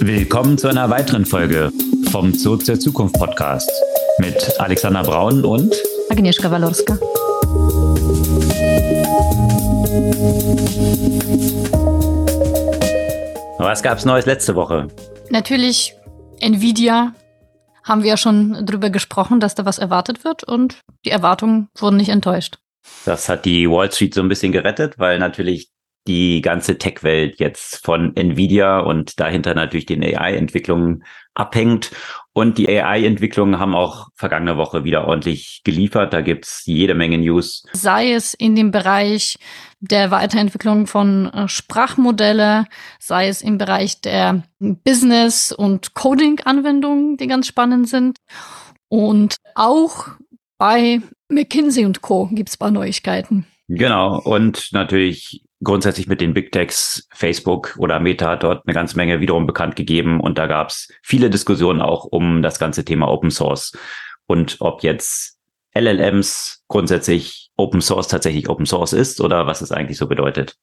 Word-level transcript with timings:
Willkommen 0.00 0.58
zu 0.58 0.68
einer 0.68 0.90
weiteren 0.90 1.24
Folge 1.24 1.72
vom 2.10 2.32
Zurück 2.34 2.64
zur 2.64 2.78
Zukunft 2.78 3.14
Podcast 3.16 3.70
mit 4.18 4.36
Alexander 4.60 5.02
Braun 5.02 5.44
und 5.44 5.74
Agnieszka 6.10 6.50
Walorska. 6.50 6.98
Was 13.58 13.82
gab 13.82 13.98
es 13.98 14.04
Neues 14.04 14.26
letzte 14.26 14.54
Woche? 14.54 14.88
Natürlich 15.30 15.94
Nvidia 16.40 17.14
haben 17.84 18.02
wir 18.02 18.10
ja 18.10 18.16
schon 18.16 18.66
drüber 18.66 18.90
gesprochen, 18.90 19.40
dass 19.40 19.54
da 19.54 19.64
was 19.64 19.78
erwartet 19.78 20.24
wird 20.24 20.44
und 20.44 20.80
die 21.04 21.10
Erwartungen 21.10 21.68
wurden 21.78 21.96
nicht 21.96 22.10
enttäuscht. 22.10 22.58
Das 23.04 23.28
hat 23.28 23.44
die 23.44 23.68
Wall 23.68 23.90
Street 23.90 24.14
so 24.14 24.20
ein 24.20 24.28
bisschen 24.28 24.52
gerettet, 24.52 24.98
weil 24.98 25.18
natürlich 25.18 25.70
die 26.06 26.40
ganze 26.40 26.78
Tech-Welt 26.78 27.40
jetzt 27.40 27.84
von 27.84 28.14
Nvidia 28.16 28.78
und 28.78 29.18
dahinter 29.20 29.54
natürlich 29.54 29.86
den 29.86 30.02
AI-Entwicklungen 30.02 31.04
abhängt. 31.34 31.90
Und 32.32 32.58
die 32.58 32.68
AI-Entwicklungen 32.68 33.58
haben 33.58 33.74
auch 33.74 34.08
vergangene 34.14 34.56
Woche 34.56 34.84
wieder 34.84 35.06
ordentlich 35.06 35.62
geliefert. 35.64 36.12
Da 36.12 36.20
gibt's 36.20 36.62
jede 36.66 36.94
Menge 36.94 37.18
News. 37.18 37.64
Sei 37.72 38.12
es 38.12 38.34
in 38.34 38.56
dem 38.56 38.70
Bereich 38.70 39.38
der 39.80 40.10
Weiterentwicklung 40.10 40.86
von 40.86 41.26
äh, 41.32 41.48
Sprachmodelle, 41.48 42.66
sei 42.98 43.28
es 43.28 43.42
im 43.42 43.58
Bereich 43.58 44.00
der 44.00 44.42
Business- 44.58 45.52
und 45.52 45.94
Coding-Anwendungen, 45.94 47.16
die 47.16 47.26
ganz 47.26 47.46
spannend 47.46 47.88
sind. 47.88 48.18
Und 48.88 49.36
auch 49.54 50.08
bei 50.58 51.00
McKinsey 51.28 51.84
und 51.84 52.02
Co. 52.02 52.28
gibt's 52.32 52.56
paar 52.56 52.70
Neuigkeiten. 52.70 53.46
Genau. 53.68 54.20
Und 54.20 54.68
natürlich 54.72 55.42
grundsätzlich 55.62 56.06
mit 56.06 56.20
den 56.20 56.34
Big 56.34 56.52
Techs, 56.52 57.08
Facebook 57.12 57.76
oder 57.78 58.00
Meta 58.00 58.30
hat 58.30 58.42
dort 58.42 58.66
eine 58.66 58.74
ganze 58.74 58.96
Menge 58.96 59.20
wiederum 59.20 59.46
bekannt 59.46 59.76
gegeben 59.76 60.20
und 60.20 60.38
da 60.38 60.46
gab 60.46 60.68
es 60.68 60.88
viele 61.02 61.30
Diskussionen 61.30 61.80
auch 61.80 62.04
um 62.04 62.42
das 62.42 62.58
ganze 62.58 62.84
Thema 62.84 63.08
Open 63.08 63.30
Source 63.30 63.72
und 64.26 64.56
ob 64.60 64.82
jetzt 64.82 65.38
LLMs 65.74 66.64
grundsätzlich 66.68 67.50
Open 67.56 67.80
Source 67.80 68.08
tatsächlich 68.08 68.48
Open 68.48 68.66
Source 68.66 68.92
ist 68.92 69.20
oder 69.20 69.46
was 69.46 69.62
es 69.62 69.72
eigentlich 69.72 69.98
so 69.98 70.06
bedeutet. 70.06 70.56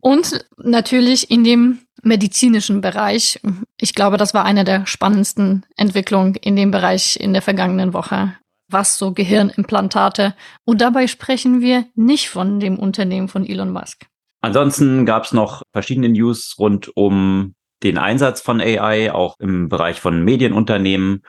Und 0.00 0.46
natürlich 0.56 1.30
in 1.30 1.44
dem 1.44 1.80
medizinischen 2.02 2.80
Bereich. 2.80 3.38
Ich 3.78 3.94
glaube, 3.94 4.16
das 4.16 4.32
war 4.32 4.46
eine 4.46 4.64
der 4.64 4.86
spannendsten 4.86 5.66
Entwicklungen 5.76 6.34
in 6.36 6.56
dem 6.56 6.70
Bereich 6.70 7.20
in 7.20 7.34
der 7.34 7.42
vergangenen 7.42 7.92
Woche 7.92 8.34
was 8.72 8.98
so 8.98 9.12
Gehirnimplantate. 9.12 10.34
Und 10.64 10.80
dabei 10.80 11.06
sprechen 11.06 11.60
wir 11.60 11.86
nicht 11.94 12.28
von 12.28 12.60
dem 12.60 12.78
Unternehmen 12.78 13.28
von 13.28 13.46
Elon 13.46 13.72
Musk. 13.72 14.06
Ansonsten 14.40 15.04
gab 15.06 15.24
es 15.24 15.32
noch 15.32 15.62
verschiedene 15.72 16.08
News 16.08 16.56
rund 16.58 16.90
um 16.96 17.54
den 17.82 17.98
Einsatz 17.98 18.40
von 18.40 18.60
AI, 18.60 19.12
auch 19.12 19.36
im 19.38 19.68
Bereich 19.68 20.00
von 20.00 20.24
Medienunternehmen 20.24 21.22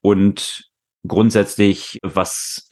und 0.00 0.68
grundsätzlich, 1.06 1.98
was 2.02 2.68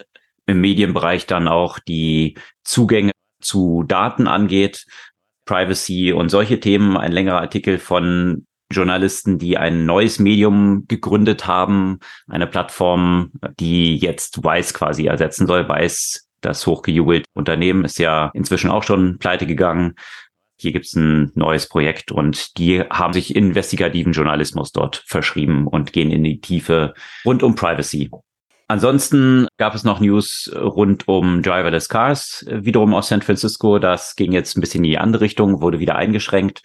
im 0.47 0.61
Medienbereich 0.61 1.27
dann 1.27 1.49
auch 1.49 1.79
die 1.79 2.37
Zugänge 2.65 3.13
zu 3.41 3.85
Daten 3.87 4.27
angeht, 4.29 4.87
Privacy 5.45 6.13
und 6.13 6.29
solche 6.29 6.61
Themen. 6.61 6.97
Ein 6.97 7.13
längerer 7.13 7.41
Artikel 7.41 7.79
von 7.79 8.47
Journalisten, 8.71 9.39
die 9.39 9.57
ein 9.57 9.87
neues 9.87 10.19
Medium 10.19 10.87
gegründet 10.89 11.47
haben, 11.47 12.01
eine 12.29 12.49
Plattform, 12.49 13.33
die 13.61 13.97
jetzt 13.97 14.43
Weiß 14.43 14.75
quasi 14.75 15.07
ersetzen 15.07 15.47
soll. 15.47 15.69
Weiß, 15.69 16.26
das 16.47 16.67
hochgejubelte 16.67 17.29
Unternehmen, 17.35 17.85
ist 17.85 17.99
ja 17.99 18.31
inzwischen 18.33 18.71
auch 18.71 18.83
schon 18.83 19.19
pleite 19.19 19.47
gegangen. 19.47 19.95
Hier 20.59 20.73
gibt's 20.73 20.95
ein 20.95 21.33
neues 21.35 21.69
Projekt 21.69 22.13
und 22.13 22.57
die 22.57 22.81
haben 22.81 23.13
sich 23.13 23.37
investigativen 23.37 24.13
Journalismus 24.13 24.73
dort 24.73 25.05
verschrieben 25.07 25.67
und 25.67 25.93
gehen 25.93 26.11
in 26.11 26.25
die 26.25 26.41
Tiefe 26.41 26.95
rund 27.27 27.43
um 27.43 27.55
Privacy. 27.55 28.11
Ansonsten 28.69 29.47
gab 29.59 29.75
es 29.75 29.85
noch 29.85 30.01
News 30.01 30.51
rund 30.57 31.07
um 31.07 31.43
Driverless 31.43 31.89
Cars, 31.89 32.45
wiederum 32.49 32.95
aus 32.95 33.09
San 33.09 33.23
Francisco. 33.23 33.79
Das 33.79 34.17
ging 34.17 34.33
jetzt 34.33 34.57
ein 34.57 34.61
bisschen 34.61 34.83
in 34.83 34.91
die 34.91 34.99
andere 34.99 35.23
Richtung, 35.23 35.61
wurde 35.61 35.79
wieder 35.79 35.95
eingeschränkt 35.95 36.63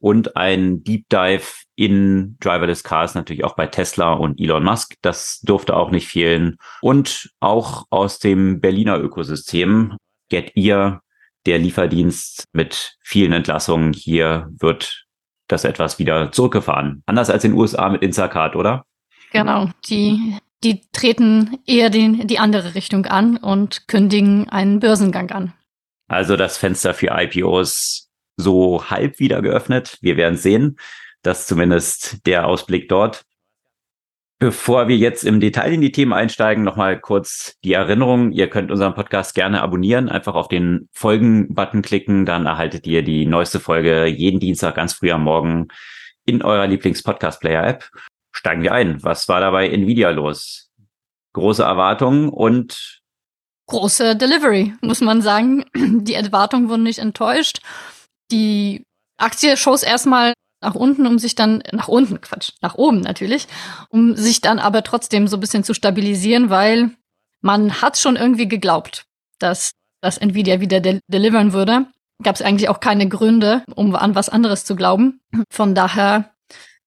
und 0.00 0.36
ein 0.36 0.82
Deep 0.82 1.08
Dive 1.10 1.61
in 1.74 2.36
Driverless 2.40 2.84
Cars 2.84 3.14
natürlich 3.14 3.44
auch 3.44 3.56
bei 3.56 3.66
Tesla 3.66 4.12
und 4.12 4.40
Elon 4.40 4.64
Musk. 4.64 4.94
Das 5.02 5.40
durfte 5.40 5.76
auch 5.76 5.90
nicht 5.90 6.08
fehlen. 6.08 6.58
Und 6.80 7.30
auch 7.40 7.86
aus 7.90 8.18
dem 8.18 8.60
Berliner 8.60 8.98
Ökosystem 8.98 9.96
Get 10.28 10.56
Ear, 10.56 11.02
der 11.46 11.58
Lieferdienst 11.58 12.44
mit 12.52 12.96
vielen 13.00 13.32
Entlassungen. 13.32 13.92
Hier 13.92 14.48
wird 14.58 15.04
das 15.48 15.64
etwas 15.64 15.98
wieder 15.98 16.32
zurückgefahren. 16.32 17.02
Anders 17.06 17.30
als 17.30 17.44
in 17.44 17.52
den 17.52 17.60
USA 17.60 17.88
mit 17.88 18.02
Instacart, 18.02 18.56
oder? 18.56 18.84
Genau. 19.32 19.70
Die, 19.86 20.38
die 20.62 20.82
treten 20.92 21.58
eher 21.66 21.90
den, 21.90 22.26
die 22.26 22.38
andere 22.38 22.74
Richtung 22.74 23.06
an 23.06 23.36
und 23.36 23.88
kündigen 23.88 24.48
einen 24.48 24.80
Börsengang 24.80 25.30
an. 25.30 25.52
Also 26.08 26.36
das 26.36 26.58
Fenster 26.58 26.94
für 26.94 27.08
IPOs 27.10 28.10
so 28.36 28.90
halb 28.90 29.18
wieder 29.18 29.42
geöffnet. 29.42 29.98
Wir 30.00 30.16
werden 30.16 30.36
sehen. 30.36 30.76
Das 31.22 31.46
zumindest 31.46 32.26
der 32.26 32.46
Ausblick 32.46 32.88
dort. 32.88 33.24
Bevor 34.38 34.88
wir 34.88 34.96
jetzt 34.96 35.22
im 35.22 35.38
Detail 35.38 35.72
in 35.72 35.80
die 35.80 35.92
Themen 35.92 36.12
einsteigen, 36.12 36.64
nochmal 36.64 36.98
kurz 36.98 37.56
die 37.62 37.74
Erinnerung. 37.74 38.32
Ihr 38.32 38.50
könnt 38.50 38.72
unseren 38.72 38.94
Podcast 38.94 39.36
gerne 39.36 39.62
abonnieren, 39.62 40.08
einfach 40.08 40.34
auf 40.34 40.48
den 40.48 40.88
Folgen-Button 40.92 41.82
klicken, 41.82 42.26
dann 42.26 42.46
erhaltet 42.46 42.86
ihr 42.88 43.04
die 43.04 43.24
neueste 43.24 43.60
Folge 43.60 44.06
jeden 44.06 44.40
Dienstag 44.40 44.74
ganz 44.74 44.94
früh 44.94 45.12
am 45.12 45.22
Morgen 45.22 45.68
in 46.24 46.42
eurer 46.42 46.66
Lieblings-Podcast-Player-App. 46.66 47.88
Steigen 48.32 48.64
wir 48.64 48.72
ein. 48.72 49.00
Was 49.04 49.28
war 49.28 49.40
dabei 49.40 49.68
Nvidia 49.68 50.10
los? 50.10 50.70
Große 51.34 51.62
Erwartungen 51.62 52.28
und 52.28 53.00
große 53.68 54.16
Delivery, 54.16 54.74
muss 54.80 55.00
man 55.00 55.22
sagen. 55.22 55.64
Die 55.76 56.14
Erwartungen 56.14 56.68
wurden 56.68 56.82
nicht 56.82 56.98
enttäuscht 56.98 57.60
die 58.32 58.84
Aktie 59.18 59.56
schoss 59.56 59.82
erstmal 59.82 60.32
nach 60.62 60.74
unten, 60.74 61.06
um 61.06 61.18
sich 61.18 61.34
dann 61.34 61.62
nach 61.72 61.88
unten, 61.88 62.20
Quatsch, 62.20 62.52
nach 62.60 62.76
oben 62.76 63.00
natürlich, 63.00 63.46
um 63.88 64.16
sich 64.16 64.40
dann 64.40 64.58
aber 64.58 64.82
trotzdem 64.82 65.28
so 65.28 65.36
ein 65.36 65.40
bisschen 65.40 65.64
zu 65.64 65.74
stabilisieren, 65.74 66.50
weil 66.50 66.90
man 67.40 67.82
hat 67.82 67.98
schon 67.98 68.16
irgendwie 68.16 68.48
geglaubt, 68.48 69.04
dass 69.38 69.72
das 70.00 70.18
Nvidia 70.18 70.60
wieder 70.60 70.80
de 70.80 71.00
delivern 71.06 71.52
würde. 71.52 71.86
Gab 72.22 72.36
es 72.36 72.42
eigentlich 72.42 72.68
auch 72.68 72.80
keine 72.80 73.08
Gründe, 73.08 73.64
um 73.74 73.94
an 73.96 74.14
was 74.14 74.28
anderes 74.28 74.64
zu 74.64 74.76
glauben. 74.76 75.20
Von 75.50 75.74
daher 75.74 76.32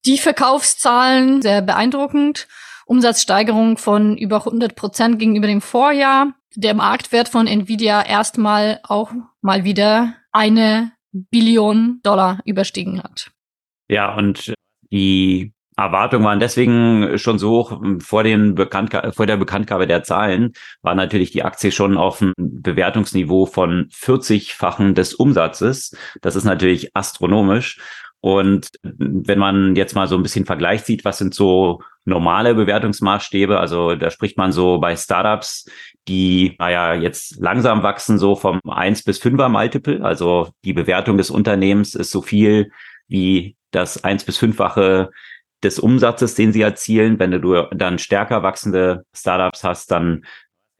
die 0.06 0.18
Verkaufszahlen 0.18 1.42
sehr 1.42 1.62
beeindruckend. 1.62 2.48
Umsatzsteigerung 2.86 3.78
von 3.78 4.16
über 4.16 4.38
100 4.38 4.76
Prozent 4.76 5.18
gegenüber 5.18 5.48
dem 5.48 5.60
Vorjahr. 5.60 6.34
Der 6.54 6.72
Marktwert 6.74 7.28
von 7.28 7.46
Nvidia 7.46 8.02
erstmal 8.02 8.80
auch 8.84 9.10
mal 9.42 9.64
wieder 9.64 10.14
eine 10.30 10.92
Billionen 11.12 12.00
Dollar 12.02 12.38
überstiegen 12.44 13.02
hat. 13.02 13.30
Ja, 13.88 14.14
und 14.14 14.54
die 14.90 15.52
Erwartungen 15.76 16.24
waren 16.24 16.40
deswegen 16.40 17.18
schon 17.18 17.38
so 17.38 17.50
hoch 17.50 17.80
vor, 18.00 18.22
den 18.22 18.54
Bekannt 18.54 18.98
vor 19.14 19.26
der 19.26 19.36
Bekanntgabe 19.36 19.86
der 19.86 20.02
Zahlen, 20.02 20.54
war 20.82 20.94
natürlich 20.94 21.32
die 21.32 21.42
Aktie 21.42 21.70
schon 21.70 21.98
auf 21.98 22.22
einem 22.22 22.32
Bewertungsniveau 22.38 23.44
von 23.46 23.88
40-fachen 23.90 24.94
des 24.94 25.14
Umsatzes. 25.14 25.94
Das 26.22 26.34
ist 26.34 26.44
natürlich 26.44 26.96
astronomisch. 26.96 27.78
Und 28.20 28.68
wenn 28.82 29.38
man 29.38 29.76
jetzt 29.76 29.94
mal 29.94 30.08
so 30.08 30.16
ein 30.16 30.22
bisschen 30.22 30.46
Vergleich 30.46 30.82
sieht, 30.82 31.04
was 31.04 31.18
sind 31.18 31.34
so 31.34 31.82
normale 32.06 32.54
Bewertungsmaßstäbe? 32.54 33.60
Also 33.60 33.94
da 33.94 34.10
spricht 34.10 34.38
man 34.38 34.52
so 34.52 34.78
bei 34.78 34.96
Startups, 34.96 35.70
die, 36.08 36.56
naja, 36.58 36.94
jetzt 36.94 37.38
langsam 37.38 37.82
wachsen, 37.82 38.18
so 38.18 38.34
vom 38.34 38.60
1 38.66 39.04
bis 39.04 39.20
5er 39.20 39.50
Multiple. 39.50 40.02
Also 40.02 40.48
die 40.64 40.72
Bewertung 40.72 41.18
des 41.18 41.30
Unternehmens 41.30 41.94
ist 41.94 42.10
so 42.10 42.22
viel 42.22 42.70
wie 43.08 43.55
das 43.76 44.02
1 44.02 44.24
bis 44.24 44.38
5-fache 44.38 45.10
des 45.62 45.78
Umsatzes, 45.78 46.34
den 46.34 46.52
sie 46.52 46.62
erzielen. 46.62 47.18
Wenn 47.18 47.30
du 47.30 47.68
dann 47.72 47.98
stärker 47.98 48.42
wachsende 48.42 49.04
Startups 49.14 49.64
hast, 49.64 49.90
dann 49.90 50.24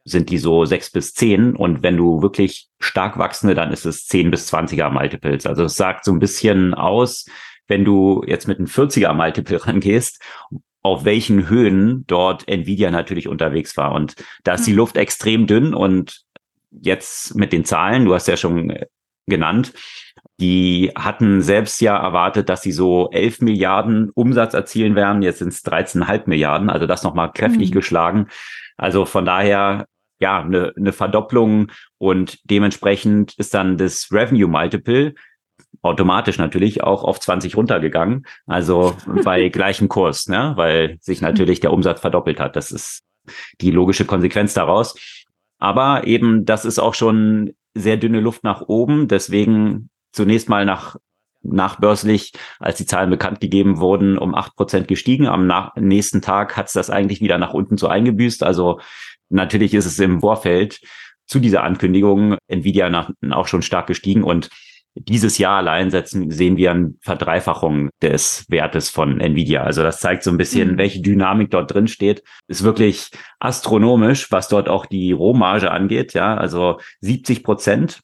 sind 0.03 0.29
die 0.29 0.37
so 0.37 0.65
sechs 0.65 0.89
bis 0.89 1.13
zehn. 1.13 1.55
Und 1.55 1.83
wenn 1.83 1.97
du 1.97 2.21
wirklich 2.21 2.67
stark 2.79 3.17
wachsende, 3.17 3.55
dann 3.55 3.71
ist 3.71 3.85
es 3.85 4.05
zehn 4.05 4.31
bis 4.31 4.47
zwanziger 4.47 4.89
Multiples. 4.89 5.45
Also 5.45 5.65
es 5.65 5.75
sagt 5.75 6.05
so 6.05 6.11
ein 6.11 6.19
bisschen 6.19 6.73
aus, 6.73 7.25
wenn 7.67 7.83
du 7.83 8.23
jetzt 8.25 8.47
mit 8.47 8.57
einem 8.57 8.67
40er 8.67 9.13
Multiple 9.13 9.65
rangehst, 9.67 10.21
auf 10.81 11.03
welchen 11.03 11.49
Höhen 11.49 12.05
dort 12.07 12.47
Nvidia 12.47 12.91
natürlich 12.91 13.27
unterwegs 13.27 13.75
war. 13.75 13.91
Und 13.91 14.15
da 14.43 14.53
ist 14.53 14.65
die 14.65 14.71
mhm. 14.71 14.77
Luft 14.77 14.95
extrem 14.95 15.45
dünn 15.45 15.73
und 15.73 16.21
jetzt 16.71 17.35
mit 17.35 17.51
den 17.51 17.65
Zahlen, 17.65 18.05
du 18.05 18.13
hast 18.13 18.27
ja 18.27 18.37
schon 18.37 18.73
genannt, 19.25 19.73
die 20.39 20.91
hatten 20.95 21.41
selbst 21.41 21.81
ja 21.81 21.97
erwartet, 21.97 22.49
dass 22.49 22.61
sie 22.61 22.71
so 22.71 23.09
11 23.11 23.41
Milliarden 23.41 24.11
Umsatz 24.11 24.53
erzielen 24.53 24.95
werden. 24.95 25.21
Jetzt 25.21 25.39
sind 25.39 25.49
es 25.49 25.65
13,5 25.65 26.23
Milliarden, 26.27 26.69
also 26.69 26.85
das 26.85 27.03
nochmal 27.03 27.31
kräftig 27.31 27.71
mhm. 27.71 27.73
geschlagen. 27.73 28.27
Also 28.77 29.05
von 29.05 29.25
daher 29.25 29.87
ja, 30.19 30.41
eine, 30.41 30.73
eine 30.75 30.93
Verdopplung 30.93 31.71
und 31.97 32.39
dementsprechend 32.49 33.33
ist 33.37 33.53
dann 33.53 33.77
das 33.77 34.09
Revenue 34.11 34.47
Multiple 34.47 35.13
automatisch 35.81 36.37
natürlich 36.37 36.83
auch 36.83 37.03
auf 37.03 37.19
20 37.19 37.55
runtergegangen. 37.55 38.25
Also 38.45 38.95
bei 39.23 39.49
gleichem 39.49 39.89
Kurs, 39.89 40.27
ne? 40.27 40.53
weil 40.55 40.97
sich 41.01 41.21
natürlich 41.21 41.59
der 41.59 41.73
Umsatz 41.73 42.01
verdoppelt 42.01 42.39
hat. 42.39 42.55
Das 42.55 42.71
ist 42.71 43.03
die 43.61 43.71
logische 43.71 44.05
Konsequenz 44.05 44.53
daraus. 44.53 44.95
Aber 45.59 46.05
eben, 46.05 46.45
das 46.45 46.65
ist 46.65 46.79
auch 46.79 46.93
schon 46.93 47.53
sehr 47.73 47.97
dünne 47.97 48.19
Luft 48.19 48.43
nach 48.43 48.61
oben. 48.61 49.07
Deswegen 49.07 49.89
zunächst 50.11 50.49
mal 50.49 50.65
nach 50.65 50.97
nachbörslich, 51.43 52.33
als 52.59 52.77
die 52.77 52.85
Zahlen 52.85 53.09
bekannt 53.09 53.39
gegeben 53.39 53.79
wurden, 53.79 54.17
um 54.17 54.35
acht 54.35 54.55
Prozent 54.55 54.87
gestiegen. 54.87 55.27
Am 55.27 55.71
nächsten 55.77 56.21
Tag 56.21 56.57
hat 56.57 56.67
es 56.67 56.73
das 56.73 56.89
eigentlich 56.89 57.21
wieder 57.21 57.37
nach 57.37 57.53
unten 57.53 57.77
so 57.77 57.87
eingebüßt. 57.87 58.43
Also 58.43 58.79
natürlich 59.29 59.73
ist 59.73 59.85
es 59.85 59.99
im 59.99 60.19
Vorfeld 60.21 60.81
zu 61.25 61.39
dieser 61.39 61.63
Ankündigung 61.63 62.37
Nvidia 62.47 62.89
nach, 62.89 63.11
auch 63.31 63.47
schon 63.47 63.61
stark 63.61 63.87
gestiegen 63.87 64.23
und 64.23 64.49
dieses 64.99 65.37
Jahr 65.37 65.57
allein 65.57 65.91
setzen, 65.91 66.31
sehen 66.31 66.57
wir 66.57 66.71
eine 66.71 66.93
Verdreifachung 67.01 67.89
des 68.01 68.45
Wertes 68.49 68.89
von 68.89 69.19
Nvidia. 69.19 69.63
Also 69.63 69.83
das 69.83 69.99
zeigt 69.99 70.23
so 70.23 70.31
ein 70.31 70.37
bisschen, 70.37 70.73
mhm. 70.73 70.77
welche 70.77 71.01
Dynamik 71.01 71.51
dort 71.51 71.73
drin 71.73 71.87
steht. 71.87 72.23
Ist 72.47 72.63
wirklich 72.63 73.11
astronomisch, 73.39 74.31
was 74.31 74.47
dort 74.47 74.69
auch 74.69 74.85
die 74.85 75.11
Rohmarge 75.11 75.71
angeht. 75.71 76.13
Ja, 76.13 76.35
also 76.35 76.79
70 77.01 77.43
Prozent. 77.43 78.01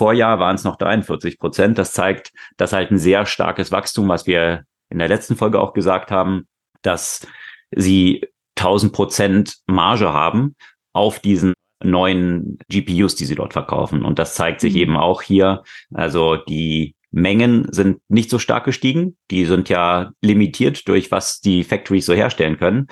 Vorjahr 0.00 0.38
waren 0.38 0.54
es 0.54 0.64
noch 0.64 0.76
43 0.76 1.38
Prozent. 1.38 1.76
Das 1.76 1.92
zeigt, 1.92 2.32
dass 2.56 2.72
halt 2.72 2.90
ein 2.90 2.96
sehr 2.96 3.26
starkes 3.26 3.70
Wachstum, 3.70 4.08
was 4.08 4.26
wir 4.26 4.64
in 4.88 4.98
der 4.98 5.08
letzten 5.08 5.36
Folge 5.36 5.60
auch 5.60 5.74
gesagt 5.74 6.10
haben, 6.10 6.48
dass 6.80 7.26
sie 7.70 8.26
1000 8.56 8.94
Prozent 8.94 9.58
Marge 9.66 10.10
haben 10.10 10.56
auf 10.94 11.18
diesen 11.18 11.52
neuen 11.84 12.58
GPUs, 12.70 13.14
die 13.14 13.26
sie 13.26 13.34
dort 13.34 13.52
verkaufen. 13.52 14.02
Und 14.02 14.18
das 14.18 14.34
zeigt 14.34 14.62
sich 14.62 14.72
mhm. 14.72 14.80
eben 14.80 14.96
auch 14.96 15.20
hier. 15.20 15.64
Also 15.92 16.36
die 16.36 16.94
Mengen 17.10 17.70
sind 17.70 18.00
nicht 18.08 18.30
so 18.30 18.38
stark 18.38 18.64
gestiegen. 18.64 19.18
Die 19.30 19.44
sind 19.44 19.68
ja 19.68 20.12
limitiert 20.22 20.88
durch 20.88 21.10
was 21.10 21.42
die 21.42 21.62
Factories 21.62 22.06
so 22.06 22.14
herstellen 22.14 22.56
können. 22.56 22.86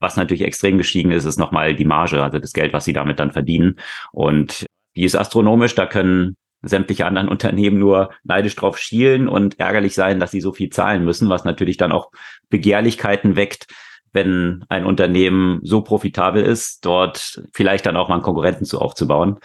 Was 0.00 0.16
natürlich 0.16 0.42
extrem 0.42 0.78
gestiegen 0.78 1.12
ist, 1.12 1.26
ist 1.26 1.38
nochmal 1.38 1.76
die 1.76 1.84
Marge, 1.84 2.20
also 2.20 2.40
das 2.40 2.54
Geld, 2.54 2.72
was 2.72 2.86
sie 2.86 2.92
damit 2.92 3.20
dann 3.20 3.30
verdienen. 3.30 3.78
Und 4.10 4.66
die 4.96 5.04
ist 5.04 5.14
astronomisch. 5.14 5.74
Da 5.74 5.86
können 5.86 6.36
sämtliche 6.62 7.06
anderen 7.06 7.28
Unternehmen 7.28 7.78
nur 7.78 8.10
neidisch 8.24 8.56
drauf 8.56 8.78
schielen 8.78 9.28
und 9.28 9.58
ärgerlich 9.58 9.94
sein, 9.94 10.20
dass 10.20 10.30
sie 10.30 10.40
so 10.40 10.52
viel 10.52 10.70
zahlen 10.70 11.04
müssen, 11.04 11.28
was 11.28 11.44
natürlich 11.44 11.76
dann 11.76 11.92
auch 11.92 12.10
Begehrlichkeiten 12.48 13.36
weckt, 13.36 13.66
wenn 14.12 14.64
ein 14.68 14.84
Unternehmen 14.84 15.60
so 15.62 15.82
profitabel 15.82 16.42
ist, 16.42 16.84
dort 16.84 17.42
vielleicht 17.52 17.86
dann 17.86 17.96
auch 17.96 18.08
mal 18.08 18.16
einen 18.16 18.24
Konkurrenten 18.24 18.64
zu 18.64 18.80
aufzubauen. 18.80 19.38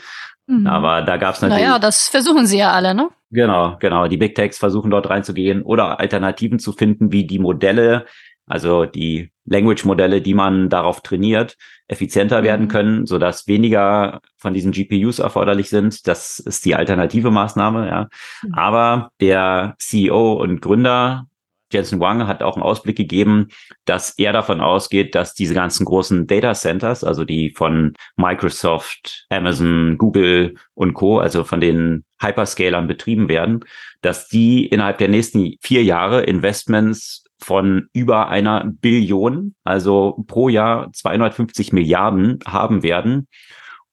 Mhm. 0.47 0.67
Aber 0.67 1.01
da 1.01 1.17
gab 1.17 1.35
es 1.35 1.41
natürlich. 1.41 1.63
Naja, 1.63 1.79
das 1.79 2.07
versuchen 2.07 2.45
sie 2.45 2.57
ja 2.57 2.71
alle, 2.71 2.93
ne? 2.93 3.09
Genau, 3.31 3.77
genau. 3.79 4.07
Die 4.07 4.17
Big 4.17 4.35
Techs 4.35 4.57
versuchen 4.57 4.91
dort 4.91 5.09
reinzugehen 5.09 5.63
oder 5.63 5.99
Alternativen 5.99 6.59
zu 6.59 6.71
finden, 6.71 7.11
wie 7.11 7.25
die 7.25 7.39
Modelle, 7.39 8.05
also 8.47 8.85
die 8.85 9.31
Language-Modelle, 9.45 10.21
die 10.21 10.33
man 10.33 10.69
darauf 10.69 11.01
trainiert, 11.01 11.55
effizienter 11.87 12.41
mhm. 12.41 12.45
werden 12.45 12.67
können, 12.67 13.05
sodass 13.05 13.47
weniger 13.47 14.21
von 14.37 14.53
diesen 14.53 14.71
GPUs 14.71 15.19
erforderlich 15.19 15.69
sind. 15.69 16.07
Das 16.07 16.39
ist 16.39 16.65
die 16.65 16.75
alternative 16.75 17.31
Maßnahme, 17.31 17.87
ja. 17.87 18.09
Mhm. 18.43 18.53
Aber 18.53 19.09
der 19.19 19.75
CEO 19.79 20.33
und 20.33 20.61
Gründer 20.61 21.27
Jensen 21.71 21.99
Wang 21.99 22.27
hat 22.27 22.43
auch 22.43 22.55
einen 22.55 22.63
Ausblick 22.63 22.95
gegeben, 22.95 23.49
dass 23.85 24.11
er 24.17 24.33
davon 24.33 24.61
ausgeht, 24.61 25.15
dass 25.15 25.33
diese 25.33 25.53
ganzen 25.53 25.85
großen 25.85 26.27
Data 26.27 26.53
Centers, 26.53 27.03
also 27.03 27.25
die 27.25 27.49
von 27.49 27.93
Microsoft, 28.15 29.25
Amazon, 29.29 29.97
Google 29.97 30.55
und 30.73 30.93
Co., 30.93 31.19
also 31.19 31.43
von 31.43 31.59
den 31.59 32.05
Hyperscalern 32.21 32.87
betrieben 32.87 33.27
werden, 33.29 33.65
dass 34.01 34.27
die 34.29 34.67
innerhalb 34.67 34.99
der 34.99 35.09
nächsten 35.09 35.55
vier 35.59 35.83
Jahre 35.83 36.23
Investments 36.23 37.24
von 37.39 37.87
über 37.93 38.29
einer 38.29 38.65
Billion, 38.65 39.55
also 39.63 40.23
pro 40.27 40.49
Jahr 40.49 40.91
250 40.93 41.73
Milliarden 41.73 42.39
haben 42.45 42.83
werden, 42.83 43.27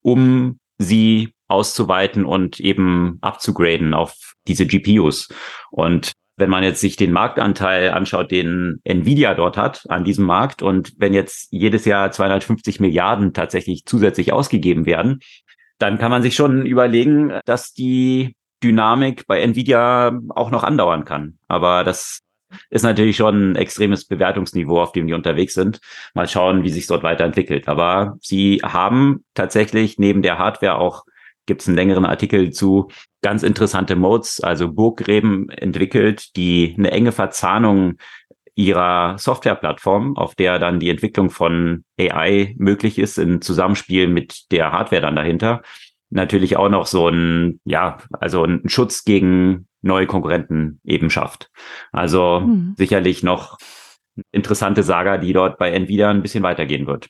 um 0.01 0.59
sie 0.79 1.35
auszuweiten 1.49 2.25
und 2.25 2.61
eben 2.61 3.19
abzugraden 3.21 3.95
auf 3.95 4.35
diese 4.49 4.67
GPUs. 4.67 5.29
Und 5.71 6.13
wenn 6.37 6.51
man 6.51 6.65
jetzt 6.65 6.81
sich 6.81 6.97
den 6.97 7.13
Marktanteil 7.13 7.91
anschaut, 7.91 8.31
den 8.31 8.81
Nvidia 8.85 9.35
dort 9.35 9.57
hat 9.57 9.85
an 9.89 10.05
diesem 10.05 10.25
Markt 10.25 10.63
und 10.63 10.93
wenn 10.97 11.13
jetzt 11.13 11.49
jedes 11.53 11.85
Jahr 11.85 12.11
250 12.11 12.81
Milliarden 12.81 13.35
tatsächlich 13.35 13.85
zusätzlich 13.85 14.33
ausgegeben 14.33 14.87
werden, 14.87 15.21
dann 15.79 15.99
kann 15.99 16.11
man 16.11 16.23
sich 16.23 16.35
schon 16.35 16.65
überlegen, 16.65 17.39
dass 17.45 17.73
die 17.75 18.35
Dynamik 18.63 19.27
bei 19.27 19.41
Nvidia 19.41 20.19
auch 20.31 20.51
noch 20.51 20.65
andauern 20.65 21.05
kann. 21.05 21.39
Aber 21.49 21.85
das 21.85 22.21
ist 22.71 22.83
natürlich 22.83 23.17
schon 23.17 23.53
ein 23.53 23.57
extremes 23.57 24.07
Bewertungsniveau, 24.07 24.81
auf 24.81 24.93
dem 24.93 25.07
die 25.07 25.15
unterwegs 25.15 25.55
sind. 25.55 25.81
Mal 26.15 26.29
schauen, 26.29 26.63
wie 26.63 26.71
sich 26.71 26.87
dort 26.87 27.03
weiterentwickelt. 27.03 27.69
Aber 27.69 28.17
sie 28.21 28.61
haben 28.63 29.25
tatsächlich 29.35 29.99
neben 29.99 30.23
der 30.23 30.39
Hardware 30.39 30.79
auch 30.79 31.05
gibt 31.47 31.63
es 31.63 31.69
einen 31.69 31.77
längeren 31.77 32.05
Artikel 32.05 32.53
zu 32.53 32.89
ganz 33.21 33.43
interessante 33.43 33.97
Modes, 33.97 34.41
also 34.41 34.73
Burggräben 34.73 35.49
entwickelt, 35.51 36.37
die 36.37 36.75
eine 36.79 36.91
enge 36.91 37.13
Verzahnung 37.13 37.95
ihrer 38.55 39.17
Softwareplattform, 39.19 40.17
auf 40.17 40.35
der 40.35 40.59
dann 40.59 40.79
die 40.79 40.91
Entwicklung 40.91 41.31
von 41.31 41.85
AI 41.99 42.55
möglich 42.59 42.99
ist, 42.99 43.19
im 43.19 43.41
Zusammenspiel 43.41 44.09
mit 44.09 44.51
der 44.53 44.73
Hardware 44.73 45.03
dann 45.03 45.17
dahinter. 45.17 45.63
Natürlich 46.11 46.57
auch 46.57 46.69
noch 46.69 46.87
so 46.87 47.09
ein, 47.09 47.61
ja, 47.65 47.99
also 48.13 48.45
ein 48.45 48.69
Schutz 48.69 49.05
gegen 49.05 49.67
neue 49.83 50.07
Konkurrenten 50.07 50.81
eben 50.85 51.11
schafft. 51.11 51.51
Also 51.93 52.41
hm. 52.41 52.75
sicherlich 52.77 53.23
noch 53.23 53.59
interessante 54.31 54.83
Saga, 54.83 55.19
die 55.19 55.33
dort 55.33 55.59
bei 55.59 55.71
Nvidia 55.73 56.11
ein 56.11 56.23
bisschen 56.23 56.43
weitergehen 56.43 56.87
wird. 56.87 57.09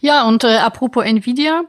Ja, 0.00 0.26
und 0.26 0.44
äh, 0.44 0.56
apropos 0.58 1.04
Nvidia, 1.04 1.64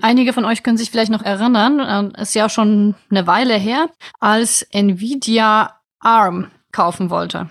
Einige 0.00 0.32
von 0.32 0.46
euch 0.46 0.62
können 0.62 0.78
sich 0.78 0.90
vielleicht 0.90 1.10
noch 1.10 1.22
erinnern, 1.22 2.14
äh, 2.14 2.22
ist 2.22 2.34
ja 2.34 2.48
schon 2.48 2.94
eine 3.10 3.26
Weile 3.26 3.54
her, 3.54 3.90
als 4.20 4.62
Nvidia 4.70 5.80
ARM 6.00 6.50
kaufen 6.72 7.10
wollte. 7.10 7.50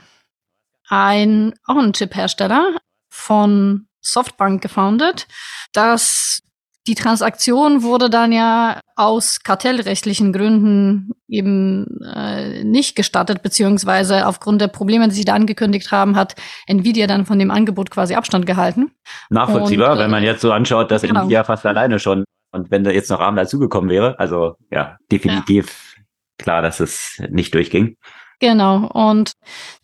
Ein, 0.88 1.54
auch 1.66 1.78
ein 1.78 1.94
Chip-Hersteller 1.94 2.78
von 3.10 3.88
Softbank 4.01 4.62
gefoundet. 4.62 5.28
Das, 5.71 6.42
die 6.87 6.95
Transaktion 6.95 7.83
wurde 7.83 8.09
dann 8.09 8.31
ja 8.31 8.79
aus 8.95 9.41
kartellrechtlichen 9.41 10.31
Gründen 10.31 11.11
eben 11.27 12.01
äh, 12.01 12.63
nicht 12.63 12.95
gestattet, 12.95 13.41
beziehungsweise 13.41 14.27
aufgrund 14.27 14.61
der 14.61 14.67
Probleme, 14.67 15.07
die 15.07 15.15
sie 15.15 15.25
da 15.25 15.33
angekündigt 15.33 15.91
haben, 15.91 16.15
hat 16.15 16.35
Nvidia 16.68 17.07
dann 17.07 17.25
von 17.25 17.39
dem 17.39 17.51
Angebot 17.51 17.89
quasi 17.89 18.15
Abstand 18.15 18.45
gehalten. 18.45 18.92
Nachvollziehbar, 19.30 19.94
und, 19.94 19.97
äh, 19.97 20.01
wenn 20.01 20.11
man 20.11 20.23
jetzt 20.23 20.42
so 20.42 20.51
anschaut, 20.51 20.92
dass 20.92 21.01
genau. 21.01 21.21
Nvidia 21.21 21.44
fast 21.44 21.65
alleine 21.65 21.99
schon 21.99 22.23
und 22.51 22.71
wenn 22.71 22.83
da 22.83 22.92
jetzt 22.92 23.09
noch 23.09 23.19
Rahmen 23.19 23.35
dazugekommen 23.35 23.89
wäre, 23.89 24.18
also 24.18 24.56
ja, 24.71 24.97
definitiv 25.11 25.95
ja. 25.97 26.04
klar, 26.37 26.61
dass 26.61 26.80
es 26.80 27.21
nicht 27.30 27.54
durchging. 27.54 27.97
Genau, 28.39 28.87
und 28.87 29.33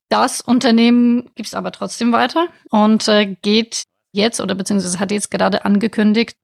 das 0.10 0.42
Unternehmen 0.42 1.32
gibt 1.36 1.48
es 1.48 1.54
aber 1.54 1.72
trotzdem 1.72 2.12
weiter 2.12 2.48
und 2.70 3.08
äh, 3.08 3.36
geht 3.42 3.84
jetzt 4.12 4.42
oder 4.42 4.56
beziehungsweise 4.56 5.00
hat 5.00 5.12
jetzt 5.12 5.32
gerade 5.32 5.66
angekündigt, 5.66 6.38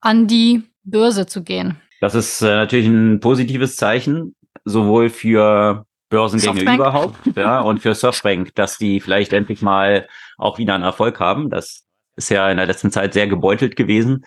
an 0.00 0.26
die 0.26 0.62
Börse 0.84 1.26
zu 1.26 1.42
gehen. 1.42 1.80
Das 2.00 2.14
ist 2.14 2.40
äh, 2.40 2.46
natürlich 2.46 2.86
ein 2.86 3.20
positives 3.20 3.76
Zeichen, 3.76 4.34
sowohl 4.64 5.10
für 5.10 5.86
Börsengänge 6.08 6.56
Softbank. 6.56 6.78
überhaupt 6.78 7.36
ja, 7.36 7.60
und 7.60 7.80
für 7.80 7.94
Softbank, 7.94 8.54
dass 8.54 8.78
die 8.78 9.00
vielleicht 9.00 9.32
endlich 9.32 9.62
mal 9.62 10.08
auch 10.38 10.58
wieder 10.58 10.74
einen 10.74 10.84
Erfolg 10.84 11.20
haben. 11.20 11.50
Das 11.50 11.84
ist 12.16 12.30
ja 12.30 12.50
in 12.50 12.56
der 12.56 12.66
letzten 12.66 12.90
Zeit 12.90 13.12
sehr 13.12 13.28
gebeutelt 13.28 13.76
gewesen. 13.76 14.24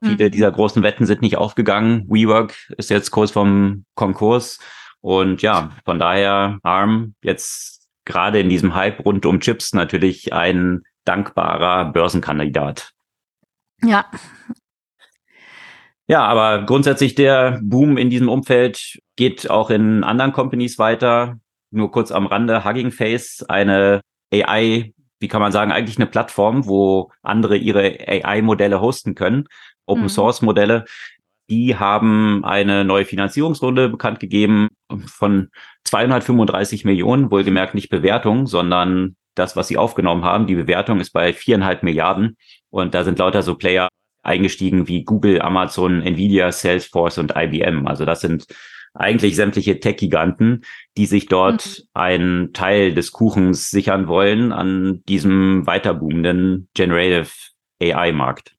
Mhm. 0.00 0.08
Viele 0.08 0.30
dieser 0.30 0.52
großen 0.52 0.82
Wetten 0.82 1.06
sind 1.06 1.22
nicht 1.22 1.36
aufgegangen. 1.36 2.06
WeWork 2.08 2.54
ist 2.76 2.90
jetzt 2.90 3.10
kurz 3.10 3.30
vom 3.30 3.84
Konkurs. 3.94 4.58
Und 5.00 5.42
ja, 5.42 5.72
von 5.84 5.98
daher 5.98 6.58
ARM 6.62 7.14
jetzt 7.22 7.88
gerade 8.04 8.40
in 8.40 8.48
diesem 8.48 8.74
Hype 8.74 9.04
rund 9.04 9.24
um 9.24 9.40
Chips 9.40 9.72
natürlich 9.72 10.32
ein 10.32 10.82
dankbarer 11.04 11.92
Börsenkandidat. 11.92 12.92
Ja, 13.82 14.06
ja, 16.08 16.24
aber 16.24 16.66
grundsätzlich 16.66 17.14
der 17.14 17.60
Boom 17.62 17.96
in 17.96 18.10
diesem 18.10 18.28
Umfeld 18.28 19.00
geht 19.16 19.48
auch 19.48 19.70
in 19.70 20.04
anderen 20.04 20.32
Companies 20.32 20.78
weiter. 20.78 21.38
Nur 21.70 21.90
kurz 21.90 22.10
am 22.10 22.26
Rande, 22.26 22.64
Hugging 22.64 22.90
Face, 22.90 23.44
eine 23.48 24.02
AI, 24.30 24.92
wie 25.20 25.28
kann 25.28 25.40
man 25.40 25.52
sagen, 25.52 25.72
eigentlich 25.72 25.96
eine 25.96 26.06
Plattform, 26.06 26.66
wo 26.66 27.10
andere 27.22 27.56
ihre 27.56 27.96
AI-Modelle 28.06 28.80
hosten 28.80 29.14
können, 29.14 29.46
Open 29.86 30.08
Source 30.10 30.42
Modelle. 30.42 30.84
Die 31.48 31.76
haben 31.76 32.44
eine 32.44 32.84
neue 32.84 33.04
Finanzierungsrunde 33.04 33.88
bekannt 33.88 34.20
gegeben 34.20 34.68
von 35.06 35.48
235 35.84 36.84
Millionen, 36.84 37.30
wohlgemerkt 37.30 37.74
nicht 37.74 37.88
Bewertung, 37.88 38.46
sondern 38.46 39.16
das, 39.34 39.56
was 39.56 39.68
sie 39.68 39.76
aufgenommen 39.76 40.24
haben. 40.24 40.46
Die 40.46 40.54
Bewertung 40.54 41.00
ist 41.00 41.10
bei 41.10 41.32
viereinhalb 41.32 41.82
Milliarden. 41.82 42.36
Und 42.70 42.94
da 42.94 43.04
sind 43.04 43.18
lauter 43.18 43.42
so 43.42 43.54
Player 43.54 43.88
eingestiegen 44.22 44.88
wie 44.88 45.04
Google, 45.04 45.42
Amazon, 45.42 46.02
Nvidia, 46.02 46.52
Salesforce 46.52 47.18
und 47.18 47.34
IBM. 47.36 47.86
Also 47.86 48.04
das 48.04 48.20
sind 48.20 48.46
eigentlich 48.94 49.36
sämtliche 49.36 49.80
Tech-Giganten, 49.80 50.64
die 50.96 51.06
sich 51.06 51.26
dort 51.26 51.66
mhm. 51.66 51.84
einen 51.94 52.52
Teil 52.52 52.94
des 52.94 53.12
Kuchens 53.12 53.70
sichern 53.70 54.06
wollen 54.06 54.52
an 54.52 55.02
diesem 55.08 55.66
weiterboomenden 55.66 56.68
Generative 56.74 57.30
AI-Markt. 57.82 58.54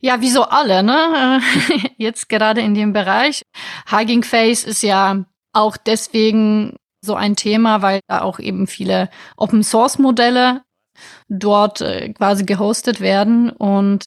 Ja, 0.00 0.20
wie 0.20 0.30
so 0.30 0.42
alle, 0.42 0.82
ne? 0.82 1.40
Jetzt 1.96 2.28
gerade 2.28 2.60
in 2.60 2.74
dem 2.74 2.92
Bereich. 2.92 3.42
Hugging 3.90 4.24
Face 4.24 4.64
ist 4.64 4.82
ja 4.82 5.24
auch 5.52 5.76
deswegen 5.76 6.76
so 7.02 7.14
ein 7.14 7.36
Thema, 7.36 7.82
weil 7.82 8.00
da 8.06 8.22
auch 8.22 8.38
eben 8.38 8.66
viele 8.66 9.10
Open 9.36 9.62
Source 9.62 9.98
Modelle 9.98 10.62
dort 11.28 11.80
äh, 11.80 12.12
quasi 12.12 12.44
gehostet 12.44 13.00
werden 13.00 13.50
und 13.50 14.04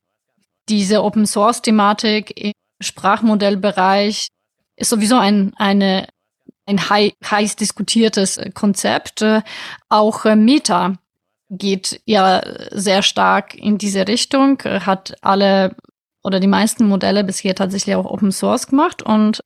diese 0.70 1.04
Open 1.04 1.26
Source 1.26 1.62
Thematik 1.62 2.42
im 2.42 2.54
Sprachmodellbereich 2.82 4.30
ist 4.78 4.90
sowieso 4.90 5.18
ein, 5.18 5.54
eine, 5.58 6.08
ein 6.66 6.80
heiß 6.90 7.56
diskutiertes 7.56 8.40
Konzept. 8.54 9.22
Äh, 9.22 9.42
auch 9.90 10.26
äh, 10.26 10.36
Meta 10.36 10.96
geht 11.50 12.02
ja 12.06 12.42
sehr 12.72 13.04
stark 13.04 13.56
in 13.56 13.78
diese 13.78 14.08
Richtung, 14.08 14.60
hat 14.64 15.16
alle 15.22 15.76
oder 16.24 16.40
die 16.40 16.48
meisten 16.48 16.88
Modelle 16.88 17.24
bisher 17.24 17.54
tatsächlich 17.54 17.96
auch 17.96 18.06
Open 18.06 18.32
Source 18.32 18.66
gemacht 18.66 19.04
und 19.04 19.42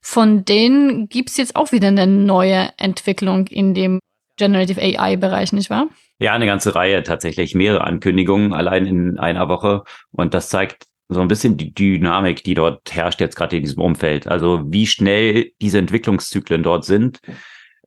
von 0.00 0.44
denen 0.44 1.08
gibt's 1.08 1.36
jetzt 1.36 1.56
auch 1.56 1.72
wieder 1.72 1.88
eine 1.88 2.06
neue 2.06 2.70
Entwicklung 2.78 3.46
in 3.48 3.74
dem 3.74 4.00
Generative 4.36 4.80
AI-Bereich, 4.80 5.52
nicht 5.52 5.70
wahr? 5.70 5.88
Ja, 6.18 6.32
eine 6.34 6.46
ganze 6.46 6.74
Reihe, 6.74 7.02
tatsächlich 7.02 7.54
mehrere 7.54 7.84
Ankündigungen 7.84 8.52
allein 8.52 8.86
in 8.86 9.18
einer 9.18 9.48
Woche. 9.48 9.84
Und 10.12 10.34
das 10.34 10.48
zeigt 10.48 10.84
so 11.08 11.20
ein 11.20 11.28
bisschen 11.28 11.56
die 11.56 11.74
Dynamik, 11.74 12.44
die 12.44 12.54
dort 12.54 12.94
herrscht 12.94 13.20
jetzt 13.20 13.36
gerade 13.36 13.56
in 13.56 13.62
diesem 13.62 13.82
Umfeld. 13.82 14.26
Also 14.26 14.62
wie 14.66 14.86
schnell 14.86 15.50
diese 15.60 15.78
Entwicklungszyklen 15.78 16.62
dort 16.62 16.84
sind. 16.84 17.20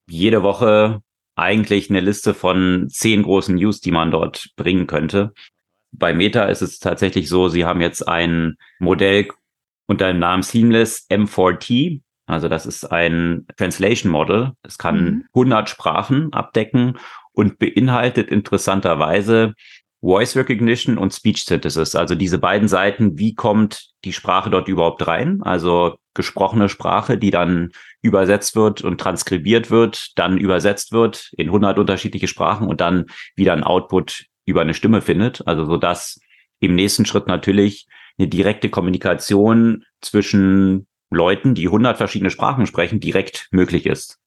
Jede 0.08 0.43
Woche 0.43 1.01
eigentlich 1.36 1.89
eine 1.89 2.01
Liste 2.01 2.34
von 2.34 2.88
zehn 2.89 3.24
großen 3.24 3.55
News, 3.55 3.79
die 3.79 3.91
man 3.91 4.12
dort 4.12 4.50
bringen 4.55 4.88
könnte. 4.88 5.34
Bei 5.91 6.13
Meta 6.13 6.46
ist 6.46 6.62
es 6.62 6.79
tatsächlich 6.79 7.29
so, 7.29 7.50
sie 7.50 7.65
haben 7.65 7.82
jetzt 7.82 8.08
ein 8.08 8.55
Modell 8.79 9.27
unter 9.88 10.08
dem 10.08 10.20
Namen 10.20 10.44
Seamless 10.44 11.08
M4T. 11.10 12.02
Also 12.25 12.48
das 12.48 12.66
ist 12.66 12.86
ein 12.86 13.46
Translation 13.58 14.12
Model. 14.12 14.52
Es 14.63 14.78
kann 14.78 15.04
mhm. 15.04 15.25
100 15.34 15.70
Sprachen 15.70 16.32
abdecken 16.32 16.98
und 17.34 17.60
beinhaltet 17.60 18.30
interessanterweise 18.30 19.54
Voice 20.02 20.36
Recognition 20.36 20.98
und 20.98 21.13
Speech 21.13 21.46
Synthesis. 21.46 21.96
Also 21.96 22.16
diese 22.16 22.38
beiden 22.38 22.68
Seiten, 22.68 23.18
wie 23.18 23.36
kommt 23.36 23.92
die 24.04 24.12
Sprache 24.12 24.50
dort 24.50 24.68
überhaupt 24.68 25.08
rein? 25.08 25.42
Also 25.44 25.96
gesprochene 26.13 26.68
Sprache, 26.68 27.18
die 27.18 27.32
dann 27.32 27.72
übersetzt 28.02 28.56
wird 28.56 28.82
und 28.82 29.00
transkribiert 29.00 29.72
wird, 29.72 30.12
dann 30.18 30.38
übersetzt 30.38 30.92
wird 30.92 31.32
in 31.38 31.48
100 31.48 31.80
unterschiedliche 31.80 32.28
Sprachen 32.28 32.68
und 32.68 32.82
dann 32.82 33.06
wieder 33.36 33.54
ein 33.54 33.63
Output 33.63 34.25
über 34.46 34.62
eine 34.62 34.74
Stimme 34.74 35.02
findet. 35.02 35.48
Also 35.48 35.66
so 35.66 35.78
dass 35.78 36.20
im 36.60 36.75
nächsten 36.75 37.06
Schritt 37.06 37.28
natürlich 37.28 37.88
eine 38.17 38.27
direkte 38.27 38.70
Kommunikation 38.70 39.84
zwischen 40.01 40.88
Leuten, 41.10 41.55
die 41.55 41.67
100 41.67 41.98
verschiedene 41.98 42.29
Sprachen 42.29 42.65
sprechen, 42.65 43.00
direkt 43.00 43.48
möglich 43.51 43.86
ist. 43.86 44.20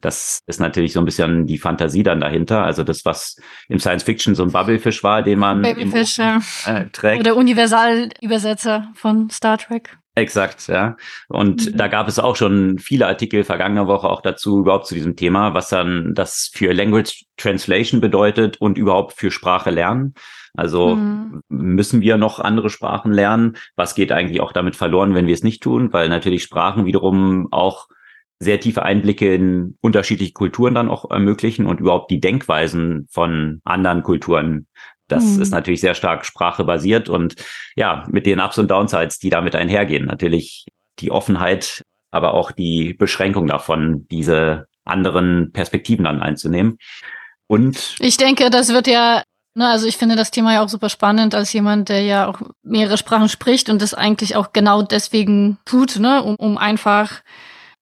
Das 0.00 0.40
ist 0.46 0.60
natürlich 0.60 0.92
so 0.92 1.00
ein 1.00 1.04
bisschen 1.04 1.46
die 1.46 1.58
Fantasie 1.58 2.02
dann 2.02 2.20
dahinter. 2.20 2.64
Also 2.64 2.84
das, 2.84 3.04
was 3.04 3.36
im 3.68 3.80
Science 3.80 4.04
Fiction 4.04 4.34
so 4.34 4.44
ein 4.44 4.52
Bubblefish 4.52 5.02
war, 5.02 5.22
den 5.22 5.38
man 5.38 5.62
Babyfish, 5.62 6.18
im, 6.18 6.42
äh, 6.66 6.86
trägt. 6.90 7.20
Oder 7.20 7.36
Universalübersetzer 7.36 8.92
von 8.94 9.30
Star 9.30 9.58
Trek. 9.58 9.98
Exakt, 10.16 10.68
ja. 10.68 10.96
Und 11.28 11.72
mhm. 11.72 11.76
da 11.76 11.88
gab 11.88 12.06
es 12.06 12.20
auch 12.20 12.36
schon 12.36 12.78
viele 12.78 13.08
Artikel 13.08 13.42
vergangene 13.42 13.88
Woche 13.88 14.08
auch 14.08 14.22
dazu, 14.22 14.60
überhaupt 14.60 14.86
zu 14.86 14.94
diesem 14.94 15.16
Thema, 15.16 15.54
was 15.54 15.70
dann 15.70 16.14
das 16.14 16.50
für 16.52 16.72
Language 16.72 17.24
Translation 17.36 18.00
bedeutet 18.00 18.60
und 18.60 18.78
überhaupt 18.78 19.14
für 19.14 19.32
Sprache 19.32 19.70
lernen. 19.70 20.14
Also 20.56 20.96
mhm. 20.96 21.40
müssen 21.48 22.00
wir 22.00 22.16
noch 22.16 22.38
andere 22.38 22.70
Sprachen 22.70 23.12
lernen? 23.12 23.56
Was 23.76 23.94
geht 23.94 24.12
eigentlich 24.12 24.40
auch 24.40 24.52
damit 24.52 24.76
verloren, 24.76 25.14
wenn 25.14 25.26
wir 25.26 25.34
es 25.34 25.42
nicht 25.42 25.62
tun? 25.62 25.92
Weil 25.92 26.08
natürlich 26.08 26.44
Sprachen 26.44 26.84
wiederum 26.84 27.48
auch 27.50 27.88
sehr 28.38 28.60
tiefe 28.60 28.82
Einblicke 28.82 29.34
in 29.34 29.76
unterschiedliche 29.80 30.32
Kulturen 30.32 30.74
dann 30.74 30.90
auch 30.90 31.10
ermöglichen 31.10 31.66
und 31.66 31.80
überhaupt 31.80 32.10
die 32.10 32.20
Denkweisen 32.20 33.08
von 33.10 33.60
anderen 33.64 34.02
Kulturen. 34.02 34.66
Das 35.08 35.24
mhm. 35.24 35.42
ist 35.42 35.50
natürlich 35.50 35.80
sehr 35.80 35.94
stark 35.94 36.24
sprachebasiert 36.24 37.08
und 37.08 37.36
ja, 37.76 38.06
mit 38.10 38.26
den 38.26 38.40
Ups 38.40 38.58
und 38.58 38.70
Downsides, 38.70 39.18
die 39.18 39.30
damit 39.30 39.54
einhergehen. 39.54 40.06
Natürlich 40.06 40.66
die 41.00 41.10
Offenheit, 41.10 41.82
aber 42.10 42.34
auch 42.34 42.52
die 42.52 42.94
Beschränkung 42.94 43.46
davon, 43.46 44.06
diese 44.08 44.66
anderen 44.84 45.52
Perspektiven 45.52 46.04
dann 46.04 46.22
einzunehmen. 46.22 46.78
Und 47.46 47.96
ich 47.98 48.16
denke, 48.16 48.50
das 48.50 48.72
wird 48.72 48.86
ja 48.86 49.22
na, 49.54 49.70
also 49.70 49.86
ich 49.86 49.96
finde 49.96 50.16
das 50.16 50.30
Thema 50.30 50.54
ja 50.54 50.64
auch 50.64 50.68
super 50.68 50.88
spannend 50.88 51.34
als 51.34 51.52
jemand, 51.52 51.88
der 51.88 52.02
ja 52.02 52.26
auch 52.26 52.40
mehrere 52.62 52.98
Sprachen 52.98 53.28
spricht 53.28 53.70
und 53.70 53.80
das 53.80 53.94
eigentlich 53.94 54.34
auch 54.36 54.52
genau 54.52 54.82
deswegen 54.82 55.58
tut, 55.64 55.98
ne, 55.98 56.22
um, 56.22 56.34
um 56.36 56.58
einfach 56.58 57.22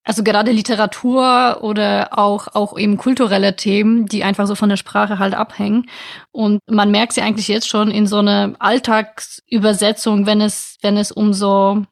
also 0.04 0.24
gerade 0.24 0.50
Literatur 0.50 1.58
oder 1.62 2.18
auch, 2.18 2.48
auch 2.54 2.76
eben 2.76 2.96
kulturelle 2.96 3.54
Themen, 3.54 4.06
die 4.06 4.24
einfach 4.24 4.46
so 4.46 4.54
von 4.54 4.68
der 4.68 4.76
Sprache 4.76 5.18
halt 5.18 5.34
abhängen. 5.34 5.88
Und 6.32 6.60
man 6.68 6.90
merkt 6.90 7.12
sie 7.12 7.22
eigentlich 7.22 7.48
jetzt 7.48 7.68
schon 7.68 7.90
in 7.90 8.06
so 8.06 8.18
eine 8.18 8.54
Alltagsübersetzung, 8.58 10.26
wenn 10.26 10.40
es, 10.40 10.76
wenn 10.82 10.96
es 10.96 11.12
um 11.12 11.32
so, 11.32 11.84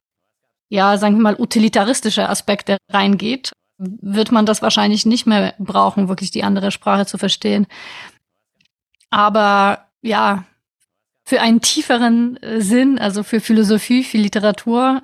ja, 0.69 0.99
sagen 0.99 1.17
wir 1.17 1.23
mal, 1.23 1.37
utilitaristische 1.39 2.29
Aspekte 2.29 2.79
reingeht, 2.91 3.53
wird 3.79 4.33
man 4.33 4.45
das 4.45 4.61
wahrscheinlich 4.61 5.07
nicht 5.07 5.27
mehr 5.27 5.55
brauchen, 5.59 6.09
wirklich 6.09 6.33
die 6.33 6.43
andere 6.43 6.73
Sprache 6.73 7.07
zu 7.07 7.17
verstehen. 7.17 7.67
Aber 9.11 9.87
ja, 10.03 10.45
für 11.25 11.41
einen 11.41 11.61
tieferen 11.61 12.37
äh, 12.43 12.61
Sinn, 12.61 12.99
also 12.99 13.23
für 13.23 13.41
Philosophie, 13.41 14.05
für 14.05 14.19
Literatur, 14.19 15.03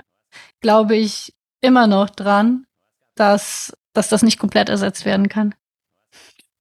glaube 0.61 0.97
ich 0.97 1.35
immer 1.61 1.87
noch 1.87 2.11
dran, 2.11 2.67
dass, 3.15 3.77
dass 3.93 4.09
das 4.09 4.23
nicht 4.23 4.39
komplett 4.39 4.69
ersetzt 4.69 5.05
werden 5.05 5.29
kann. 5.29 5.55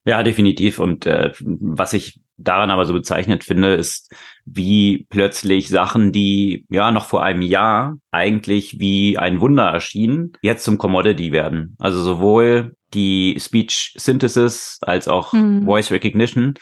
Ja, 0.04 0.22
definitiv. 0.22 0.78
Und 0.78 1.06
äh, 1.06 1.32
was 1.40 1.92
ich 1.92 2.20
daran 2.36 2.70
aber 2.70 2.84
so 2.86 2.92
bezeichnet 2.92 3.44
finde, 3.44 3.74
ist, 3.74 4.12
wie 4.44 5.06
plötzlich 5.08 5.68
Sachen, 5.68 6.12
die 6.12 6.64
ja 6.68 6.90
noch 6.90 7.06
vor 7.06 7.24
einem 7.24 7.42
Jahr 7.42 7.96
eigentlich 8.10 8.78
wie 8.78 9.18
ein 9.18 9.40
Wunder 9.40 9.64
erschienen, 9.64 10.32
jetzt 10.42 10.64
zum 10.64 10.78
Commodity 10.78 11.32
werden. 11.32 11.76
Also 11.78 12.02
sowohl 12.02 12.76
die 12.94 13.36
Speech 13.40 13.94
Synthesis 13.98 14.78
als 14.82 15.08
auch 15.08 15.32
hm. 15.32 15.64
Voice 15.64 15.90
Recognition, 15.90 16.54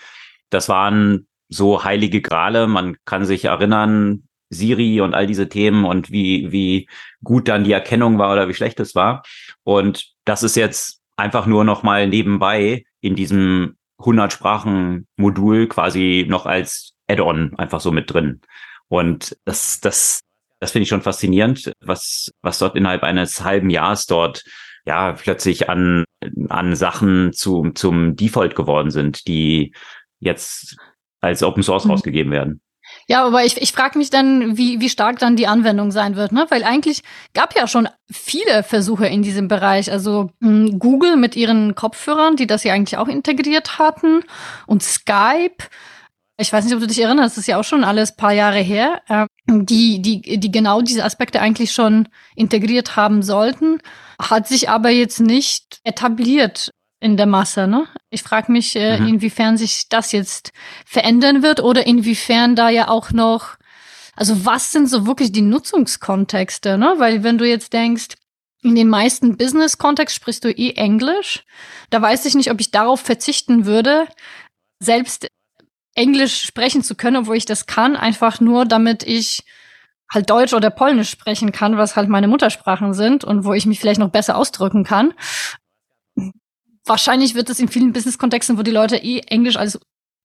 das 0.54 0.68
waren 0.68 1.26
so 1.49 1.84
heilige 1.84 2.23
Grale. 2.23 2.66
Man 2.66 2.96
kann 3.04 3.25
sich 3.25 3.44
erinnern, 3.44 4.25
Siri 4.50 5.00
und 5.00 5.14
all 5.14 5.26
diese 5.26 5.49
Themen 5.49 5.84
und 5.84 6.11
wie, 6.11 6.52
wie 6.52 6.88
gut 7.23 7.49
dann 7.49 7.64
die 7.64 7.73
Erkennung 7.73 8.18
war 8.18 8.32
oder 8.32 8.49
wie 8.49 8.54
schlecht 8.54 8.80
es 8.80 8.94
war. 8.94 9.23
Und 9.64 10.12
das 10.25 10.42
ist 10.42 10.56
jetzt 10.56 11.00
einfach 11.16 11.46
nur 11.46 11.64
noch 11.64 11.82
mal 11.82 12.08
nebenbei 12.08 12.84
in 13.00 13.14
diesem 13.14 13.76
100 13.99 14.32
Sprachen 14.32 15.06
Modul 15.16 15.68
quasi 15.68 16.26
noch 16.28 16.46
als 16.46 16.94
Add-on 17.08 17.56
einfach 17.58 17.80
so 17.80 17.92
mit 17.92 18.12
drin. 18.12 18.40
Und 18.88 19.37
das, 19.44 19.80
das, 19.80 20.20
das 20.61 20.73
finde 20.73 20.84
ich 20.84 20.88
schon 20.88 21.02
faszinierend, 21.02 21.73
was, 21.80 22.30
was 22.42 22.58
dort 22.58 22.76
innerhalb 22.76 23.02
eines 23.02 23.42
halben 23.44 23.70
Jahres 23.70 24.06
dort 24.06 24.44
ja 24.87 25.12
plötzlich 25.12 25.68
an, 25.68 26.04
an 26.49 26.76
Sachen 26.76 27.32
zu, 27.32 27.70
zum 27.75 28.16
Default 28.16 28.54
geworden 28.54 28.90
sind, 28.90 29.26
die 29.26 29.73
jetzt 30.21 30.76
als 31.21 31.42
Open 31.42 31.62
Source 31.62 31.85
mhm. 31.85 31.92
rausgegeben 31.92 32.33
werden. 32.33 32.61
Ja, 33.09 33.25
aber 33.25 33.44
ich, 33.44 33.61
ich 33.61 33.73
frage 33.73 33.99
mich 33.99 34.11
dann, 34.11 34.56
wie, 34.56 34.80
wie 34.80 34.88
stark 34.88 35.18
dann 35.18 35.37
die 35.37 35.47
Anwendung 35.47 35.90
sein 35.90 36.16
wird, 36.16 36.33
ne? 36.33 36.47
Weil 36.50 36.64
eigentlich 36.64 37.02
gab 37.33 37.54
ja 37.56 37.66
schon 37.66 37.88
viele 38.11 38.62
Versuche 38.62 39.06
in 39.06 39.23
diesem 39.23 39.49
Bereich. 39.49 39.90
Also 39.90 40.30
mh, 40.40 40.49
hm, 40.49 40.78
Google 40.78 41.16
mit 41.16 41.37
ihren 41.37 41.75
Kopfhörern, 41.75 42.37
die 42.37 42.47
das 42.47 42.64
ja 42.64 42.75
eigentlich 42.75 42.99
auch 42.99 43.09
integriert 43.09 43.78
hatten, 43.78 44.23
und 44.66 44.83
Skype. 44.83 45.64
Ich 46.37 46.52
weiß 46.52 46.64
nicht, 46.64 46.75
ob 46.75 46.80
du 46.80 46.87
dich 46.87 47.00
erinnerst, 47.00 47.37
das 47.37 47.42
ist 47.42 47.47
ja 47.47 47.61
auch 47.61 47.64
schon 47.64 47.85
alles 47.85 48.16
paar 48.16 48.33
Jahre 48.33 48.59
her, 48.59 49.02
äh, 49.09 49.26
die, 49.49 50.02
die, 50.02 50.40
die 50.40 50.50
genau 50.50 50.83
diese 50.83 51.04
Aspekte 51.04 51.40
eigentlich 51.40 51.73
schon 51.73 52.09
integriert 52.35 52.97
haben 52.97 53.23
sollten, 53.23 53.78
hat 54.21 54.49
sich 54.49 54.68
aber 54.68 54.90
jetzt 54.90 55.21
nicht 55.21 55.78
etabliert 55.85 56.71
in 57.04 57.18
der 57.18 57.26
Masse. 57.26 57.66
Ne? 57.66 57.87
Ich 58.08 58.23
frage 58.23 58.50
mich, 58.50 58.75
äh, 58.76 58.99
mhm. 58.99 59.08
inwiefern 59.08 59.58
sich 59.58 59.90
das 59.90 60.12
jetzt 60.12 60.52
verändern 60.87 61.42
wird 61.42 61.61
oder 61.61 61.87
inwiefern 61.87 62.56
da 62.56 62.70
ja 62.70 62.88
auch 62.88 63.12
noch, 63.12 63.56
also 64.16 64.46
was 64.46 64.73
sind 64.73 64.88
so 64.88 65.06
wirklich 65.06 65.30
die 65.30 65.42
Nutzungskontexte? 65.42 66.78
Ne? 66.78 66.94
Weil 66.96 67.23
wenn 67.23 67.37
du 67.37 67.46
jetzt 67.46 67.75
denkst, 67.75 68.14
in 68.62 68.75
den 68.75 68.88
meisten 68.88 69.37
Business-Kontext 69.37 70.16
sprichst 70.16 70.44
du 70.44 70.49
eh 70.50 70.70
Englisch. 70.70 71.44
Da 71.90 72.00
weiß 72.00 72.25
ich 72.25 72.34
nicht, 72.34 72.50
ob 72.50 72.58
ich 72.58 72.70
darauf 72.70 73.00
verzichten 73.02 73.66
würde, 73.66 74.08
selbst 74.80 75.28
Englisch 75.94 76.42
sprechen 76.42 76.82
zu 76.82 76.94
können, 76.94 77.18
obwohl 77.18 77.37
ich 77.37 77.44
das 77.44 77.66
kann, 77.66 77.96
einfach 77.96 78.40
nur 78.40 78.64
damit 78.64 79.02
ich 79.02 79.44
halt 80.11 80.30
Deutsch 80.30 80.54
oder 80.54 80.70
Polnisch 80.70 81.11
sprechen 81.11 81.52
kann, 81.52 81.76
was 81.76 81.96
halt 81.96 82.08
meine 82.08 82.28
Muttersprachen 82.28 82.94
sind 82.94 83.25
und 83.25 83.44
wo 83.44 83.52
ich 83.52 83.66
mich 83.66 83.78
vielleicht 83.78 84.00
noch 84.00 84.08
besser 84.11 84.38
ausdrücken 84.38 84.84
kann. 84.84 85.12
Wahrscheinlich 86.87 87.35
wird 87.35 87.50
es 87.50 87.61
in 87.61 87.69
vielen 87.69 87.93
Business-Kontexten, 87.93 88.59
wo 88.59 88.62
die 88.62 88.71
Leute 88.71 88.97
eh 88.97 89.21
Englisch 89.21 89.57
als 89.57 89.79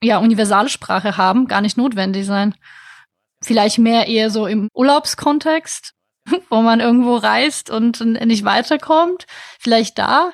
ja 0.03 0.17
universale 0.17 0.69
Sprache 0.69 1.17
haben, 1.17 1.47
gar 1.47 1.61
nicht 1.61 1.77
notwendig 1.77 2.25
sein. 2.25 2.55
Vielleicht 3.41 3.77
mehr 3.77 4.07
eher 4.07 4.29
so 4.29 4.47
im 4.47 4.69
Urlaubskontext, 4.73 5.93
wo 6.49 6.61
man 6.61 6.79
irgendwo 6.79 7.15
reist 7.15 7.69
und 7.69 8.01
nicht 8.01 8.43
weiterkommt. 8.43 9.25
Vielleicht 9.59 9.97
da. 9.97 10.31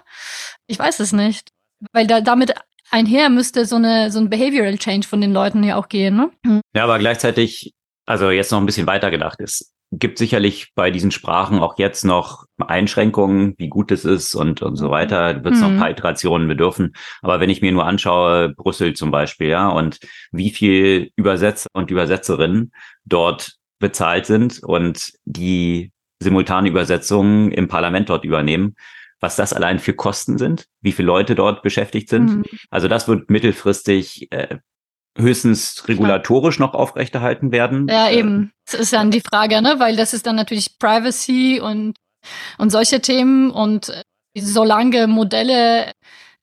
Ich 0.67 0.79
weiß 0.79 0.99
es 0.99 1.13
nicht. 1.13 1.49
Weil 1.91 2.07
da, 2.07 2.21
damit 2.21 2.53
einher 2.89 3.29
müsste 3.29 3.65
so 3.65 3.75
eine 3.75 4.11
so 4.11 4.19
ein 4.19 4.29
Behavioral 4.29 4.77
Change 4.77 5.07
von 5.07 5.21
den 5.21 5.33
Leuten 5.33 5.63
ja 5.63 5.75
auch 5.75 5.89
gehen, 5.89 6.15
ne? 6.15 6.61
Ja, 6.73 6.83
aber 6.83 6.97
gleichzeitig, 6.99 7.73
also 8.05 8.31
jetzt 8.31 8.51
noch 8.51 8.59
ein 8.59 8.65
bisschen 8.65 8.87
weiter 8.87 9.11
gedacht 9.11 9.39
ist, 9.39 9.74
gibt 9.99 10.17
sicherlich 10.17 10.71
bei 10.75 10.91
diesen 10.91 11.11
Sprachen 11.11 11.59
auch 11.59 11.77
jetzt 11.77 12.05
noch 12.05 12.45
Einschränkungen, 12.57 13.55
wie 13.57 13.69
gut 13.69 13.91
es 13.91 14.05
ist 14.05 14.35
und, 14.35 14.61
und 14.61 14.75
so 14.75 14.89
weiter. 14.89 15.43
Wird 15.43 15.53
es 15.53 15.59
mhm. 15.59 15.65
noch 15.65 15.71
ein 15.71 15.79
paar 15.79 15.89
Iterationen 15.89 16.47
bedürfen. 16.47 16.95
Aber 17.21 17.39
wenn 17.39 17.49
ich 17.49 17.61
mir 17.61 17.71
nur 17.71 17.85
anschaue, 17.85 18.49
Brüssel 18.49 18.93
zum 18.93 19.11
Beispiel, 19.11 19.47
ja, 19.47 19.69
und 19.69 19.99
wie 20.31 20.49
viel 20.49 21.11
Übersetzer 21.15 21.69
und 21.73 21.91
Übersetzerinnen 21.91 22.71
dort 23.05 23.55
bezahlt 23.79 24.25
sind 24.25 24.63
und 24.63 25.13
die 25.25 25.91
simultane 26.19 26.69
Übersetzungen 26.69 27.51
im 27.51 27.67
Parlament 27.67 28.09
dort 28.09 28.25
übernehmen, 28.25 28.75
was 29.19 29.35
das 29.35 29.53
allein 29.53 29.79
für 29.79 29.93
Kosten 29.93 30.37
sind, 30.37 30.65
wie 30.81 30.91
viele 30.91 31.07
Leute 31.07 31.35
dort 31.35 31.61
beschäftigt 31.61 32.09
sind. 32.09 32.37
Mhm. 32.37 32.43
Also 32.69 32.87
das 32.87 33.07
wird 33.07 33.29
mittelfristig 33.29 34.31
äh, 34.31 34.57
höchstens 35.17 35.87
regulatorisch 35.87 36.59
noch 36.59 36.73
aufrechterhalten 36.73 37.51
werden. 37.51 37.87
Ja, 37.87 38.07
äh, 38.09 38.19
eben. 38.19 38.51
Das 38.65 38.79
ist 38.79 38.93
dann 38.93 39.11
die 39.11 39.21
Frage, 39.21 39.61
ne? 39.61 39.75
Weil 39.77 39.95
das 39.95 40.13
ist 40.13 40.25
dann 40.25 40.35
natürlich 40.35 40.77
Privacy 40.79 41.61
und, 41.61 41.95
und 42.57 42.69
solche 42.69 43.01
Themen 43.01 43.51
und 43.51 43.91
solange 44.37 45.07
Modelle 45.07 45.91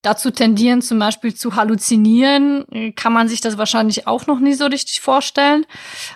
dazu 0.02 0.30
tendieren, 0.32 0.82
zum 0.82 0.98
Beispiel 0.98 1.34
zu 1.34 1.54
halluzinieren, 1.54 2.92
kann 2.96 3.12
man 3.12 3.28
sich 3.28 3.40
das 3.40 3.56
wahrscheinlich 3.56 4.06
auch 4.06 4.26
noch 4.26 4.40
nie 4.40 4.54
so 4.54 4.66
richtig 4.66 5.00
vorstellen. 5.00 5.64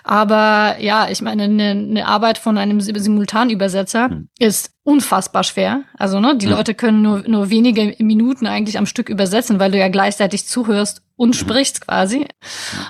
Aber 0.03 0.75
ja, 0.79 1.09
ich 1.09 1.21
meine, 1.21 1.43
eine, 1.43 1.69
eine 1.71 2.05
Arbeit 2.05 2.37
von 2.37 2.57
einem 2.57 2.81
Simultanübersetzer 2.81 4.09
mhm. 4.09 4.29
ist 4.37 4.71
unfassbar 4.83 5.43
schwer. 5.43 5.83
Also, 5.97 6.19
ne, 6.19 6.37
die 6.37 6.47
mhm. 6.47 6.53
Leute 6.53 6.75
können 6.75 7.01
nur, 7.01 7.23
nur 7.27 7.49
wenige 7.49 7.95
Minuten 7.99 8.45
eigentlich 8.45 8.77
am 8.77 8.85
Stück 8.85 9.09
übersetzen, 9.09 9.59
weil 9.59 9.71
du 9.71 9.77
ja 9.77 9.87
gleichzeitig 9.87 10.45
zuhörst 10.45 11.01
und 11.15 11.29
mhm. 11.29 11.33
sprichst 11.33 11.81
quasi. 11.81 12.27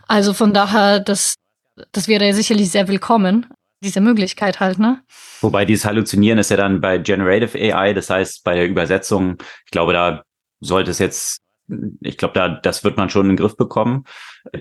Also 0.08 0.34
von 0.34 0.54
daher, 0.54 1.00
das, 1.00 1.36
das 1.92 2.08
wäre 2.08 2.26
ja 2.26 2.34
sicherlich 2.34 2.72
sehr 2.72 2.88
willkommen 2.88 3.46
diese 3.84 4.02
Möglichkeit 4.02 4.60
halt, 4.60 4.80
ne? 4.80 5.04
Wobei 5.42 5.66
dieses 5.66 5.86
Halluzinieren 5.86 6.40
ist 6.40 6.50
ja 6.50 6.58
dann 6.58 6.82
bei 6.82 6.98
Generative 6.98 7.58
AI, 7.58 7.94
das 7.94 8.10
heißt 8.10 8.44
bei 8.44 8.56
der 8.56 8.68
Übersetzung, 8.68 9.38
ich 9.66 9.72
glaube, 9.72 9.94
da 9.94 10.24
sollte 10.60 10.92
es 10.92 11.00
jetzt, 11.00 11.40
ich 12.02 12.18
glaube, 12.18 12.34
da, 12.34 12.50
das 12.50 12.84
wird 12.84 12.98
man 12.98 13.10
schon 13.10 13.24
in 13.24 13.32
den 13.32 13.38
Griff 13.38 13.58
bekommen. 13.58 14.06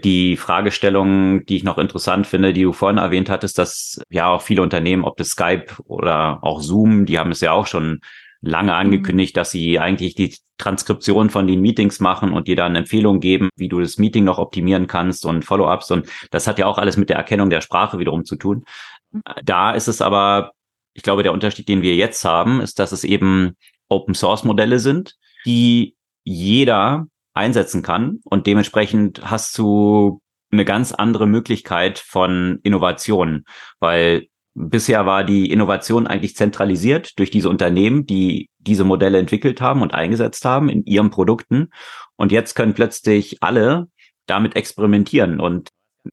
Die 0.04 0.36
Fragestellung, 0.36 1.46
die 1.46 1.56
ich 1.56 1.64
noch 1.64 1.78
interessant 1.78 2.26
finde, 2.26 2.52
die 2.52 2.62
du 2.62 2.72
vorhin 2.72 2.98
erwähnt 2.98 3.30
hattest, 3.30 3.58
dass 3.58 4.00
ja 4.10 4.28
auch 4.28 4.42
viele 4.42 4.62
Unternehmen, 4.62 5.04
ob 5.04 5.16
das 5.16 5.28
Skype 5.28 5.66
oder 5.84 6.42
auch 6.42 6.60
Zoom, 6.60 7.06
die 7.06 7.18
haben 7.18 7.30
es 7.30 7.40
ja 7.40 7.52
auch 7.52 7.66
schon 7.66 8.00
lange 8.40 8.72
mhm. 8.72 8.78
angekündigt, 8.78 9.36
dass 9.36 9.50
sie 9.50 9.78
eigentlich 9.78 10.14
die 10.14 10.34
Transkription 10.58 11.30
von 11.30 11.46
den 11.46 11.60
Meetings 11.60 12.00
machen 12.00 12.32
und 12.32 12.48
dir 12.48 12.56
dann 12.56 12.76
Empfehlungen 12.76 13.20
geben, 13.20 13.50
wie 13.56 13.68
du 13.68 13.80
das 13.80 13.98
Meeting 13.98 14.24
noch 14.24 14.38
optimieren 14.38 14.86
kannst 14.86 15.26
und 15.26 15.44
Follow-ups. 15.44 15.90
Und 15.90 16.08
das 16.30 16.46
hat 16.46 16.58
ja 16.58 16.66
auch 16.66 16.78
alles 16.78 16.96
mit 16.96 17.10
der 17.10 17.16
Erkennung 17.16 17.50
der 17.50 17.60
Sprache 17.60 17.98
wiederum 17.98 18.24
zu 18.24 18.36
tun. 18.36 18.64
Mhm. 19.10 19.22
Da 19.44 19.72
ist 19.72 19.88
es 19.88 20.00
aber, 20.00 20.52
ich 20.94 21.02
glaube, 21.02 21.22
der 21.22 21.32
Unterschied, 21.32 21.68
den 21.68 21.82
wir 21.82 21.94
jetzt 21.94 22.24
haben, 22.24 22.60
ist, 22.60 22.78
dass 22.78 22.92
es 22.92 23.04
eben 23.04 23.56
Open 23.88 24.14
Source 24.14 24.44
Modelle 24.44 24.78
sind, 24.78 25.14
die 25.46 25.96
jeder 26.24 27.06
einsetzen 27.34 27.82
kann 27.82 28.20
und 28.24 28.46
dementsprechend 28.46 29.20
hast 29.30 29.56
du 29.58 30.20
eine 30.50 30.64
ganz 30.64 30.92
andere 30.92 31.26
Möglichkeit 31.26 31.98
von 31.98 32.60
Innovation, 32.62 33.44
weil 33.78 34.28
bisher 34.54 35.06
war 35.06 35.22
die 35.22 35.50
Innovation 35.50 36.06
eigentlich 36.06 36.34
zentralisiert 36.34 37.18
durch 37.18 37.30
diese 37.30 37.50
Unternehmen, 37.50 38.06
die 38.06 38.48
diese 38.58 38.84
Modelle 38.84 39.18
entwickelt 39.18 39.60
haben 39.60 39.82
und 39.82 39.94
eingesetzt 39.94 40.44
haben 40.44 40.68
in 40.68 40.84
ihren 40.84 41.10
Produkten. 41.10 41.70
Und 42.16 42.32
jetzt 42.32 42.54
können 42.54 42.74
plötzlich 42.74 43.42
alle 43.42 43.88
damit 44.26 44.56
experimentieren. 44.56 45.40
Und 45.40 45.68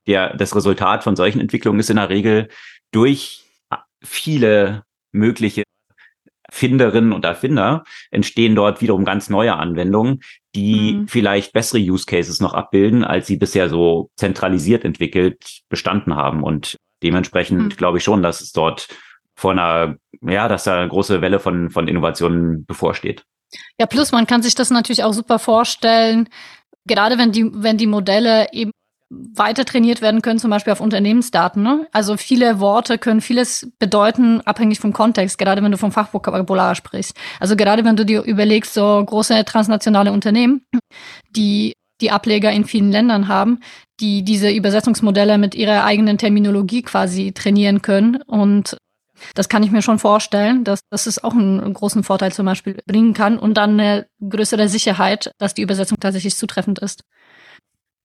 der, 0.08 0.36
das 0.36 0.56
Resultat 0.56 1.04
von 1.04 1.16
solchen 1.16 1.40
Entwicklungen 1.40 1.80
ist 1.80 1.90
in 1.90 1.96
der 1.96 2.10
Regel 2.10 2.50
durch 2.92 3.46
viele 4.04 4.84
mögliche 5.12 5.64
Finderinnen 6.54 7.14
und 7.14 7.26
Erfinder 7.26 7.84
entstehen 8.12 8.54
dort 8.54 8.80
wiederum 8.80 9.06
ganz 9.06 9.28
neue 9.28 9.56
Anwendungen, 9.56 10.20
die 10.54 10.94
mhm. 10.94 11.08
vielleicht 11.08 11.52
bessere 11.52 11.80
Use 11.80 12.06
Cases 12.06 12.40
noch 12.42 12.54
abbilden, 12.54 13.04
als 13.04 13.26
sie 13.26 13.38
bisher 13.38 13.70
so 13.70 14.12
zentralisiert 14.18 14.86
entwickelt 14.86 15.62
bestanden 15.68 16.16
haben. 16.16 16.44
Und 16.44 16.78
dementsprechend 17.02 17.60
mhm. 17.60 17.70
glaube 17.70 17.98
ich 17.98 18.04
schon, 18.04 18.22
dass 18.22 18.40
es 18.40 18.52
dort 18.52 18.88
vor 19.36 19.54
einer, 19.54 19.96
ja, 20.22 20.48
dass 20.48 20.66
da 20.66 20.80
eine 20.80 20.90
große 20.90 21.22
Welle 21.22 21.40
von, 21.40 21.72
von 21.72 21.88
Innovationen 21.88 22.66
bevorsteht. 22.66 23.24
Ja, 23.80 23.88
plus 23.88 24.12
man 24.12 24.28
kann 24.28 24.44
sich 24.44 24.54
das 24.54 24.70
natürlich 24.70 25.04
auch 25.04 25.14
super 25.14 25.40
vorstellen, 25.40 26.30
gerade 26.86 27.18
wenn 27.18 27.32
die, 27.32 27.50
wenn 27.52 27.80
die 27.80 27.88
Modelle 27.88 28.54
eben 28.54 28.74
weiter 29.36 29.66
trainiert 29.66 30.02
werden 30.02 30.22
können, 30.22 30.40
zum 30.40 30.50
Beispiel 30.50 30.74
auf 30.74 30.82
Unternehmensdaten. 30.82 31.64
Ne? 31.64 31.88
Also 31.92 32.18
viele 32.18 32.60
Worte 32.60 32.98
können 32.98 33.22
vieles 33.22 33.72
bedeuten, 33.80 34.42
abhängig 34.42 34.80
vom 34.80 34.94
Kontext, 34.94 35.38
gerade 35.38 35.64
wenn 35.64 35.72
du 35.72 35.78
vom 35.78 35.92
Fachvokabular 35.92 36.76
sprichst. 36.76 37.16
Also 37.40 37.56
gerade 37.56 37.86
wenn 37.86 37.96
du 37.96 38.06
dir 38.06 38.24
überlegst, 38.24 38.74
so 38.74 39.04
große 39.04 39.46
transnationale 39.46 40.12
Unternehmen, 40.12 40.66
die 41.30 41.74
die 42.02 42.12
Ableger 42.12 42.52
in 42.52 42.66
vielen 42.66 42.92
Ländern 42.92 43.28
haben, 43.28 43.60
die 44.00 44.24
diese 44.24 44.50
Übersetzungsmodelle 44.52 45.38
mit 45.38 45.56
ihrer 45.56 45.86
eigenen 45.86 46.18
Terminologie 46.18 46.82
quasi 46.82 47.32
trainieren 47.32 47.82
können. 47.82 48.22
Und 48.24 48.78
das 49.36 49.48
kann 49.48 49.64
ich 49.64 49.72
mir 49.72 49.82
schon 49.82 50.00
vorstellen, 50.00 50.64
dass, 50.64 50.82
es 50.92 51.24
auch 51.24 51.34
einen 51.34 51.74
großen 51.74 52.04
Vorteil 52.04 52.34
zum 52.34 52.46
Beispiel 52.46 52.78
bringen 52.86 53.14
kann 53.14 53.40
und 53.40 53.56
dann 53.56 53.80
eine 53.80 54.08
größere 54.28 54.68
Sicherheit, 54.68 55.32
dass 55.38 55.54
die 55.54 55.62
Übersetzung 55.62 56.00
tatsächlich 56.00 56.36
zutreffend 56.36 56.80
ist. 56.80 57.04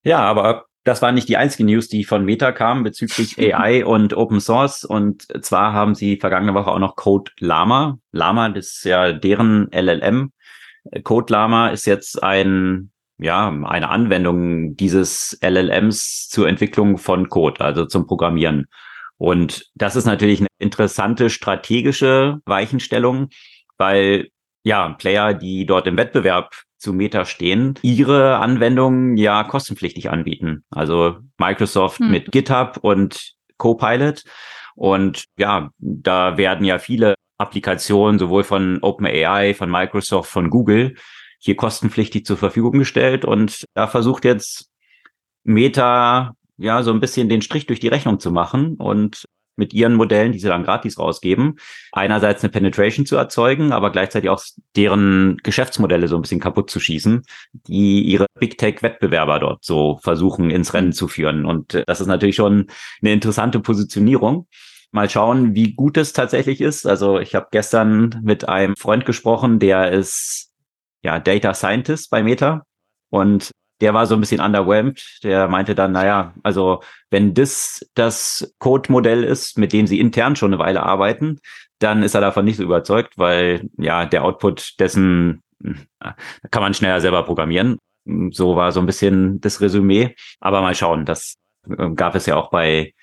Ja, 0.05 0.21
aber 0.21 0.68
das 0.89 1.03
war 1.03 1.13
nicht 1.13 1.29
die 1.29 1.37
einzige 1.37 1.65
News, 1.65 1.89
die 1.89 2.05
von 2.05 2.25
Meta 2.25 2.51
kam 2.51 2.83
bezüglich 2.83 3.39
AI 3.55 3.85
und 3.85 4.17
Open 4.17 4.41
Source. 4.41 4.85
Und 4.85 5.27
zwar 5.45 5.75
haben 5.75 5.95
sie 5.95 6.17
vergangene 6.17 6.55
Woche 6.55 6.71
auch 6.71 6.79
noch 6.79 6.97
Code 6.97 7.31
Lama. 7.39 7.99
Lama, 8.11 8.49
das 8.49 8.69
ist 8.69 8.85
ja 8.85 9.13
deren 9.13 9.71
LLM. 9.71 10.33
Code 11.05 11.33
Lama 11.33 11.69
ist 11.69 11.85
jetzt 11.85 12.23
ein, 12.23 12.91
ja, 13.19 13.49
eine 13.49 13.91
Anwendung 13.91 14.77
dieses 14.77 15.39
LLMs 15.43 16.29
zur 16.31 16.49
Entwicklung 16.49 16.97
von 16.97 17.29
Code, 17.29 17.61
also 17.61 17.85
zum 17.85 18.07
Programmieren. 18.07 18.67
Und 19.19 19.67
das 19.75 19.95
ist 19.95 20.07
natürlich 20.07 20.41
eine 20.41 20.49
interessante 20.59 21.29
strategische 21.29 22.41
Weichenstellung, 22.47 23.29
weil 23.77 24.29
ja, 24.63 24.89
Player, 24.91 25.35
die 25.35 25.67
dort 25.67 25.87
im 25.87 25.99
Wettbewerb 25.99 26.55
zu 26.79 26.93
Meta 26.93 27.25
stehen, 27.25 27.75
ihre 27.83 28.39
Anwendungen 28.39 29.17
ja 29.17 29.45
kostenpflichtig 29.45 30.11
anbieten. 30.11 30.65
Also 30.71 31.19
Microsoft 31.39 31.99
hm. 32.01 32.11
mit 32.11 32.33
GitHub 32.33 32.79
und 32.83 33.35
Copilot. 33.57 34.25
Und 34.75 35.25
ja, 35.37 35.71
da 35.79 36.37
werden 36.37 36.65
ja 36.65 36.79
viele 36.79 37.15
Applikationen 37.37 38.19
sowohl 38.19 38.45
von 38.45 38.79
OpenAI, 38.83 39.55
von 39.55 39.71
Microsoft, 39.71 40.31
von 40.31 40.51
Google 40.51 40.95
hier 41.41 41.57
kostenpflichtig 41.57 42.25
zur 42.25 42.37
Verfügung 42.37 42.79
gestellt. 42.79 43.25
Und 43.25 43.65
da 43.75 43.87
versucht 43.87 44.25
jetzt 44.25 44.69
Meta 45.45 46.35
ja 46.57 46.83
so 46.83 46.93
ein 46.93 47.01
bisschen 47.01 47.29
den 47.29 47.43
Strich 47.43 47.67
durch 47.67 47.81
die 47.81 47.89
Rechnung 47.89 48.21
zu 48.21 48.31
machen 48.31 48.75
und 48.77 49.25
mit 49.59 49.75
ihren 49.75 49.95
Modellen, 49.95 50.33
die 50.33 50.39
sie 50.39 50.49
dann 50.49 50.63
gratis 50.63 50.99
rausgeben, 50.99 51.59
einerseits 51.93 52.43
eine 52.43 52.51
Penetration 52.51 53.07
zu 53.07 53.17
erzeugen, 53.17 53.73
aber 53.73 53.91
gleichzeitig 53.91 54.31
auch 54.31 54.43
deren 54.77 55.37
Geschäftsmodelle 55.43 56.09
so 56.09 56.17
ein 56.17 56.23
bisschen 56.23 56.41
kaputt 56.41 56.71
zu 56.71 56.81
schießen, 56.81 57.23
die 57.53 58.03
ihre 58.03 58.27
Big 58.39 58.59
Tech 58.59 58.83
Wettbewerber 58.83 59.39
dort 59.39 59.65
so 59.65 59.99
versuchen 60.03 60.51
ins 60.51 60.73
Rennen 60.75 60.93
zu 60.93 61.09
führen. 61.09 61.45
Und 61.45 61.75
äh, 61.75 61.85
das 61.87 62.01
ist 62.01 62.07
natürlich 62.07 62.37
schon 62.37 62.69
eine 63.03 63.13
interessante 63.13 63.61
Positionierung. 63.61 64.47
Mal 64.91 65.11
schauen, 65.11 65.55
wie 65.55 65.75
gut 65.75 65.99
es 65.99 66.15
tatsächlich 66.15 66.63
ist. 66.63 66.87
Also 66.87 67.19
ich 67.19 67.35
habe 67.35 67.49
gestern 67.51 68.21
mit 68.23 68.49
einem 68.49 68.75
Freund 68.77 69.05
gesprochen, 69.05 69.59
der 69.59 69.93
ist 69.93 70.51
ja 71.03 71.19
Data 71.19 71.53
Scientist 71.53 72.11
bei 72.11 72.23
Meta 72.23 72.63
und 73.11 73.51
der 73.81 73.95
war 73.95 74.07
so 74.07 74.15
ein 74.15 74.21
bisschen 74.21 74.41
underwhelmed. 74.41 75.21
Der 75.23 75.49
meinte 75.49 75.75
dann, 75.75 75.93
naja, 75.93 76.35
also 76.43 76.83
wenn 77.11 77.35
das 77.35 77.89
das 77.95 78.55
Code-Modell 78.59 79.25
ist, 79.25 79.59
mit 79.59 79.73
dem 79.73 79.87
sie 79.87 80.01
intern 80.01 80.37
schon 80.37 80.53
eine 80.53 80.63
Weile 80.63 80.83
arbeiten, 80.83 81.41
dann 81.79 82.03
ist 82.03 82.15
er 82.15 82.21
davon 82.21 82.45
nicht 82.45 82.57
so 82.57 82.65
überzeugt, 82.65 83.19
weil 83.19 83.69
ja 83.77 84.05
der 84.05 84.25
Output 84.25 84.81
dessen 84.81 85.43
da 85.99 86.17
kann 86.51 86.63
man 86.63 86.75
schneller 86.75 87.01
selber 87.01 87.23
programmieren. 87.25 87.79
So 88.31 88.57
war 88.57 88.73
so 88.73 88.81
ein 88.81 88.87
bisschen 88.87 89.41
das 89.41 89.61
Resümee. 89.61 90.15
Aber 90.41 90.61
mal 90.61 90.75
schauen, 90.75 91.05
das 91.05 91.37
ähm, 91.79 91.95
gab 91.97 92.15
es 92.15 92.27
ja 92.27 92.37
auch 92.37 92.51
bei 92.51 92.95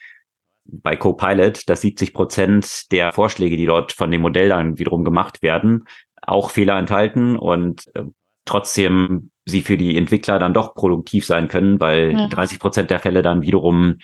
bei 0.68 0.96
Copilot, 0.96 1.70
dass 1.70 1.82
70 1.82 2.12
Prozent 2.12 2.92
der 2.92 3.14
Vorschläge, 3.14 3.56
die 3.56 3.68
dort 3.68 3.92
von 3.92 4.10
dem 4.10 4.22
Modell 4.22 4.50
dann 4.50 4.80
wiederum 4.80 5.06
gemacht 5.06 5.44
werden, 5.44 5.86
auch 6.24 6.50
Fehler 6.50 6.80
enthalten 6.80 7.38
und 7.38 7.86
äh, 7.94 8.02
trotzdem 8.46 9.30
sie 9.46 9.62
für 9.62 9.78
die 9.78 9.98
Entwickler 9.98 10.40
dann 10.40 10.54
doch 10.54 10.74
produktiv 10.74 11.26
sein 11.26 11.48
können, 11.48 11.80
weil 11.80 12.14
ja. 12.14 12.28
30 12.28 12.60
Prozent 12.60 12.90
der 12.90 13.00
Fälle 13.00 13.22
dann 13.22 13.42
wiederum 13.42 14.00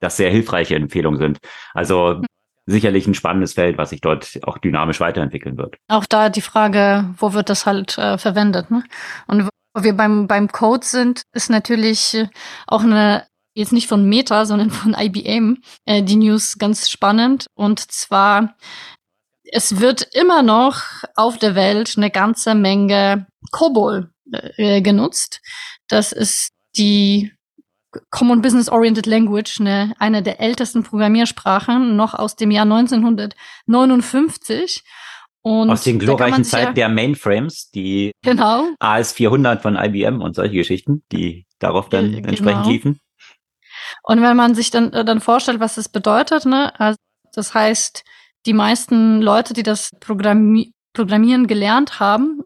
das 0.00 0.16
sehr 0.16 0.30
hilfreiche 0.30 0.74
Empfehlungen 0.74 1.18
sind. 1.18 1.38
Also 1.74 2.22
sicherlich 2.66 3.06
ein 3.06 3.14
spannendes 3.14 3.54
Feld, 3.54 3.78
was 3.78 3.90
sich 3.90 4.00
dort 4.00 4.40
auch 4.42 4.58
dynamisch 4.58 5.00
weiterentwickeln 5.00 5.56
wird. 5.56 5.76
Auch 5.88 6.06
da 6.06 6.28
die 6.28 6.40
Frage, 6.40 7.14
wo 7.18 7.32
wird 7.32 7.48
das 7.48 7.64
halt 7.64 7.96
äh, 7.96 8.18
verwendet? 8.18 8.70
Ne? 8.70 8.82
Und 9.26 9.48
wo 9.74 9.82
wir 9.82 9.96
beim, 9.96 10.26
beim 10.26 10.48
Code 10.48 10.84
sind, 10.84 11.22
ist 11.32 11.48
natürlich 11.48 12.14
äh, 12.14 12.28
auch 12.66 12.82
eine, 12.82 13.24
jetzt 13.54 13.72
nicht 13.72 13.88
von 13.88 14.08
Meta, 14.08 14.44
sondern 14.46 14.70
von 14.70 14.96
IBM, 14.98 15.58
äh, 15.84 16.02
die 16.02 16.16
News 16.16 16.58
ganz 16.58 16.90
spannend. 16.90 17.46
Und 17.54 17.80
zwar, 17.80 18.56
es 19.44 19.78
wird 19.78 20.02
immer 20.14 20.42
noch 20.42 20.82
auf 21.14 21.38
der 21.38 21.54
Welt 21.54 21.94
eine 21.96 22.10
ganze 22.10 22.54
Menge 22.54 23.26
COBOL 23.52 24.10
äh, 24.32 24.82
genutzt. 24.82 25.40
Das 25.88 26.12
ist 26.12 26.50
die 26.76 27.32
Common 28.10 28.42
Business 28.42 28.68
Oriented 28.68 29.06
Language, 29.06 29.60
eine, 29.60 29.94
eine 29.98 30.22
der 30.22 30.40
ältesten 30.40 30.82
Programmiersprachen, 30.82 31.96
noch 31.96 32.12
aus 32.14 32.36
dem 32.36 32.50
Jahr 32.50 32.64
1959. 32.64 34.84
Und 35.42 35.70
aus 35.70 35.84
den 35.84 35.98
glorreichen 35.98 36.44
Zeiten 36.44 36.74
der 36.74 36.88
Mainframes, 36.88 37.70
die 37.70 38.12
genau. 38.22 38.68
AS400 38.80 39.60
von 39.60 39.76
IBM 39.76 40.20
und 40.20 40.34
solche 40.34 40.56
Geschichten, 40.56 41.04
die 41.12 41.46
darauf 41.60 41.88
dann 41.88 42.10
genau. 42.10 42.28
entsprechend 42.28 42.66
liefen. 42.66 43.00
Und 44.02 44.22
wenn 44.22 44.36
man 44.36 44.56
sich 44.56 44.70
dann, 44.70 44.92
äh, 44.92 45.04
dann 45.04 45.20
vorstellt, 45.20 45.60
was 45.60 45.76
das 45.76 45.88
bedeutet, 45.88 46.46
ne, 46.46 46.78
also 46.80 46.98
das 47.32 47.54
heißt, 47.54 48.02
die 48.46 48.54
meisten 48.54 49.22
Leute, 49.22 49.54
die 49.54 49.62
das 49.62 49.92
Programmi 50.00 50.72
Programmieren 50.92 51.46
gelernt 51.46 52.00
haben, 52.00 52.42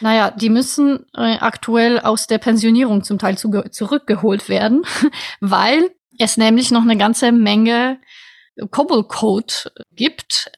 naja, 0.00 0.30
die 0.30 0.48
müssen 0.48 1.06
äh, 1.14 1.36
aktuell 1.38 2.00
aus 2.00 2.26
der 2.26 2.38
Pensionierung 2.38 3.04
zum 3.04 3.18
Teil 3.18 3.36
zu, 3.38 3.50
zurückgeholt 3.70 4.48
werden, 4.48 4.84
weil 5.40 5.90
es 6.18 6.36
nämlich 6.36 6.70
noch 6.70 6.82
eine 6.82 6.96
ganze 6.96 7.32
Menge 7.32 7.98
COBOL-Code 8.70 9.54
gibt. 9.92 10.52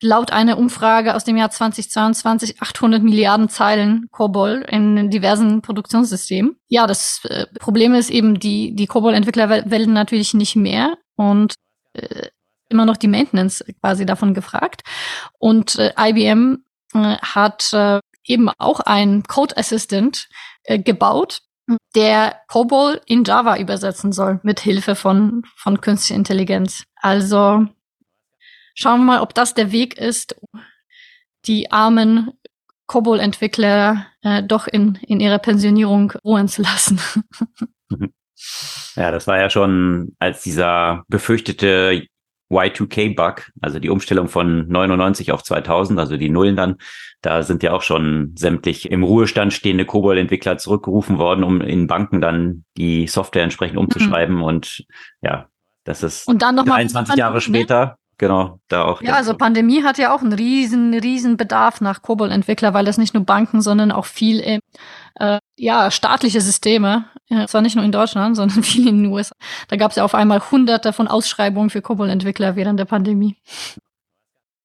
Laut 0.00 0.32
einer 0.32 0.58
Umfrage 0.58 1.16
aus 1.16 1.24
dem 1.24 1.36
Jahr 1.36 1.50
2022 1.50 2.62
800 2.62 3.02
Milliarden 3.02 3.48
Zeilen 3.48 4.08
COBOL 4.12 4.64
in 4.68 5.10
diversen 5.10 5.60
Produktionssystemen. 5.60 6.56
Ja, 6.68 6.86
das 6.86 7.20
äh, 7.24 7.46
Problem 7.58 7.94
ist 7.94 8.10
eben, 8.10 8.38
die, 8.38 8.74
die 8.76 8.86
COBOL-Entwickler 8.86 9.48
werden 9.48 9.92
natürlich 9.92 10.34
nicht 10.34 10.54
mehr 10.54 10.98
und 11.16 11.54
äh, 11.94 12.28
immer 12.68 12.84
noch 12.84 12.96
die 12.96 13.08
Maintenance 13.08 13.64
quasi 13.80 14.06
davon 14.06 14.34
gefragt. 14.34 14.82
Und 15.38 15.76
äh, 15.78 15.92
IBM 15.98 16.62
äh, 16.94 17.16
hat 17.16 17.72
äh, 17.72 18.00
eben 18.24 18.48
auch 18.58 18.80
ein 18.80 19.22
Code 19.24 19.56
Assistant 19.56 20.28
äh, 20.64 20.78
gebaut, 20.78 21.42
der 21.94 22.36
COBOL 22.48 23.00
in 23.06 23.24
Java 23.24 23.58
übersetzen 23.58 24.12
soll 24.12 24.40
mit 24.42 24.60
Hilfe 24.60 24.94
von 24.94 25.42
von 25.56 25.80
künstlicher 25.80 26.16
Intelligenz. 26.16 26.84
Also 26.96 27.66
schauen 28.74 29.00
wir 29.00 29.04
mal, 29.04 29.20
ob 29.20 29.34
das 29.34 29.54
der 29.54 29.70
Weg 29.72 29.98
ist, 29.98 30.36
die 31.46 31.70
armen 31.70 32.32
COBOL-Entwickler 32.86 34.06
äh, 34.22 34.42
doch 34.42 34.66
in 34.66 34.98
in 35.06 35.20
ihrer 35.20 35.38
Pensionierung 35.38 36.12
ruhen 36.24 36.48
zu 36.48 36.62
lassen. 36.62 37.00
Ja, 38.94 39.12
das 39.12 39.26
war 39.26 39.38
ja 39.38 39.48
schon, 39.48 40.16
als 40.18 40.42
dieser 40.42 41.04
befürchtete 41.08 42.06
Y2K-Bug, 42.50 43.50
also 43.60 43.78
die 43.78 43.90
Umstellung 43.90 44.28
von 44.28 44.68
99 44.68 45.32
auf 45.32 45.42
2000, 45.42 45.98
also 45.98 46.16
die 46.16 46.30
Nullen 46.30 46.56
dann, 46.56 46.76
da 47.20 47.42
sind 47.42 47.62
ja 47.62 47.72
auch 47.72 47.82
schon 47.82 48.34
sämtlich 48.36 48.90
im 48.90 49.02
Ruhestand 49.02 49.52
stehende 49.52 49.84
COBOL-Entwickler 49.84 50.58
zurückgerufen 50.58 51.18
worden, 51.18 51.44
um 51.44 51.60
in 51.60 51.86
Banken 51.86 52.20
dann 52.20 52.64
die 52.76 53.06
Software 53.06 53.44
entsprechend 53.44 53.78
umzuschreiben. 53.78 54.36
Mhm. 54.36 54.42
Und 54.42 54.86
ja, 55.20 55.48
das 55.84 56.02
ist 56.02 56.26
und 56.28 56.42
dann 56.42 56.54
noch 56.54 56.64
23 56.64 57.08
mal 57.08 57.18
Jahre 57.18 57.34
ne? 57.34 57.40
später 57.40 57.98
genau, 58.18 58.60
da 58.68 58.84
auch. 58.84 59.02
Ja, 59.02 59.14
also 59.14 59.34
Pandemie 59.34 59.82
hat 59.84 59.98
ja 59.98 60.14
auch 60.14 60.22
einen 60.22 60.32
riesen, 60.32 60.94
riesen 60.94 61.36
Bedarf 61.36 61.80
nach 61.80 62.02
COBOL-Entwickler, 62.02 62.74
weil 62.74 62.84
das 62.84 62.98
nicht 62.98 63.14
nur 63.14 63.24
Banken, 63.24 63.60
sondern 63.62 63.92
auch 63.92 64.06
viel 64.06 64.40
äh, 64.40 65.38
ja, 65.56 65.90
staatliche 65.90 66.40
Systeme, 66.40 67.06
ja, 67.28 67.46
zwar 67.46 67.60
nicht 67.60 67.76
nur 67.76 67.84
in 67.84 67.92
Deutschland, 67.92 68.36
sondern 68.36 68.62
viel 68.62 68.88
in 68.88 69.04
den 69.04 69.12
USA. 69.12 69.34
Da 69.68 69.76
gab 69.76 69.90
es 69.90 69.96
ja 69.96 70.04
auf 70.04 70.14
einmal 70.14 70.40
hunderte 70.50 70.92
von 70.92 71.08
Ausschreibungen 71.08 71.70
für 71.70 71.82
COBOL-Entwickler 71.82 72.56
während 72.56 72.80
der 72.80 72.86
Pandemie. 72.86 73.36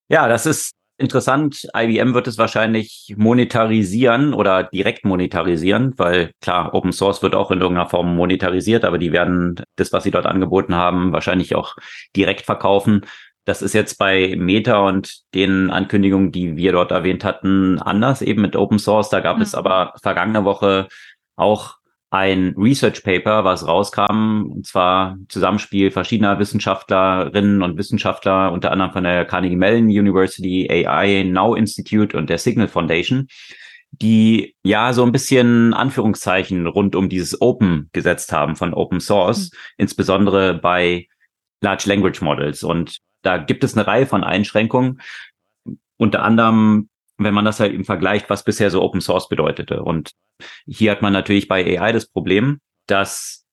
Ja, 0.09 0.27
das 0.27 0.45
ist 0.45 0.73
interessant. 0.97 1.67
IBM 1.75 2.13
wird 2.13 2.27
es 2.27 2.37
wahrscheinlich 2.37 3.13
monetarisieren 3.17 4.33
oder 4.33 4.63
direkt 4.63 5.05
monetarisieren, 5.05 5.93
weil 5.97 6.31
klar, 6.41 6.73
Open 6.73 6.91
Source 6.91 7.21
wird 7.21 7.35
auch 7.35 7.51
in 7.51 7.61
irgendeiner 7.61 7.89
Form 7.89 8.15
monetarisiert, 8.15 8.85
aber 8.85 8.97
die 8.97 9.11
werden 9.11 9.61
das, 9.75 9.91
was 9.91 10.03
sie 10.03 10.11
dort 10.11 10.25
angeboten 10.25 10.75
haben, 10.75 11.11
wahrscheinlich 11.11 11.55
auch 11.55 11.75
direkt 12.15 12.45
verkaufen. 12.45 13.05
Das 13.45 13.61
ist 13.61 13.73
jetzt 13.73 13.97
bei 13.97 14.35
Meta 14.37 14.87
und 14.87 15.23
den 15.33 15.69
Ankündigungen, 15.69 16.31
die 16.31 16.55
wir 16.55 16.71
dort 16.71 16.91
erwähnt 16.91 17.25
hatten, 17.25 17.79
anders 17.79 18.21
eben 18.21 18.41
mit 18.41 18.55
Open 18.55 18.79
Source. 18.79 19.09
Da 19.09 19.19
gab 19.19 19.37
mhm. 19.37 19.41
es 19.41 19.55
aber 19.55 19.93
vergangene 20.01 20.45
Woche 20.45 20.87
auch 21.35 21.75
ein 22.13 22.53
Research 22.55 23.03
Paper, 23.03 23.43
was 23.43 23.67
rauskam, 23.67 24.51
und 24.51 24.67
zwar 24.67 25.17
Zusammenspiel 25.29 25.89
verschiedener 25.89 26.37
Wissenschaftlerinnen 26.37 27.63
und 27.63 27.75
Wissenschaftler, 27.75 28.51
unter 28.51 28.71
anderem 28.71 28.91
von 28.91 29.03
der 29.03 29.25
Carnegie 29.25 29.55
Mellon 29.55 29.85
University, 29.85 30.69
AI 30.69 31.23
Now 31.23 31.55
Institute 31.55 32.15
und 32.15 32.29
der 32.29 32.37
Signal 32.37 32.67
Foundation, 32.67 33.27
die 33.89 34.55
ja 34.61 34.93
so 34.93 35.03
ein 35.03 35.11
bisschen 35.11 35.73
Anführungszeichen 35.73 36.67
rund 36.67 36.95
um 36.95 37.09
dieses 37.09 37.41
Open 37.41 37.89
gesetzt 37.93 38.31
haben 38.31 38.55
von 38.55 38.75
Open 38.75 38.99
Source, 38.99 39.49
mhm. 39.51 39.57
insbesondere 39.77 40.53
bei 40.53 41.07
Large 41.61 41.85
Language 41.87 42.21
Models. 42.21 42.61
Und 42.61 42.99
da 43.23 43.37
gibt 43.37 43.63
es 43.63 43.75
eine 43.75 43.87
Reihe 43.87 44.05
von 44.05 44.23
Einschränkungen, 44.23 45.01
unter 45.97 46.21
anderem, 46.21 46.89
wenn 47.17 47.33
man 47.33 47.45
das 47.45 47.59
halt 47.59 47.73
im 47.73 47.85
vergleicht, 47.85 48.29
was 48.29 48.43
bisher 48.43 48.71
so 48.71 48.81
Open 48.81 49.01
Source 49.01 49.29
bedeutete. 49.29 49.83
Und 49.83 50.11
hier 50.65 50.91
hat 50.91 51.01
man 51.01 51.13
natürlich 51.13 51.47
bei 51.47 51.79
AI 51.79 51.91
das 51.91 52.07
Problem, 52.07 52.59
dass 52.87 53.45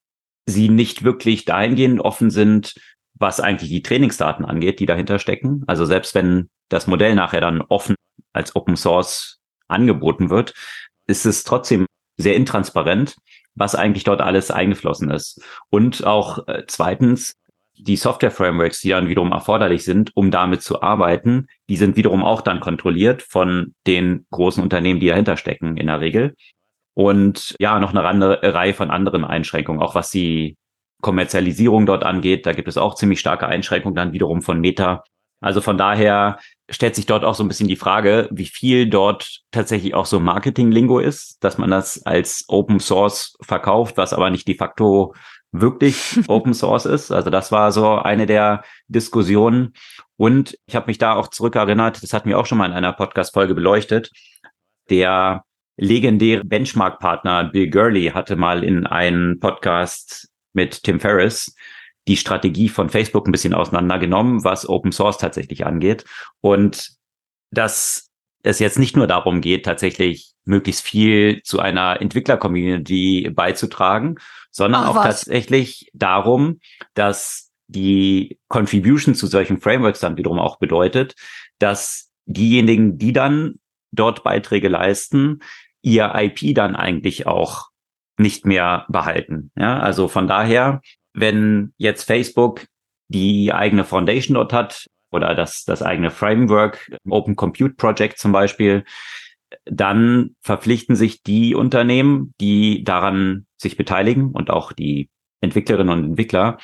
sie 0.46 0.68
nicht 0.68 1.04
wirklich 1.04 1.44
dahingehend 1.44 2.00
offen 2.00 2.30
sind, 2.30 2.74
was 3.14 3.40
eigentlich 3.40 3.70
die 3.70 3.82
Trainingsdaten 3.82 4.44
angeht, 4.44 4.80
die 4.80 4.86
dahinter 4.86 5.18
stecken. 5.18 5.62
Also 5.66 5.84
selbst 5.84 6.14
wenn 6.14 6.48
das 6.68 6.86
Modell 6.86 7.14
nachher 7.14 7.40
dann 7.40 7.60
offen 7.60 7.94
als 8.32 8.56
Open 8.56 8.76
Source 8.76 9.38
angeboten 9.68 10.30
wird, 10.30 10.54
ist 11.06 11.26
es 11.26 11.44
trotzdem 11.44 11.86
sehr 12.16 12.36
intransparent, 12.36 13.16
was 13.54 13.74
eigentlich 13.74 14.04
dort 14.04 14.20
alles 14.20 14.50
eingeflossen 14.50 15.10
ist. 15.10 15.42
Und 15.68 16.04
auch 16.04 16.46
äh, 16.48 16.64
zweitens, 16.66 17.34
die 17.82 17.96
Software-Frameworks, 17.96 18.80
die 18.80 18.90
dann 18.90 19.08
wiederum 19.08 19.32
erforderlich 19.32 19.84
sind, 19.84 20.10
um 20.14 20.30
damit 20.30 20.62
zu 20.62 20.82
arbeiten, 20.82 21.46
die 21.68 21.76
sind 21.76 21.96
wiederum 21.96 22.24
auch 22.24 22.40
dann 22.40 22.60
kontrolliert 22.60 23.22
von 23.22 23.74
den 23.86 24.26
großen 24.30 24.62
Unternehmen, 24.62 25.00
die 25.00 25.08
dahinter 25.08 25.36
stecken 25.36 25.76
in 25.76 25.86
der 25.86 26.00
Regel. 26.00 26.34
Und 26.94 27.56
ja, 27.58 27.78
noch 27.78 27.90
eine 27.90 28.04
andere, 28.04 28.54
Reihe 28.54 28.74
von 28.74 28.90
anderen 28.90 29.24
Einschränkungen, 29.24 29.80
auch 29.80 29.94
was 29.94 30.10
die 30.10 30.56
Kommerzialisierung 31.00 31.86
dort 31.86 32.04
angeht. 32.04 32.46
Da 32.46 32.52
gibt 32.52 32.68
es 32.68 32.76
auch 32.76 32.94
ziemlich 32.94 33.20
starke 33.20 33.46
Einschränkungen 33.46 33.94
dann 33.94 34.12
wiederum 34.12 34.42
von 34.42 34.60
Meta. 34.60 35.02
Also 35.40 35.62
von 35.62 35.78
daher 35.78 36.38
stellt 36.68 36.94
sich 36.94 37.06
dort 37.06 37.24
auch 37.24 37.34
so 37.34 37.42
ein 37.42 37.48
bisschen 37.48 37.68
die 37.68 37.76
Frage, 37.76 38.28
wie 38.30 38.46
viel 38.46 38.88
dort 38.88 39.40
tatsächlich 39.50 39.94
auch 39.94 40.04
so 40.04 40.20
Marketing-Lingo 40.20 40.98
ist, 40.98 41.42
dass 41.42 41.56
man 41.56 41.70
das 41.70 42.04
als 42.04 42.44
Open 42.48 42.78
Source 42.78 43.36
verkauft, 43.40 43.96
was 43.96 44.12
aber 44.12 44.28
nicht 44.28 44.46
de 44.46 44.56
facto 44.56 45.14
wirklich 45.52 46.20
Open 46.28 46.54
Source 46.54 46.86
ist. 46.86 47.10
Also 47.10 47.30
das 47.30 47.52
war 47.52 47.72
so 47.72 47.96
eine 47.96 48.26
der 48.26 48.64
Diskussionen. 48.88 49.74
Und 50.16 50.56
ich 50.66 50.76
habe 50.76 50.86
mich 50.86 50.98
da 50.98 51.14
auch 51.14 51.28
zurückerinnert, 51.28 52.02
das 52.02 52.12
hatten 52.12 52.28
wir 52.28 52.38
auch 52.38 52.46
schon 52.46 52.58
mal 52.58 52.66
in 52.66 52.72
einer 52.72 52.92
Podcast-Folge 52.92 53.54
beleuchtet. 53.54 54.10
Der 54.90 55.44
legendäre 55.76 56.44
Benchmark-Partner 56.44 57.44
Bill 57.44 57.70
Gurley 57.70 58.10
hatte 58.10 58.36
mal 58.36 58.64
in 58.64 58.86
einem 58.86 59.40
Podcast 59.40 60.28
mit 60.52 60.82
Tim 60.82 61.00
Ferriss 61.00 61.54
die 62.08 62.16
Strategie 62.16 62.68
von 62.68 62.90
Facebook 62.90 63.26
ein 63.26 63.32
bisschen 63.32 63.54
auseinandergenommen, 63.54 64.44
was 64.44 64.68
Open 64.68 64.92
Source 64.92 65.18
tatsächlich 65.18 65.64
angeht. 65.64 66.04
Und 66.40 66.90
dass 67.50 68.10
es 68.42 68.58
jetzt 68.58 68.78
nicht 68.78 68.96
nur 68.96 69.06
darum 69.06 69.40
geht, 69.40 69.64
tatsächlich 69.64 70.32
möglichst 70.44 70.82
viel 70.82 71.42
zu 71.42 71.60
einer 71.60 72.00
Entwickler-Community 72.00 73.30
beizutragen, 73.30 74.16
sondern 74.50 74.84
Ach, 74.84 74.88
auch 74.88 74.94
was? 74.96 75.22
tatsächlich 75.22 75.90
darum, 75.94 76.60
dass 76.94 77.50
die 77.68 78.38
Contribution 78.48 79.14
zu 79.14 79.26
solchen 79.26 79.60
Frameworks 79.60 80.00
dann 80.00 80.16
wiederum 80.16 80.38
auch 80.38 80.58
bedeutet, 80.58 81.14
dass 81.58 82.10
diejenigen, 82.26 82.98
die 82.98 83.12
dann 83.12 83.60
dort 83.92 84.22
Beiträge 84.24 84.68
leisten, 84.68 85.40
ihr 85.82 86.12
IP 86.14 86.54
dann 86.54 86.76
eigentlich 86.76 87.26
auch 87.26 87.68
nicht 88.18 88.44
mehr 88.44 88.86
behalten. 88.88 89.50
Ja, 89.56 89.78
also 89.78 90.08
von 90.08 90.28
daher, 90.28 90.80
wenn 91.14 91.72
jetzt 91.78 92.04
Facebook 92.04 92.66
die 93.08 93.52
eigene 93.52 93.84
Foundation 93.84 94.34
dort 94.34 94.52
hat 94.52 94.86
oder 95.10 95.34
das, 95.34 95.64
das 95.64 95.82
eigene 95.82 96.10
Framework, 96.10 96.90
Open 97.08 97.34
Compute 97.34 97.74
Project 97.74 98.18
zum 98.18 98.32
Beispiel, 98.32 98.84
dann 99.64 100.36
verpflichten 100.40 100.96
sich 100.96 101.22
die 101.22 101.54
Unternehmen, 101.54 102.34
die 102.40 102.84
daran 102.84 103.46
sich 103.56 103.76
beteiligen 103.76 104.30
und 104.30 104.50
auch 104.50 104.72
die 104.72 105.10
Entwicklerinnen 105.40 105.92
und 105.92 106.04
Entwickler, 106.04 106.58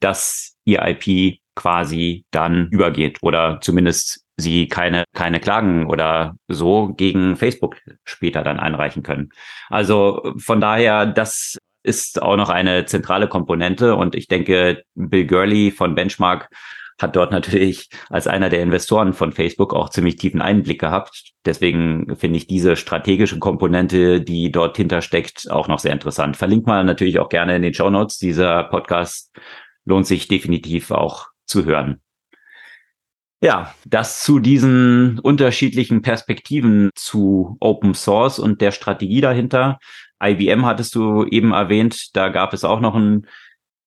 dass 0.00 0.56
ihr 0.64 0.82
IP 0.86 1.38
quasi 1.54 2.24
dann 2.30 2.68
übergeht 2.68 3.18
oder 3.22 3.58
zumindest 3.60 4.24
sie 4.36 4.68
keine, 4.68 5.04
keine 5.14 5.40
Klagen 5.40 5.86
oder 5.86 6.36
so 6.48 6.92
gegen 6.94 7.36
Facebook 7.36 7.76
später 8.04 8.42
dann 8.42 8.60
einreichen 8.60 9.02
können. 9.02 9.30
Also 9.70 10.34
von 10.36 10.60
daher, 10.60 11.06
das 11.06 11.56
ist 11.82 12.20
auch 12.20 12.36
noch 12.36 12.50
eine 12.50 12.84
zentrale 12.84 13.28
Komponente 13.28 13.96
und 13.96 14.14
ich 14.14 14.28
denke, 14.28 14.82
Bill 14.94 15.26
Gurley 15.26 15.70
von 15.70 15.94
Benchmark 15.94 16.50
hat 16.98 17.14
dort 17.14 17.30
natürlich 17.30 17.88
als 18.08 18.26
einer 18.26 18.48
der 18.48 18.62
Investoren 18.62 19.12
von 19.12 19.32
Facebook 19.32 19.74
auch 19.74 19.90
ziemlich 19.90 20.16
tiefen 20.16 20.40
Einblick 20.40 20.80
gehabt. 20.80 21.32
Deswegen 21.44 22.16
finde 22.16 22.38
ich 22.38 22.46
diese 22.46 22.76
strategische 22.76 23.38
Komponente, 23.38 24.20
die 24.20 24.50
dort 24.50 24.76
hintersteckt, 24.76 25.50
auch 25.50 25.68
noch 25.68 25.78
sehr 25.78 25.92
interessant. 25.92 26.36
Verlinkt 26.36 26.66
man 26.66 26.86
natürlich 26.86 27.18
auch 27.18 27.28
gerne 27.28 27.56
in 27.56 27.62
den 27.62 27.74
Show 27.74 27.90
Notes. 27.90 28.18
Dieser 28.18 28.64
Podcast 28.64 29.36
lohnt 29.84 30.06
sich 30.06 30.28
definitiv 30.28 30.90
auch 30.90 31.28
zu 31.44 31.64
hören. 31.64 32.00
Ja, 33.42 33.74
das 33.84 34.22
zu 34.22 34.38
diesen 34.38 35.18
unterschiedlichen 35.18 36.00
Perspektiven 36.00 36.90
zu 36.94 37.58
Open 37.60 37.94
Source 37.94 38.38
und 38.38 38.62
der 38.62 38.72
Strategie 38.72 39.20
dahinter. 39.20 39.78
IBM 40.22 40.64
hattest 40.64 40.94
du 40.94 41.24
eben 41.24 41.52
erwähnt, 41.52 42.16
da 42.16 42.30
gab 42.30 42.54
es 42.54 42.64
auch 42.64 42.80
noch 42.80 42.94
einen 42.94 43.26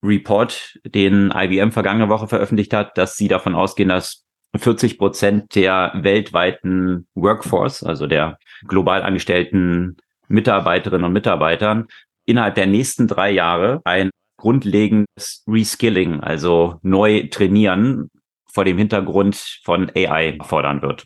Report, 0.03 0.79
den 0.85 1.31
IBM 1.35 1.71
vergangene 1.71 2.09
Woche 2.09 2.27
veröffentlicht 2.27 2.73
hat, 2.73 2.97
dass 2.97 3.15
sie 3.15 3.27
davon 3.27 3.55
ausgehen, 3.55 3.89
dass 3.89 4.23
40 4.55 4.97
Prozent 4.97 5.55
der 5.55 5.91
weltweiten 5.95 7.07
Workforce, 7.15 7.83
also 7.83 8.07
der 8.07 8.39
global 8.67 9.03
angestellten 9.03 9.97
Mitarbeiterinnen 10.27 11.05
und 11.05 11.13
Mitarbeitern, 11.13 11.87
innerhalb 12.25 12.55
der 12.55 12.67
nächsten 12.67 13.07
drei 13.07 13.31
Jahre 13.31 13.81
ein 13.83 14.09
grundlegendes 14.37 15.43
Reskilling, 15.47 16.21
also 16.21 16.79
neu 16.81 17.27
trainieren 17.29 18.09
vor 18.51 18.65
dem 18.65 18.77
Hintergrund 18.77 19.59
von 19.63 19.91
AI 19.95 20.37
fordern 20.43 20.81
wird. 20.81 21.05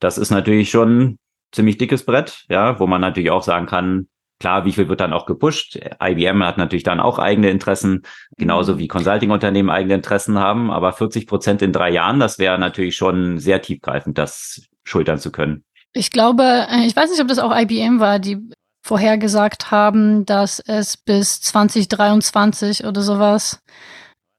Das 0.00 0.18
ist 0.18 0.30
natürlich 0.30 0.70
schon 0.70 1.18
ziemlich 1.52 1.78
dickes 1.78 2.04
Brett, 2.04 2.44
ja, 2.48 2.78
wo 2.80 2.86
man 2.86 3.00
natürlich 3.00 3.30
auch 3.30 3.42
sagen 3.42 3.66
kann, 3.66 4.08
klar, 4.42 4.64
wie 4.64 4.72
viel 4.72 4.88
wird 4.88 5.00
dann 5.00 5.12
auch 5.12 5.24
gepusht? 5.24 5.78
IBM 6.02 6.42
hat 6.42 6.58
natürlich 6.58 6.82
dann 6.82 6.98
auch 6.98 7.20
eigene 7.20 7.48
Interessen, 7.48 8.02
genauso 8.36 8.74
mhm. 8.74 8.78
wie 8.78 8.88
Consulting-Unternehmen 8.88 9.70
eigene 9.70 9.94
Interessen 9.94 10.36
haben, 10.36 10.72
aber 10.72 10.92
40 10.92 11.28
Prozent 11.28 11.62
in 11.62 11.72
drei 11.72 11.90
Jahren, 11.90 12.18
das 12.18 12.40
wäre 12.40 12.58
natürlich 12.58 12.96
schon 12.96 13.38
sehr 13.38 13.62
tiefgreifend, 13.62 14.18
das 14.18 14.66
schultern 14.82 15.18
zu 15.18 15.30
können. 15.30 15.62
Ich 15.92 16.10
glaube, 16.10 16.66
äh, 16.68 16.84
ich 16.86 16.96
weiß 16.96 17.10
nicht, 17.10 17.20
ob 17.22 17.28
das 17.28 17.38
auch 17.38 17.56
IBM 17.56 18.00
war, 18.00 18.18
die 18.18 18.38
vorhergesagt 18.84 19.70
haben, 19.70 20.26
dass 20.26 20.58
es 20.58 20.96
bis 20.96 21.40
2023 21.40 22.84
oder 22.84 23.00
sowas 23.00 23.60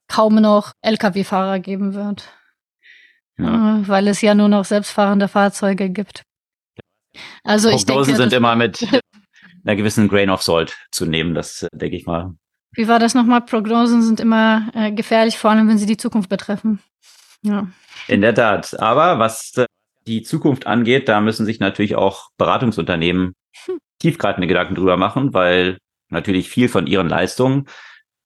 kaum 0.10 0.36
noch 0.36 0.74
Lkw-Fahrer 0.82 1.60
geben 1.60 1.94
wird. 1.94 2.28
Ja. 3.38 3.80
Äh, 3.80 3.88
weil 3.88 4.10
es 4.10 4.20
ja 4.20 4.36
nur 4.36 4.50
noch 4.50 4.66
selbstfahrende 4.66 5.30
Fahrzeuge 5.30 5.89
gibt. 5.89 6.24
Also 7.46 7.70
Prognosen 7.70 7.78
ich 7.78 7.86
denke, 7.86 8.16
sind 8.18 8.34
immer 8.34 8.58
mit 8.58 8.86
einer 9.63 9.76
gewissen 9.76 10.08
Grain 10.08 10.30
of 10.30 10.41
Salt 10.41 10.78
zu 10.91 11.06
nehmen, 11.06 11.36
das 11.36 11.63
äh, 11.63 11.69
denke 11.73 11.95
ich 11.95 12.06
mal. 12.06 12.36
Wie 12.73 12.88
war 12.88 12.99
das 12.99 13.13
nochmal? 13.13 13.41
Prognosen 13.41 14.02
sind 14.02 14.19
immer 14.19 14.69
äh, 14.73 14.91
gefährlich, 14.91 15.38
vor 15.38 15.52
allem 15.52 15.67
wenn 15.67 15.78
sie 15.78 15.86
die 15.86 15.97
Zukunft 15.97 16.30
betreffen. 16.30 16.80
Ja. 17.43 17.67
In 18.08 18.21
der 18.21 18.34
Tat. 18.34 18.80
Aber 18.80 19.19
was 19.19 19.56
äh, 19.58 19.65
die 20.08 20.23
Zukunft 20.23 20.65
angeht, 20.67 21.08
da 21.08 21.21
müssen 21.21 21.45
sich 21.45 21.60
natürlich 21.60 21.95
auch 21.95 22.30
Beratungsunternehmen 22.38 23.34
hm. 23.65 23.78
tiefgreifende 23.99 24.47
Gedanken 24.47 24.76
drüber 24.76 24.97
machen, 24.97 25.34
weil 25.34 25.78
natürlich 26.10 26.49
viel 26.49 26.69
von 26.69 26.88
ihren 26.88 27.10
Leistungen 27.10 27.67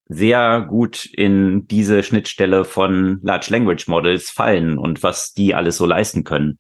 sehr 0.10 0.62
gut 0.62 1.06
in 1.06 1.68
diese 1.68 2.02
Schnittstelle 2.04 2.66
von 2.66 3.20
Large 3.24 3.48
Language 3.50 3.88
Models 3.88 4.30
fallen 4.30 4.78
und 4.78 5.04
was 5.04 5.34
die 5.34 5.54
alles 5.54 5.78
so 5.78 5.86
leisten 5.86 6.24
können. 6.24 6.58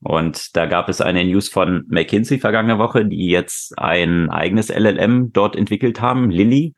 Und 0.00 0.56
da 0.56 0.66
gab 0.66 0.88
es 0.88 1.00
eine 1.00 1.24
News 1.24 1.48
von 1.48 1.84
McKinsey 1.88 2.38
vergangene 2.38 2.78
Woche, 2.78 3.04
die 3.04 3.28
jetzt 3.28 3.78
ein 3.78 4.30
eigenes 4.30 4.68
LLM 4.68 5.32
dort 5.32 5.54
entwickelt 5.54 6.00
haben, 6.00 6.30
Lilly. 6.30 6.74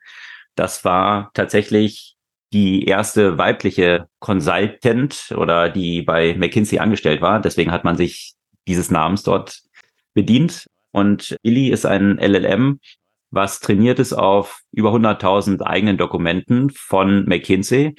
Das 0.55 0.85
war 0.85 1.31
tatsächlich 1.33 2.15
die 2.53 2.85
erste 2.85 3.37
weibliche 3.37 4.07
Consultant 4.19 5.33
oder 5.37 5.69
die 5.69 6.01
bei 6.01 6.35
McKinsey 6.35 6.79
angestellt 6.79 7.21
war. 7.21 7.39
Deswegen 7.39 7.71
hat 7.71 7.83
man 7.83 7.97
sich 7.97 8.33
dieses 8.67 8.91
Namens 8.91 9.23
dort 9.23 9.61
bedient. 10.13 10.67
Und 10.91 11.37
Lilly 11.43 11.69
ist 11.69 11.85
ein 11.85 12.19
LLM, 12.19 12.79
was 13.31 13.59
trainiert 13.59 13.99
ist 13.99 14.13
auf 14.13 14.61
über 14.71 14.91
100.000 14.91 15.61
eigenen 15.61 15.97
Dokumenten 15.97 16.69
von 16.69 17.25
McKinsey, 17.25 17.95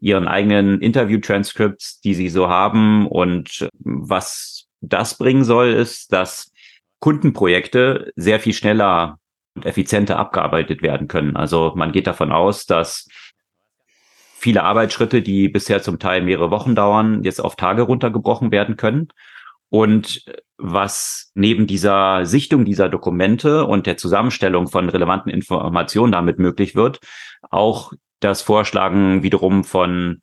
ihren 0.00 0.28
eigenen 0.28 0.80
Interview-Transcripts, 0.80 2.00
die 2.00 2.14
sie 2.14 2.28
so 2.28 2.48
haben. 2.48 3.06
Und 3.06 3.68
was 3.78 4.66
das 4.80 5.18
bringen 5.18 5.44
soll, 5.44 5.68
ist, 5.68 6.12
dass 6.12 6.52
Kundenprojekte 7.00 8.12
sehr 8.16 8.40
viel 8.40 8.52
schneller 8.52 9.18
und 9.54 9.66
effizienter 9.66 10.18
abgearbeitet 10.18 10.82
werden 10.82 11.08
können. 11.08 11.36
Also 11.36 11.72
man 11.76 11.92
geht 11.92 12.06
davon 12.06 12.30
aus, 12.30 12.66
dass 12.66 13.08
viele 14.38 14.62
Arbeitsschritte, 14.62 15.22
die 15.22 15.48
bisher 15.48 15.82
zum 15.82 15.98
Teil 15.98 16.22
mehrere 16.22 16.50
Wochen 16.50 16.74
dauern, 16.74 17.24
jetzt 17.24 17.40
auf 17.40 17.56
Tage 17.56 17.82
runtergebrochen 17.82 18.52
werden 18.52 18.76
können. 18.76 19.08
Und 19.68 20.24
was 20.58 21.30
neben 21.34 21.66
dieser 21.66 22.24
Sichtung 22.24 22.64
dieser 22.64 22.88
Dokumente 22.88 23.66
und 23.66 23.86
der 23.86 23.96
Zusammenstellung 23.96 24.68
von 24.68 24.88
relevanten 24.88 25.30
Informationen 25.30 26.12
damit 26.12 26.38
möglich 26.38 26.74
wird, 26.74 27.00
auch 27.50 27.92
das 28.20 28.42
Vorschlagen 28.42 29.22
wiederum 29.22 29.64
von 29.64 30.22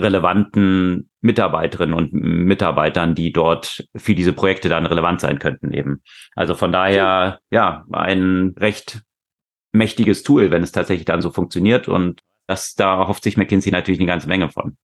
relevanten 0.00 1.10
Mitarbeiterinnen 1.20 1.94
und 1.94 2.12
Mitarbeitern, 2.12 3.14
die 3.14 3.32
dort 3.32 3.86
für 3.94 4.14
diese 4.14 4.32
Projekte 4.32 4.68
dann 4.68 4.86
relevant 4.86 5.20
sein 5.20 5.38
könnten 5.38 5.72
eben. 5.72 6.02
Also 6.34 6.54
von 6.54 6.72
daher, 6.72 7.40
ja, 7.50 7.84
ein 7.92 8.54
recht 8.58 9.02
mächtiges 9.72 10.22
Tool, 10.22 10.50
wenn 10.50 10.62
es 10.62 10.72
tatsächlich 10.72 11.04
dann 11.04 11.22
so 11.22 11.30
funktioniert 11.30 11.88
und 11.88 12.22
das, 12.46 12.74
da 12.74 13.06
hofft 13.06 13.22
sich 13.22 13.36
McKinsey 13.36 13.70
natürlich 13.70 14.00
eine 14.00 14.08
ganze 14.08 14.28
Menge 14.28 14.50
von. 14.50 14.76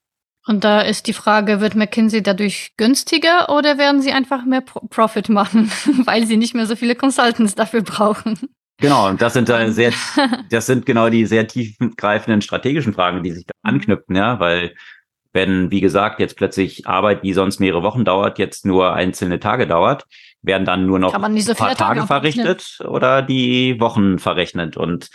Und 0.49 0.65
da 0.65 0.81
ist 0.81 1.07
die 1.07 1.13
Frage, 1.13 1.61
wird 1.61 1.75
McKinsey 1.75 2.23
dadurch 2.23 2.73
günstiger 2.79 3.51
oder 3.55 3.77
werden 3.77 4.01
sie 4.01 4.13
einfach 4.13 4.47
mehr 4.47 4.63
Pro 4.63 4.81
Profit 4.89 5.29
machen, 5.29 5.71
weil 6.07 6.25
sie 6.25 6.39
nicht 6.39 6.55
mehr 6.55 6.65
so 6.65 6.75
viele 6.75 6.95
Consultants 6.95 7.55
dafür 7.55 7.83
brauchen? 7.83 8.39
Genau, 8.81 9.09
und 9.09 9.21
das 9.21 9.35
sind 9.35 9.51
dann 9.51 9.73
sehr, 9.75 9.93
das 10.49 10.65
sind 10.65 10.87
genau 10.87 11.11
die 11.11 11.27
sehr 11.27 11.47
tiefgreifenden 11.47 12.41
strategischen 12.41 12.95
Fragen, 12.95 13.23
die 13.23 13.33
sich 13.33 13.45
da 13.45 13.53
mhm. 13.63 13.75
anknüpfen, 13.77 14.17
ja, 14.17 14.41
weil 14.41 14.75
wenn, 15.35 15.71
wie 15.71 15.83
gesagt, 15.83 16.19
jetzt 16.19 16.39
plötzlich 16.39 16.87
Arbeit, 16.87 17.25
die 17.25 17.35
sonst 17.35 17.61
mehrere 17.61 17.83
Wochen 17.83 18.07
dauert, 18.07 18.39
jetzt 18.39 18.65
nur 18.65 18.95
einzelne 18.95 19.41
Tage 19.41 19.67
dauert, 19.67 20.07
werden 20.41 20.65
dann 20.65 20.87
nur 20.87 20.99
noch 20.99 21.11
so 21.11 21.17
ein 21.17 21.57
paar 21.57 21.75
Tage, 21.75 21.77
Tage 21.77 22.07
verrichtet 22.07 22.79
oder 22.89 23.21
die 23.21 23.79
Wochen 23.81 24.19
verrechnet 24.19 24.79
und 24.79 25.11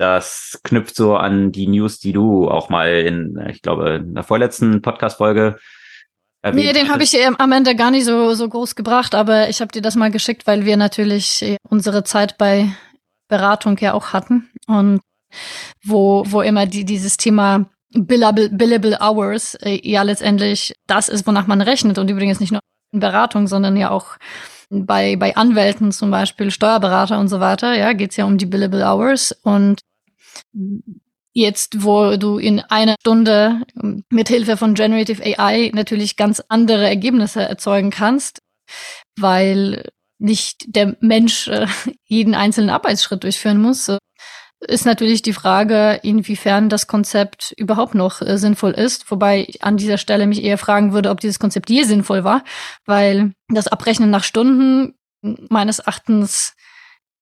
das 0.00 0.58
knüpft 0.64 0.96
so 0.96 1.16
an 1.16 1.52
die 1.52 1.66
News, 1.66 1.98
die 1.98 2.12
du 2.12 2.48
auch 2.48 2.70
mal 2.70 2.90
in, 2.90 3.38
ich 3.50 3.60
glaube, 3.60 3.96
in 3.96 4.14
der 4.14 4.24
vorletzten 4.24 4.80
Podcast-Folge 4.80 5.58
erwähnt 6.40 6.64
Nee, 6.64 6.72
den 6.72 6.90
habe 6.90 7.02
ich 7.02 7.14
am 7.38 7.52
Ende 7.52 7.76
gar 7.76 7.90
nicht 7.90 8.06
so, 8.06 8.32
so 8.32 8.48
groß 8.48 8.76
gebracht, 8.76 9.14
aber 9.14 9.50
ich 9.50 9.60
habe 9.60 9.72
dir 9.72 9.82
das 9.82 9.96
mal 9.96 10.10
geschickt, 10.10 10.46
weil 10.46 10.64
wir 10.64 10.78
natürlich 10.78 11.42
äh, 11.42 11.56
unsere 11.68 12.02
Zeit 12.02 12.38
bei 12.38 12.70
Beratung 13.28 13.76
ja 13.78 13.92
auch 13.92 14.14
hatten 14.14 14.50
und 14.66 15.00
wo, 15.84 16.24
wo 16.26 16.40
immer 16.40 16.64
die, 16.64 16.86
dieses 16.86 17.18
Thema 17.18 17.66
billable, 17.92 18.48
billable 18.48 18.98
Hours 19.02 19.54
äh, 19.56 19.80
ja 19.86 20.02
letztendlich 20.02 20.74
das 20.86 21.10
ist, 21.10 21.26
wonach 21.26 21.46
man 21.46 21.60
rechnet 21.60 21.98
und 21.98 22.08
übrigens 22.08 22.40
nicht 22.40 22.52
nur 22.52 22.60
in 22.90 23.00
Beratung, 23.00 23.46
sondern 23.46 23.76
ja 23.76 23.90
auch 23.90 24.16
bei, 24.70 25.16
bei 25.16 25.36
Anwälten 25.36 25.92
zum 25.92 26.10
Beispiel, 26.10 26.50
Steuerberater 26.50 27.18
und 27.18 27.28
so 27.28 27.38
weiter, 27.38 27.76
ja, 27.76 27.92
geht's 27.92 28.16
ja 28.16 28.24
um 28.24 28.38
die 28.38 28.46
billable 28.46 28.84
Hours 28.84 29.32
und 29.42 29.80
jetzt, 31.32 31.84
wo 31.84 32.16
du 32.16 32.38
in 32.38 32.60
einer 32.60 32.96
Stunde 33.00 33.62
mit 34.08 34.28
Hilfe 34.28 34.56
von 34.56 34.74
Generative 34.74 35.22
AI 35.22 35.70
natürlich 35.74 36.16
ganz 36.16 36.42
andere 36.48 36.88
Ergebnisse 36.88 37.42
erzeugen 37.42 37.90
kannst, 37.90 38.42
weil 39.16 39.88
nicht 40.18 40.64
der 40.74 40.96
Mensch 41.00 41.48
äh, 41.48 41.66
jeden 42.04 42.34
einzelnen 42.34 42.70
Arbeitsschritt 42.70 43.24
durchführen 43.24 43.60
muss, 43.60 43.90
ist 44.60 44.84
natürlich 44.84 45.22
die 45.22 45.32
Frage, 45.32 46.00
inwiefern 46.02 46.68
das 46.68 46.86
Konzept 46.86 47.54
überhaupt 47.56 47.94
noch 47.94 48.20
äh, 48.20 48.36
sinnvoll 48.36 48.72
ist. 48.72 49.10
Wobei 49.10 49.46
ich 49.48 49.64
an 49.64 49.78
dieser 49.78 49.96
Stelle 49.96 50.26
mich 50.26 50.42
eher 50.42 50.58
fragen 50.58 50.92
würde, 50.92 51.10
ob 51.10 51.20
dieses 51.20 51.38
Konzept 51.38 51.70
je 51.70 51.84
sinnvoll 51.84 52.24
war, 52.24 52.44
weil 52.84 53.32
das 53.48 53.68
Abrechnen 53.68 54.10
nach 54.10 54.24
Stunden 54.24 54.94
meines 55.22 55.78
Erachtens 55.78 56.54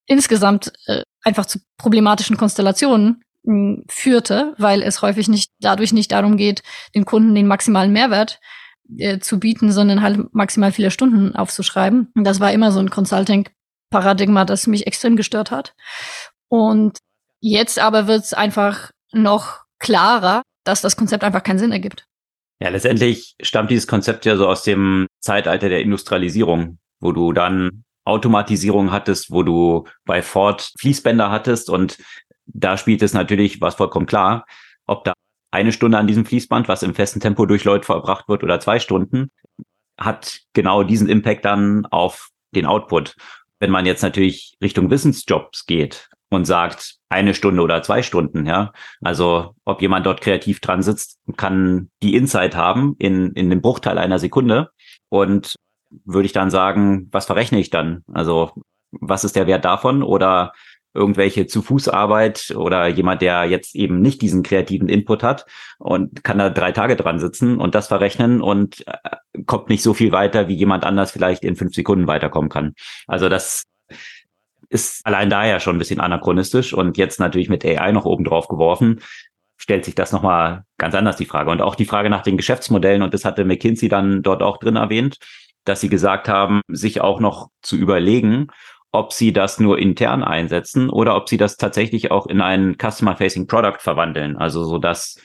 insgesamt 0.07 0.73
äh, 0.87 1.03
einfach 1.29 1.47
zu 1.47 1.61
problematischen 1.77 2.37
Konstellationen 2.37 3.23
mh, 3.45 3.83
führte, 3.89 4.55
weil 4.59 4.83
es 4.83 5.03
häufig 5.03 5.29
nicht 5.29 5.51
dadurch 5.61 5.93
nicht 5.93 6.13
darum 6.13 6.37
geht, 6.37 6.63
den 6.95 7.05
Kunden 7.05 7.35
den 7.35 7.47
maximalen 7.47 7.93
Mehrwert 7.93 8.41
äh, 8.97 9.19
zu 9.19 9.39
bieten, 9.39 9.71
sondern 9.73 10.03
halt 10.03 10.35
maximal 10.35 10.73
viele 10.73 10.91
Stunden 10.91 11.37
aufzuschreiben. 11.37 12.11
Und 12.15 12.25
das 12.25 12.41
war 12.41 12.53
immer 12.53 12.73
so 12.73 12.81
ein 12.81 12.91
Consulting-Paradigma, 12.91 14.45
das 14.45 14.67
mich 14.67 14.87
extrem 14.87 15.17
gestört 15.17 15.51
hat. 15.51 15.75
Und 16.49 16.99
jetzt 17.41 17.79
aber 17.79 18.07
wird 18.07 18.25
es 18.25 18.35
einfach 18.35 18.91
noch 19.13 19.61
klarer, 19.79 20.43
dass 20.65 20.81
das 20.81 20.97
Konzept 20.97 21.25
einfach 21.25 21.43
keinen 21.43 21.59
Sinn 21.59 21.73
ergibt. 21.73 22.05
Ja, 22.61 22.71
letztendlich 22.71 23.37
stammt 23.41 23.71
dieses 23.71 23.87
Konzept 23.87 24.25
ja 24.25 24.37
so 24.37 24.49
aus 24.49 24.65
dem 24.65 25.07
Zeitalter 25.21 25.69
der 25.69 25.81
Industrialisierung, 25.81 26.79
wo 27.01 27.13
du 27.13 27.33
dann 27.33 27.85
Automatisierung 28.09 28.91
hattest, 28.91 29.31
wo 29.31 29.43
du 29.43 29.85
bei 30.05 30.23
Ford 30.23 30.73
Fließbänder 30.79 31.31
hattest 31.31 31.71
und 31.71 31.99
da 32.47 32.77
spielt 32.77 33.03
es 33.03 33.13
natürlich, 33.13 33.61
was 33.61 33.75
vollkommen 33.75 34.07
klar, 34.07 34.47
ob 34.87 35.05
da 35.05 35.13
eine 35.51 35.73
Stunde 35.73 35.99
an 35.99 36.07
diesem 36.07 36.25
Fließband, 36.25 36.69
was 36.69 36.83
im 36.83 36.95
festen 36.95 37.21
Tempo 37.21 37.47
durch 37.47 37.65
Leute 37.65 37.85
verbracht 37.85 38.29
wird, 38.29 38.43
oder 38.43 38.61
zwei 38.61 38.79
Stunden, 38.81 39.31
hat 39.99 40.41
genau 40.53 40.83
diesen 40.83 41.09
Impact 41.09 41.45
dann 41.45 41.87
auf 41.87 42.31
den 42.55 42.67
Output. 42.67 43.17
Wenn 43.59 43.71
man 43.71 43.87
jetzt 43.87 44.03
natürlich 44.03 44.57
Richtung 44.63 44.91
Wissensjobs 44.91 45.67
geht 45.67 46.09
und 46.31 46.45
sagt, 46.45 46.97
eine 47.09 47.35
Stunde 47.35 47.63
oder 47.63 47.83
zwei 47.83 48.03
Stunden, 48.03 48.47
ja. 48.47 48.73
Also 49.01 49.55
ob 49.65 49.83
jemand 49.83 50.07
dort 50.07 50.21
kreativ 50.21 50.61
dran 50.61 50.83
sitzt, 50.83 51.19
kann 51.37 51.91
die 52.03 52.15
Insight 52.15 52.55
haben 52.55 52.95
in, 52.99 53.33
in 53.33 53.51
dem 53.51 53.63
Bruchteil 53.63 53.99
einer 53.99 54.19
Sekunde. 54.19 54.71
Und 55.09 55.57
würde 55.91 56.27
ich 56.27 56.33
dann 56.33 56.51
sagen, 56.51 57.09
was 57.11 57.27
verrechne 57.27 57.59
ich 57.59 57.71
dann? 57.71 58.05
Also 58.13 58.53
was 58.91 59.25
ist 59.25 59.37
der 59.37 59.47
Wert 59.47 59.65
davon? 59.65 60.03
Oder 60.03 60.53
irgendwelche 60.95 61.47
zu 61.47 61.63
Fußarbeit 61.63 62.55
oder 62.57 62.89
jemand, 62.89 63.23
der 63.23 63.45
jetzt 63.45 63.75
eben 63.75 64.01
nicht 64.01 64.23
diesen 64.23 64.43
kreativen 64.43 64.89
Input 64.89 65.23
hat 65.23 65.47
und 65.79 66.25
kann 66.25 66.39
da 66.39 66.51
drei 66.51 66.73
Tage 66.73 66.97
dran 66.97 67.19
sitzen 67.19 67.59
und 67.61 67.75
das 67.75 67.89
verrechnen 67.89 68.41
und 68.41 68.87
äh, 68.87 69.43
kommt 69.47 69.69
nicht 69.69 69.83
so 69.83 69.95
viel 69.95 70.13
weiter, 70.13 70.49
wie 70.49 70.55
jemand 70.55 70.85
anders 70.85 71.11
vielleicht 71.11 71.45
in 71.45 71.57
fünf 71.57 71.75
Sekunden 71.75 72.07
weiterkommen 72.07 72.51
kann. 72.51 72.75
Also 73.07 73.29
das 73.29 73.65
ist 74.71 75.07
allein 75.07 75.31
daher 75.31 75.61
schon 75.61 75.77
ein 75.77 75.79
bisschen 75.79 76.01
anachronistisch 76.01 76.75
und 76.75 76.97
jetzt 76.97 77.21
natürlich 77.21 77.49
mit 77.49 77.65
AI 77.65 77.93
noch 77.93 78.05
oben 78.05 78.25
drauf 78.25 78.49
geworfen, 78.49 79.01
stellt 79.57 79.85
sich 79.85 79.95
das 79.95 80.13
nochmal 80.13 80.65
ganz 80.79 80.95
anders 80.95 81.17
die 81.17 81.27
Frage. 81.27 81.51
Und 81.51 81.63
auch 81.63 81.75
die 81.75 81.85
Frage 81.85 82.11
nach 82.11 82.23
den 82.23 82.37
Geschäftsmodellen, 82.37 83.03
und 83.03 83.15
das 83.15 83.25
hatte 83.25 83.45
McKinsey 83.45 83.89
dann 83.89 84.23
dort 84.23 84.43
auch 84.43 84.59
drin 84.59 84.77
erwähnt, 84.77 85.19
dass 85.65 85.81
sie 85.81 85.89
gesagt 85.89 86.29
haben, 86.29 86.63
sich 86.69 87.01
auch 87.01 87.21
noch 87.21 87.49
zu 87.63 87.77
überlegen, 87.77 88.49
ob 88.93 89.13
sie 89.13 89.33
das 89.33 89.61
nur 89.61 89.79
intern 89.79 90.25
einsetzen 90.25 90.89
oder 90.89 91.15
ob 91.17 91.29
sie 91.29 91.37
das 91.37 91.57
tatsächlich 91.57 92.11
auch 92.11 92.27
in 92.27 92.41
ein 92.41 92.77
Customer-Facing 92.81 93.47
Product 93.47 93.79
verwandeln. 93.81 94.37
Also 94.37 94.65
so 94.65 94.79
dass 94.79 95.21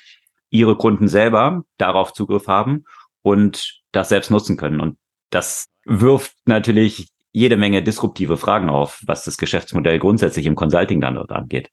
ihre 0.50 0.76
Kunden 0.76 1.08
selber 1.08 1.64
darauf 1.78 2.14
Zugriff 2.14 2.48
haben 2.48 2.84
und 3.22 3.82
das 3.92 4.10
selbst 4.10 4.30
nutzen 4.30 4.58
können. 4.58 4.82
Und 4.82 4.98
das 5.30 5.66
wirft 5.86 6.36
natürlich 6.46 7.08
jede 7.32 7.58
Menge 7.58 7.82
disruptive 7.82 8.38
Fragen 8.38 8.70
auf, 8.70 9.02
was 9.06 9.26
das 9.26 9.38
Geschäftsmodell 9.38 9.98
grundsätzlich 9.98 10.46
im 10.46 10.56
Consulting 10.56 11.02
dann 11.02 11.16
dort 11.16 11.32
angeht. 11.32 11.70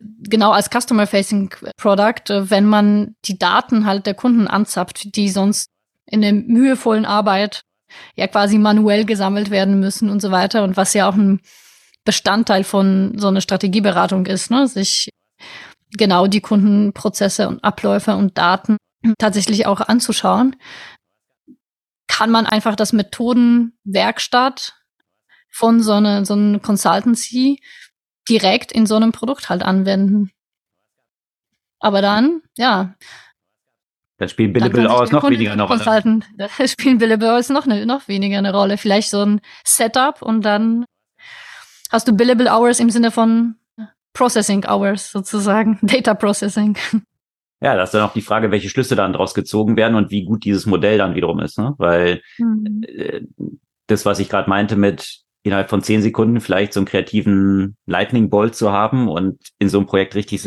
Genau 0.00 0.50
als 0.50 0.70
Customer-Facing 0.70 1.50
Product, 1.76 2.30
äh, 2.30 2.50
wenn 2.50 2.66
man 2.66 3.14
die 3.24 3.38
Daten 3.38 3.86
halt 3.86 4.06
der 4.06 4.14
Kunden 4.14 4.48
anzapft, 4.48 5.14
die 5.14 5.28
sonst 5.28 5.68
in 6.06 6.22
der 6.22 6.32
mühevollen 6.32 7.04
Arbeit 7.04 7.62
ja 8.16 8.26
quasi 8.26 8.58
manuell 8.58 9.04
gesammelt 9.04 9.50
werden 9.50 9.80
müssen 9.80 10.10
und 10.10 10.20
so 10.20 10.30
weiter 10.30 10.64
und 10.64 10.76
was 10.76 10.94
ja 10.94 11.08
auch 11.08 11.14
ein 11.14 11.40
Bestandteil 12.04 12.64
von 12.64 13.18
so 13.18 13.28
einer 13.28 13.40
Strategieberatung 13.40 14.26
ist, 14.26 14.50
ne? 14.50 14.66
sich 14.66 15.10
genau 15.96 16.26
die 16.26 16.40
Kundenprozesse 16.40 17.48
und 17.48 17.62
Abläufe 17.62 18.16
und 18.16 18.38
Daten 18.38 18.76
tatsächlich 19.18 19.66
auch 19.66 19.80
anzuschauen, 19.80 20.56
kann 22.08 22.30
man 22.30 22.46
einfach 22.46 22.76
das 22.76 22.92
Methodenwerkstatt 22.92 24.74
von 25.50 25.82
so 25.82 25.92
einer 25.92 26.24
so 26.24 26.34
einer 26.34 26.58
Consultancy 26.60 27.60
direkt 28.28 28.72
in 28.72 28.86
so 28.86 28.96
einem 28.96 29.12
Produkt 29.12 29.48
halt 29.48 29.62
anwenden. 29.62 30.30
Aber 31.78 32.00
dann, 32.00 32.42
ja, 32.56 32.94
dann 34.18 34.28
spielen 34.28 34.52
Billable 34.52 34.88
Hours 34.88 35.10
noch 35.10 35.28
weniger 35.28 35.52
eine 35.52 35.62
Rolle. 35.62 35.78
Consultant. 35.78 36.26
Da 36.36 36.48
spielen 36.66 36.98
Billable 36.98 37.28
Hours 37.28 37.48
noch, 37.48 37.66
ne, 37.66 37.86
noch 37.86 38.08
weniger 38.08 38.38
eine 38.38 38.52
Rolle. 38.52 38.78
Vielleicht 38.78 39.10
so 39.10 39.24
ein 39.24 39.40
Setup 39.64 40.22
und 40.22 40.44
dann 40.44 40.84
hast 41.90 42.08
du 42.08 42.12
Billable 42.16 42.50
Hours 42.50 42.80
im 42.80 42.90
Sinne 42.90 43.10
von 43.10 43.56
Processing 44.12 44.64
Hours 44.66 45.10
sozusagen, 45.10 45.78
Data 45.82 46.14
Processing. 46.14 46.76
Ja, 47.60 47.76
das 47.76 47.90
ist 47.90 47.94
dann 47.94 48.08
auch 48.08 48.12
die 48.12 48.22
Frage, 48.22 48.50
welche 48.50 48.68
Schlüsse 48.68 48.96
dann 48.96 49.12
daraus 49.12 49.34
gezogen 49.34 49.76
werden 49.76 49.94
und 49.94 50.10
wie 50.10 50.24
gut 50.24 50.44
dieses 50.44 50.66
Modell 50.66 50.98
dann 50.98 51.14
wiederum 51.14 51.40
ist, 51.40 51.58
ne? 51.58 51.74
Weil 51.78 52.22
mhm. 52.38 52.82
äh, 52.86 53.22
das, 53.86 54.04
was 54.04 54.18
ich 54.18 54.28
gerade 54.28 54.48
meinte 54.48 54.76
mit 54.76 55.21
innerhalb 55.44 55.70
von 55.70 55.82
zehn 55.82 56.02
Sekunden 56.02 56.40
vielleicht 56.40 56.72
so 56.72 56.80
einen 56.80 56.86
kreativen 56.86 57.76
Lightning 57.86 58.30
Bolt 58.30 58.54
zu 58.54 58.70
haben 58.70 59.08
und 59.08 59.38
in 59.58 59.68
so 59.68 59.78
einem 59.78 59.86
Projekt 59.86 60.14
richtig 60.14 60.40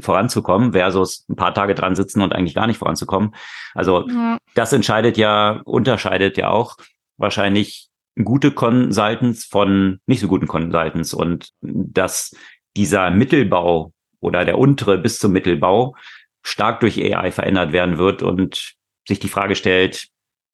voranzukommen, 0.00 0.72
versus 0.72 1.24
ein 1.28 1.36
paar 1.36 1.54
Tage 1.54 1.74
dran 1.74 1.94
sitzen 1.94 2.20
und 2.20 2.32
eigentlich 2.32 2.54
gar 2.54 2.66
nicht 2.66 2.78
voranzukommen. 2.78 3.34
Also 3.74 4.08
ja. 4.08 4.38
das 4.54 4.72
entscheidet 4.72 5.16
ja, 5.16 5.60
unterscheidet 5.64 6.36
ja 6.36 6.48
auch 6.50 6.76
wahrscheinlich 7.16 7.88
gute 8.24 8.50
Consultants 8.50 9.44
von 9.44 10.00
nicht 10.06 10.20
so 10.20 10.28
guten 10.28 10.48
Consultants 10.48 11.14
und 11.14 11.50
dass 11.60 12.34
dieser 12.76 13.10
Mittelbau 13.10 13.92
oder 14.20 14.44
der 14.44 14.58
untere 14.58 14.98
bis 14.98 15.18
zum 15.18 15.32
Mittelbau 15.32 15.94
stark 16.42 16.80
durch 16.80 16.98
AI 16.98 17.30
verändert 17.30 17.72
werden 17.72 17.98
wird 17.98 18.22
und 18.22 18.74
sich 19.06 19.20
die 19.20 19.28
Frage 19.28 19.54
stellt, 19.54 20.08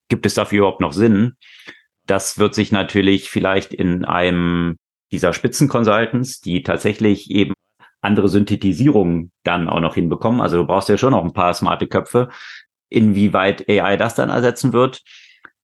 gibt 0.09 0.27
es 0.27 0.35
dafür 0.35 0.59
überhaupt 0.59 0.81
noch 0.81 0.93
Sinn? 0.93 1.37
Das 2.07 2.39
wird 2.39 2.55
sich 2.55 2.73
natürlich 2.73 3.31
vielleicht 3.31 3.75
in 3.75 4.05
einem 4.05 4.77
dieser 5.13 5.33
Spitzenconsultants, 5.33 6.41
die 6.41 6.63
tatsächlich 6.63 7.31
eben 7.31 7.55
andere 8.01 8.29
Synthetisierungen 8.29 9.33
dann 9.43 9.69
auch 9.69 9.81
noch 9.81 9.95
hinbekommen. 9.95 10.41
Also 10.41 10.59
du 10.59 10.67
brauchst 10.67 10.89
ja 10.89 10.99
schon 10.99 11.13
noch 11.13 11.25
ein 11.25 11.33
paar 11.33 11.55
smarte 11.55 11.87
Köpfe. 11.87 12.29
Inwieweit 12.89 13.69
AI 13.69 13.97
das 13.97 14.15
dann 14.15 14.31
ersetzen 14.31 14.73
wird, 14.73 15.03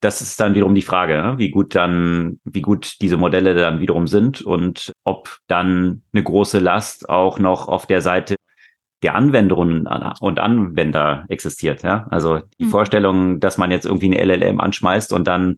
das 0.03 0.21
ist 0.21 0.41
dann 0.41 0.57
wiederum 0.57 0.75
die 0.75 0.83
Frage, 0.83 1.15
ne? 1.15 1.39
wie 1.39 1.51
gut 1.51 1.77
dann, 1.77 2.41
wie 2.45 2.61
gut 2.61 3.01
diese 3.01 3.17
Modelle 3.17 3.55
dann 3.55 3.79
wiederum 3.79 4.09
sind 4.09 4.43
und 4.43 4.93
ob 5.05 5.39
dann 5.47 6.03
eine 6.13 6.25
große 6.25 6.59
Last 6.59 7.09
auch 7.09 7.39
noch 7.39 7.69
auf 7.69 7.87
der 7.87 8.01
Seite 8.01 8.35
der 9.05 9.15
Anwenderinnen 9.15 9.87
und 10.21 10.41
Anwender 10.41 11.25
existiert. 11.29 11.85
Ja? 11.85 12.07
Also 12.11 12.41
die 12.59 12.65
mhm. 12.65 12.71
Vorstellung, 12.71 13.41
dass 13.41 13.59
man 13.59 13.71
jetzt 13.71 13.87
irgendwie 13.87 14.17
eine 14.17 14.35
LLM 14.37 14.61
anschmeißt 14.61 15.13
und 15.13 15.29
dann 15.29 15.57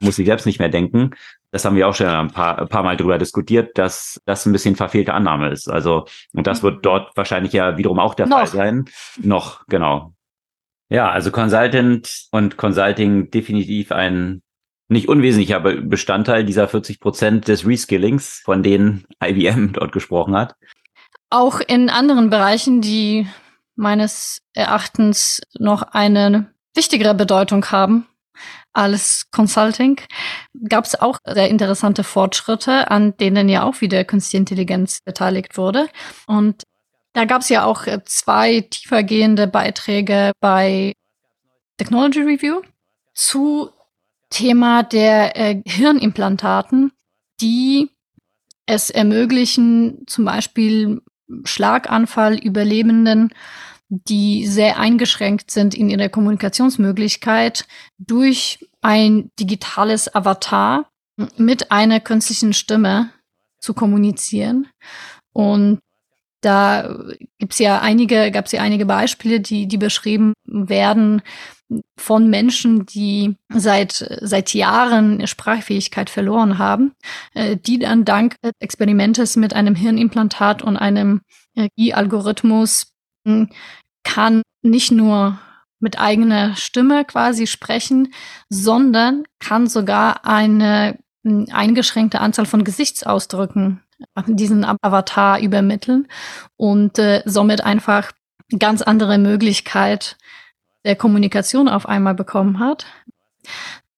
muss 0.00 0.18
ich 0.18 0.26
selbst 0.26 0.46
nicht 0.46 0.58
mehr 0.58 0.68
denken. 0.68 1.10
Das 1.52 1.64
haben 1.64 1.76
wir 1.76 1.88
auch 1.88 1.94
schon 1.94 2.06
ein 2.06 2.30
paar, 2.30 2.58
ein 2.58 2.68
paar 2.68 2.82
Mal 2.82 2.96
drüber 2.96 3.18
diskutiert, 3.18 3.76
dass 3.76 4.20
das 4.24 4.46
ein 4.46 4.52
bisschen 4.52 4.76
verfehlte 4.76 5.14
Annahme 5.14 5.50
ist. 5.50 5.68
Also, 5.68 6.06
und 6.32 6.46
das 6.46 6.62
wird 6.62 6.84
dort 6.84 7.16
wahrscheinlich 7.16 7.52
ja 7.52 7.76
wiederum 7.76 7.98
auch 7.98 8.14
der 8.14 8.26
noch. 8.26 8.38
Fall 8.38 8.46
sein. 8.46 8.84
Noch, 9.18 9.66
genau. 9.66 10.14
Ja, 10.88 11.10
also 11.10 11.30
Consultant 11.30 12.26
und 12.32 12.56
Consulting 12.56 13.30
definitiv 13.30 13.92
ein 13.92 14.42
nicht 14.88 15.08
unwesentlicher 15.08 15.60
Bestandteil 15.60 16.44
dieser 16.44 16.66
40 16.66 16.98
Prozent 16.98 17.46
des 17.46 17.64
Reskillings, 17.64 18.42
von 18.44 18.62
denen 18.62 19.04
IBM 19.22 19.72
dort 19.72 19.92
gesprochen 19.92 20.36
hat. 20.36 20.56
Auch 21.30 21.60
in 21.60 21.90
anderen 21.90 22.28
Bereichen, 22.28 22.80
die 22.80 23.28
meines 23.76 24.42
Erachtens 24.52 25.40
noch 25.58 25.82
eine 25.82 26.52
wichtigere 26.74 27.14
Bedeutung 27.14 27.64
haben, 27.66 28.06
als 28.72 29.30
Consulting, 29.30 30.00
gab 30.68 30.84
es 30.84 31.00
auch 31.00 31.18
sehr 31.24 31.48
interessante 31.48 32.04
Fortschritte, 32.04 32.90
an 32.90 33.16
denen 33.16 33.48
ja 33.48 33.64
auch 33.64 33.80
wieder 33.80 34.04
Künstliche 34.04 34.38
Intelligenz 34.38 35.00
beteiligt 35.04 35.56
wurde. 35.56 35.88
Und 36.26 36.62
da 37.12 37.24
gab 37.24 37.42
es 37.42 37.48
ja 37.48 37.64
auch 37.64 37.86
zwei 38.04 38.60
tiefergehende 38.60 39.46
Beiträge 39.46 40.32
bei 40.40 40.94
Technology 41.78 42.20
Review 42.20 42.60
zu 43.14 43.70
Thema 44.30 44.84
der 44.84 45.36
äh, 45.36 45.62
Hirnimplantaten, 45.66 46.92
die 47.40 47.90
es 48.66 48.90
ermöglichen, 48.90 50.04
zum 50.06 50.24
Beispiel 50.24 51.02
Schlaganfall 51.44 52.38
Überlebenden 52.38 53.34
die 53.90 54.46
sehr 54.46 54.78
eingeschränkt 54.78 55.50
sind 55.50 55.74
in 55.74 55.90
ihrer 55.90 56.08
Kommunikationsmöglichkeit 56.08 57.66
durch 57.98 58.66
ein 58.80 59.30
digitales 59.38 60.14
Avatar 60.14 60.88
mit 61.36 61.70
einer 61.70 62.00
künstlichen 62.00 62.52
Stimme 62.54 63.10
zu 63.58 63.74
kommunizieren. 63.74 64.68
Und 65.32 65.80
Da 66.42 66.96
gibt's 67.38 67.58
ja 67.58 67.80
einige, 67.80 68.30
gab's 68.30 68.52
ja 68.52 68.62
einige 68.62 68.86
Beispiele, 68.86 69.40
die, 69.40 69.66
die 69.66 69.76
beschrieben 69.76 70.32
werden 70.46 71.20
von 71.98 72.30
Menschen, 72.30 72.86
die 72.86 73.36
seit, 73.50 74.18
seit 74.22 74.54
Jahren 74.54 75.26
Sprachfähigkeit 75.26 76.10
verloren 76.10 76.58
haben, 76.58 76.92
äh, 77.34 77.56
die 77.56 77.78
dann 77.78 78.04
dank 78.04 78.36
Experimentes 78.58 79.36
mit 79.36 79.54
einem 79.54 79.74
Hirnimplantat 79.74 80.62
und 80.62 80.76
einem 80.76 81.20
Energiealgorithmus 81.54 82.84
hm, 82.84 82.90
kann 84.04 84.42
nicht 84.62 84.90
nur 84.90 85.38
mit 85.78 85.98
eigener 85.98 86.56
Stimme 86.56 87.04
quasi 87.04 87.46
sprechen, 87.46 88.12
sondern 88.48 89.24
kann 89.38 89.66
sogar 89.66 90.26
eine 90.26 90.98
eingeschränkte 91.24 92.20
Anzahl 92.20 92.46
von 92.46 92.64
Gesichtsausdrücken 92.64 93.82
diesen 94.26 94.64
Avatar 94.64 95.40
übermitteln 95.40 96.08
und 96.56 96.98
äh, 96.98 97.22
somit 97.26 97.62
einfach 97.62 98.12
ganz 98.58 98.82
andere 98.82 99.18
Möglichkeit 99.18 100.16
der 100.84 100.96
Kommunikation 100.96 101.68
auf 101.68 101.86
einmal 101.86 102.14
bekommen 102.14 102.60
hat. 102.60 102.86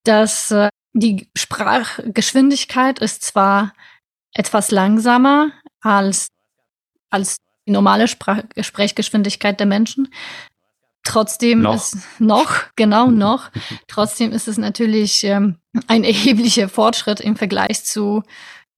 Dass 0.05 0.51
äh, 0.51 0.71
die 0.93 1.29
Sprachgeschwindigkeit 1.37 2.99
ist 2.99 3.23
zwar 3.23 3.73
etwas 4.35 4.71
langsamer 4.71 5.53
als, 5.81 6.29
als 7.11 7.37
die 7.67 7.73
normale 7.73 8.09
Sprach 8.09 8.43
Sprechgeschwindigkeit 8.61 9.59
der 9.59 9.67
Menschen. 9.67 10.09
Trotzdem 11.05 11.63
noch. 11.63 11.75
ist 11.75 11.97
noch, 12.21 12.65
genau 12.77 13.11
noch, 13.11 13.51
trotzdem 13.89 14.31
ist 14.31 14.47
es 14.47 14.57
natürlich 14.57 15.25
ähm, 15.25 15.57
ein 15.89 16.05
erheblicher 16.13 16.69
Fortschritt 16.69 17.21
im 17.21 17.37
Vergleich 17.37 17.85
zu 17.85 18.23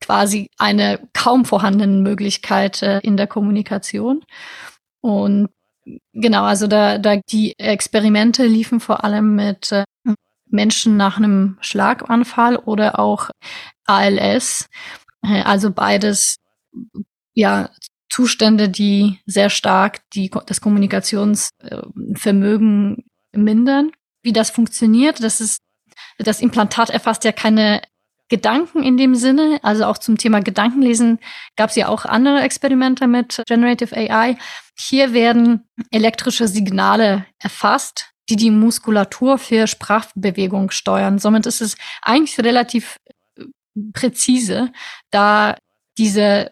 quasi 0.00 0.50
einer 0.58 0.98
kaum 1.12 1.44
vorhandenen 1.44 2.02
Möglichkeit 2.02 2.82
äh, 2.82 3.00
in 3.00 3.16
der 3.16 3.26
Kommunikation. 3.26 4.24
Und 5.00 5.48
genau, 6.12 6.44
also 6.44 6.66
da, 6.66 6.98
da 6.98 7.16
die 7.16 7.58
Experimente 7.58 8.46
liefen 8.46 8.80
vor 8.80 9.04
allem 9.04 9.34
mit 9.34 9.72
äh, 9.72 9.84
Menschen 10.46 10.96
nach 10.96 11.18
einem 11.18 11.58
Schlaganfall 11.60 12.56
oder 12.56 12.98
auch 12.98 13.30
ALS. 13.84 14.68
Äh, 15.22 15.42
also 15.42 15.70
beides 15.70 16.36
ja 17.34 17.70
Zustände, 18.14 18.68
die 18.68 19.18
sehr 19.26 19.50
stark 19.50 19.98
die, 20.12 20.30
das 20.46 20.60
Kommunikationsvermögen 20.60 23.04
mindern. 23.32 23.90
Wie 24.22 24.32
das 24.32 24.50
funktioniert, 24.50 25.20
das 25.20 25.40
ist, 25.40 25.62
das 26.18 26.40
Implantat 26.40 26.90
erfasst 26.90 27.24
ja 27.24 27.32
keine 27.32 27.82
Gedanken 28.28 28.84
in 28.84 28.96
dem 28.96 29.16
Sinne. 29.16 29.58
Also 29.64 29.86
auch 29.86 29.98
zum 29.98 30.16
Thema 30.16 30.38
Gedankenlesen 30.38 31.18
gab 31.56 31.70
es 31.70 31.76
ja 31.76 31.88
auch 31.88 32.04
andere 32.04 32.40
Experimente 32.42 33.08
mit 33.08 33.42
Generative 33.48 33.96
AI. 33.96 34.38
Hier 34.78 35.12
werden 35.12 35.64
elektrische 35.90 36.46
Signale 36.46 37.26
erfasst, 37.40 38.12
die 38.28 38.36
die 38.36 38.52
Muskulatur 38.52 39.38
für 39.38 39.66
Sprachbewegung 39.66 40.70
steuern. 40.70 41.18
Somit 41.18 41.46
ist 41.46 41.60
es 41.60 41.74
eigentlich 42.00 42.38
relativ 42.38 43.00
äh, 43.36 43.46
präzise, 43.92 44.70
da 45.10 45.56
diese 45.98 46.50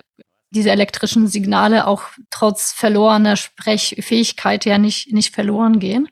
diese 0.52 0.70
elektrischen 0.70 1.26
Signale 1.26 1.86
auch 1.86 2.04
trotz 2.30 2.72
verlorener 2.72 3.36
Sprechfähigkeit 3.36 4.64
ja 4.64 4.78
nicht, 4.78 5.12
nicht 5.12 5.34
verloren 5.34 5.78
gehen. 5.78 6.08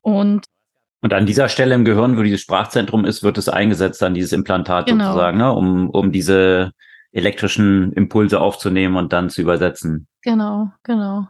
Und 0.00 0.46
und 1.04 1.12
an 1.12 1.26
dieser 1.26 1.48
Stelle 1.48 1.74
im 1.74 1.84
Gehirn, 1.84 2.16
wo 2.16 2.22
dieses 2.22 2.42
Sprachzentrum 2.42 3.04
ist, 3.04 3.24
wird 3.24 3.36
es 3.36 3.48
eingesetzt 3.48 4.04
an 4.04 4.14
dieses 4.14 4.30
Implantat 4.30 4.86
genau. 4.86 5.06
sozusagen, 5.06 5.36
ne? 5.36 5.52
um, 5.52 5.90
um 5.90 6.12
diese 6.12 6.70
elektrischen 7.10 7.92
Impulse 7.92 8.40
aufzunehmen 8.40 8.96
und 8.96 9.12
dann 9.12 9.28
zu 9.28 9.42
übersetzen. 9.42 10.06
Genau, 10.22 10.70
genau. 10.84 11.26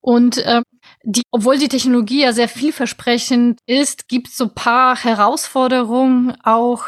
Und 0.00 0.38
äh, 0.38 0.62
die, 1.04 1.22
obwohl 1.30 1.58
die 1.58 1.68
Technologie 1.68 2.22
ja 2.22 2.32
sehr 2.32 2.48
vielversprechend 2.48 3.60
ist, 3.66 4.08
gibt 4.08 4.28
es 4.28 4.36
so 4.36 4.48
paar 4.48 4.96
Herausforderungen 4.96 6.36
auch 6.42 6.86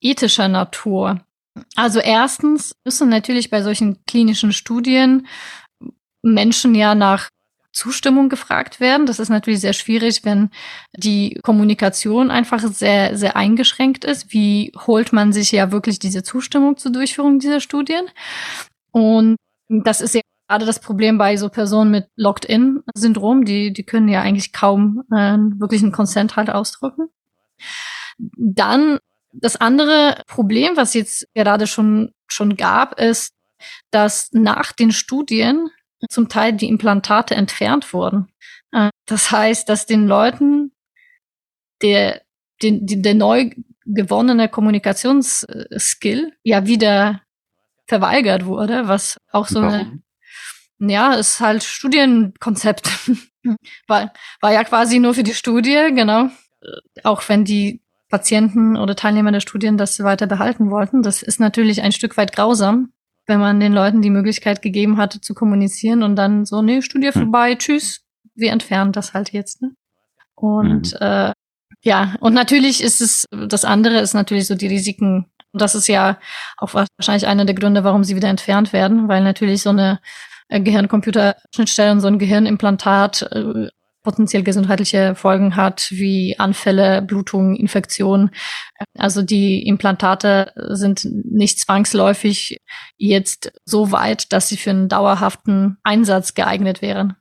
ethischer 0.00 0.48
Natur. 0.48 1.20
Also 1.76 2.00
erstens 2.00 2.72
müssen 2.84 3.08
natürlich 3.08 3.50
bei 3.50 3.62
solchen 3.62 4.04
klinischen 4.06 4.52
Studien 4.52 5.26
Menschen 6.22 6.74
ja 6.74 6.94
nach 6.94 7.30
Zustimmung 7.72 8.28
gefragt 8.28 8.80
werden. 8.80 9.06
Das 9.06 9.20
ist 9.20 9.28
natürlich 9.28 9.60
sehr 9.60 9.72
schwierig, 9.72 10.24
wenn 10.24 10.50
die 10.96 11.38
Kommunikation 11.42 12.30
einfach 12.30 12.60
sehr, 12.60 13.16
sehr 13.16 13.36
eingeschränkt 13.36 14.04
ist. 14.04 14.32
Wie 14.32 14.72
holt 14.86 15.12
man 15.12 15.32
sich 15.32 15.52
ja 15.52 15.70
wirklich 15.70 15.98
diese 15.98 16.22
Zustimmung 16.22 16.76
zur 16.76 16.92
Durchführung 16.92 17.38
dieser 17.38 17.60
Studien? 17.60 18.06
Und 18.90 19.36
das 19.68 20.00
ist 20.00 20.14
ja 20.14 20.22
gerade 20.48 20.66
das 20.66 20.80
Problem 20.80 21.18
bei 21.18 21.36
so 21.36 21.50
Personen 21.50 21.90
mit 21.90 22.08
Locked-in-Syndrom. 22.16 23.44
Die, 23.44 23.72
die 23.72 23.84
können 23.84 24.08
ja 24.08 24.22
eigentlich 24.22 24.52
kaum 24.52 25.04
äh, 25.12 25.38
wirklich 25.60 25.82
einen 25.82 25.92
Consent 25.92 26.36
halt 26.36 26.50
ausdrücken. 26.50 27.08
Dann 28.36 28.98
das 29.32 29.56
andere 29.56 30.22
Problem, 30.26 30.76
was 30.76 30.94
jetzt 30.94 31.26
gerade 31.34 31.66
schon, 31.66 32.12
schon 32.28 32.56
gab, 32.56 32.98
ist, 32.98 33.34
dass 33.90 34.30
nach 34.32 34.72
den 34.72 34.92
Studien 34.92 35.70
zum 36.08 36.28
Teil 36.28 36.52
die 36.52 36.68
Implantate 36.68 37.34
entfernt 37.34 37.92
wurden. 37.92 38.28
Äh, 38.72 38.90
das 39.06 39.30
heißt, 39.30 39.68
dass 39.68 39.86
den 39.86 40.06
Leuten 40.06 40.72
der, 41.82 42.22
den, 42.62 42.86
der 42.86 43.14
neu 43.14 43.50
gewonnene 43.84 44.48
Kommunikationsskill 44.48 46.32
ja 46.42 46.66
wieder 46.66 47.22
verweigert 47.86 48.44
wurde, 48.44 48.86
was 48.86 49.16
auch 49.32 49.48
so 49.48 49.60
eine, 49.60 50.02
ja, 50.78 51.14
ist 51.14 51.40
halt 51.40 51.64
Studienkonzept. 51.64 52.90
war, 53.86 54.12
war 54.40 54.52
ja 54.52 54.62
quasi 54.64 54.98
nur 54.98 55.14
für 55.14 55.22
die 55.22 55.34
Studie, 55.34 55.90
genau. 55.94 56.28
Auch 57.02 57.26
wenn 57.28 57.44
die 57.44 57.80
Patienten 58.08 58.76
oder 58.76 58.96
Teilnehmer 58.96 59.32
der 59.32 59.40
Studien 59.40 59.76
das 59.76 60.00
weiter 60.00 60.26
behalten 60.26 60.70
wollten. 60.70 61.02
Das 61.02 61.22
ist 61.22 61.40
natürlich 61.40 61.82
ein 61.82 61.92
Stück 61.92 62.16
weit 62.16 62.32
grausam, 62.32 62.92
wenn 63.26 63.40
man 63.40 63.60
den 63.60 63.72
Leuten 63.72 64.02
die 64.02 64.10
Möglichkeit 64.10 64.62
gegeben 64.62 64.96
hatte 64.96 65.20
zu 65.20 65.34
kommunizieren 65.34 66.02
und 66.02 66.16
dann 66.16 66.46
so, 66.46 66.62
nee, 66.62 66.82
Studie 66.82 67.08
hm. 67.08 67.12
vorbei, 67.12 67.54
tschüss, 67.54 68.00
wir 68.34 68.52
entfernen 68.52 68.92
das 68.92 69.12
halt 69.14 69.32
jetzt. 69.32 69.60
Ne? 69.62 69.72
Und 70.34 70.92
mhm. 70.92 70.98
äh, 71.00 71.32
ja, 71.82 72.14
und 72.20 72.34
natürlich 72.34 72.82
ist 72.82 73.00
es, 73.00 73.26
das 73.30 73.64
andere 73.64 73.98
ist 74.00 74.14
natürlich 74.14 74.46
so 74.46 74.54
die 74.54 74.66
Risiken. 74.66 75.26
Und 75.52 75.62
das 75.62 75.74
ist 75.74 75.88
ja 75.88 76.18
auch 76.56 76.74
wahrscheinlich 76.74 77.26
einer 77.26 77.44
der 77.44 77.54
Gründe, 77.54 77.84
warum 77.84 78.04
sie 78.04 78.16
wieder 78.16 78.28
entfernt 78.28 78.72
werden, 78.72 79.08
weil 79.08 79.22
natürlich 79.22 79.62
so 79.62 79.70
eine 79.70 80.00
äh, 80.48 80.60
Gehirn-Computer-Schnittstelle 80.60 81.92
und 81.92 82.00
so 82.00 82.08
ein 82.08 82.18
Gehirnimplantat 82.18 83.22
äh, 83.32 83.68
potenziell 84.08 84.42
gesundheitliche 84.42 85.14
Folgen 85.14 85.54
hat, 85.54 85.88
wie 85.90 86.34
Anfälle, 86.38 87.02
Blutungen, 87.02 87.54
Infektionen. 87.56 88.30
Also 88.96 89.20
die 89.20 89.66
Implantate 89.66 90.50
sind 90.56 91.04
nicht 91.04 91.60
zwangsläufig 91.60 92.56
jetzt 92.96 93.52
so 93.66 93.92
weit, 93.92 94.32
dass 94.32 94.48
sie 94.48 94.56
für 94.56 94.70
einen 94.70 94.88
dauerhaften 94.88 95.76
Einsatz 95.82 96.32
geeignet 96.32 96.80
wären. 96.80 97.16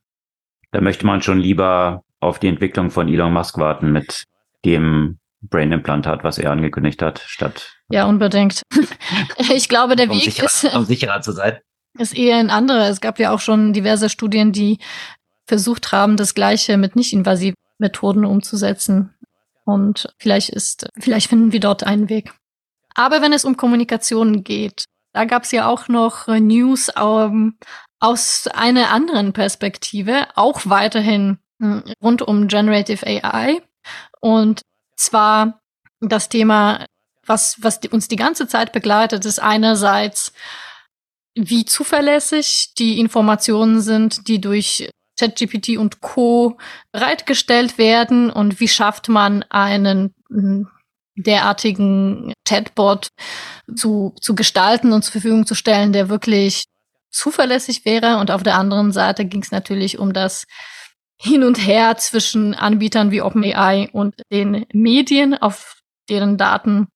Da 0.71 0.79
möchte 0.79 1.05
man 1.05 1.21
schon 1.21 1.39
lieber 1.39 2.03
auf 2.21 2.39
die 2.39 2.47
Entwicklung 2.47 2.89
von 2.89 3.09
Elon 3.09 3.33
Musk 3.33 3.57
warten 3.57 3.91
mit 3.91 4.23
dem 4.63 5.19
Brain-Implantat, 5.41 6.23
was 6.23 6.38
er 6.38 6.51
angekündigt 6.51 7.01
hat, 7.01 7.19
statt. 7.19 7.75
Ja, 7.89 8.05
unbedingt. 8.05 8.61
ich 9.53 9.67
glaube, 9.67 9.97
der 9.97 10.09
um 10.09 10.15
Weg 10.15 10.23
sicherer, 10.23 10.45
ist. 10.45 10.73
Um 10.73 10.85
sicherer 10.85 11.19
zu 11.19 11.33
sein 11.33 11.57
ist 11.99 12.17
eher 12.17 12.38
ein 12.38 12.49
anderer. 12.49 12.89
Es 12.89 13.01
gab 13.01 13.19
ja 13.19 13.31
auch 13.31 13.39
schon 13.39 13.73
diverse 13.73 14.09
Studien, 14.09 14.51
die 14.51 14.79
versucht 15.47 15.91
haben, 15.91 16.17
das 16.17 16.35
Gleiche 16.35 16.77
mit 16.77 16.95
nicht-invasiven 16.95 17.55
Methoden 17.79 18.25
umzusetzen. 18.25 19.13
Und 19.65 20.13
vielleicht 20.17 20.49
ist, 20.49 20.87
vielleicht 20.99 21.29
finden 21.29 21.51
wir 21.51 21.59
dort 21.59 21.83
einen 21.83 22.09
Weg. 22.09 22.33
Aber 22.93 23.21
wenn 23.21 23.33
es 23.33 23.45
um 23.45 23.57
Kommunikation 23.57 24.43
geht, 24.43 24.85
da 25.13 25.25
gab 25.25 25.43
es 25.43 25.51
ja 25.51 25.67
auch 25.67 25.87
noch 25.87 26.27
News 26.27 26.91
ähm, 26.97 27.57
aus 27.99 28.47
einer 28.47 28.91
anderen 28.91 29.33
Perspektive, 29.33 30.27
auch 30.35 30.61
weiterhin 30.65 31.39
hm, 31.59 31.83
rund 32.01 32.21
um 32.21 32.47
Generative 32.47 33.05
AI. 33.05 33.61
Und 34.19 34.61
zwar 34.95 35.59
das 35.99 36.29
Thema, 36.29 36.85
was, 37.25 37.61
was 37.61 37.79
uns 37.91 38.07
die 38.07 38.15
ganze 38.15 38.47
Zeit 38.47 38.71
begleitet, 38.71 39.25
ist 39.25 39.39
einerseits, 39.39 40.33
wie 41.35 41.65
zuverlässig 41.65 42.73
die 42.77 42.99
Informationen 42.99 43.81
sind, 43.81 44.27
die 44.27 44.41
durch 44.41 44.89
ChatGPT 45.20 45.78
und 45.78 46.01
Co. 46.01 46.57
bereitgestellt 46.91 47.78
werden 47.78 48.30
und 48.30 48.59
wie 48.59 48.68
schafft 48.68 49.09
man 49.09 49.43
einen 49.49 50.13
hm, 50.30 50.68
derartigen 51.15 52.34
Chatbot 52.47 53.09
zu, 53.76 54.13
zu 54.22 54.36
gestalten 54.36 54.93
und 54.93 55.03
zur 55.03 55.13
Verfügung 55.13 55.45
zu 55.45 55.55
stellen, 55.55 55.91
der 55.91 56.09
wirklich 56.09 56.65
zuverlässig 57.09 57.86
wäre. 57.86 58.18
Und 58.18 58.32
auf 58.32 58.43
der 58.43 58.55
anderen 58.55 58.91
Seite 58.91 59.26
ging 59.26 59.41
es 59.41 59.51
natürlich 59.51 59.97
um 59.97 60.13
das 60.13 60.45
Hin 61.20 61.43
und 61.43 61.57
Her 61.57 61.97
zwischen 61.97 62.53
Anbietern 62.53 63.09
wie 63.11 63.22
OpenAI 63.22 63.89
und 63.91 64.22
den 64.32 64.65
Medien, 64.72 65.36
auf 65.36 65.82
deren 66.09 66.38
Daten 66.38 66.88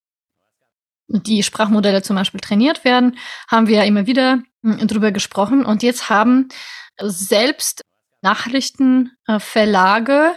die 1.08 1.42
Sprachmodelle 1.42 2.02
zum 2.02 2.16
Beispiel 2.16 2.40
trainiert 2.40 2.84
werden, 2.84 3.18
haben 3.50 3.66
wir 3.66 3.78
ja 3.78 3.84
immer 3.84 4.06
wieder 4.06 4.42
hm, 4.62 4.86
drüber 4.86 5.10
gesprochen. 5.10 5.64
Und 5.64 5.82
jetzt 5.82 6.08
haben 6.08 6.48
selbst 7.00 7.81
Nachrichtenverlage 8.22 10.32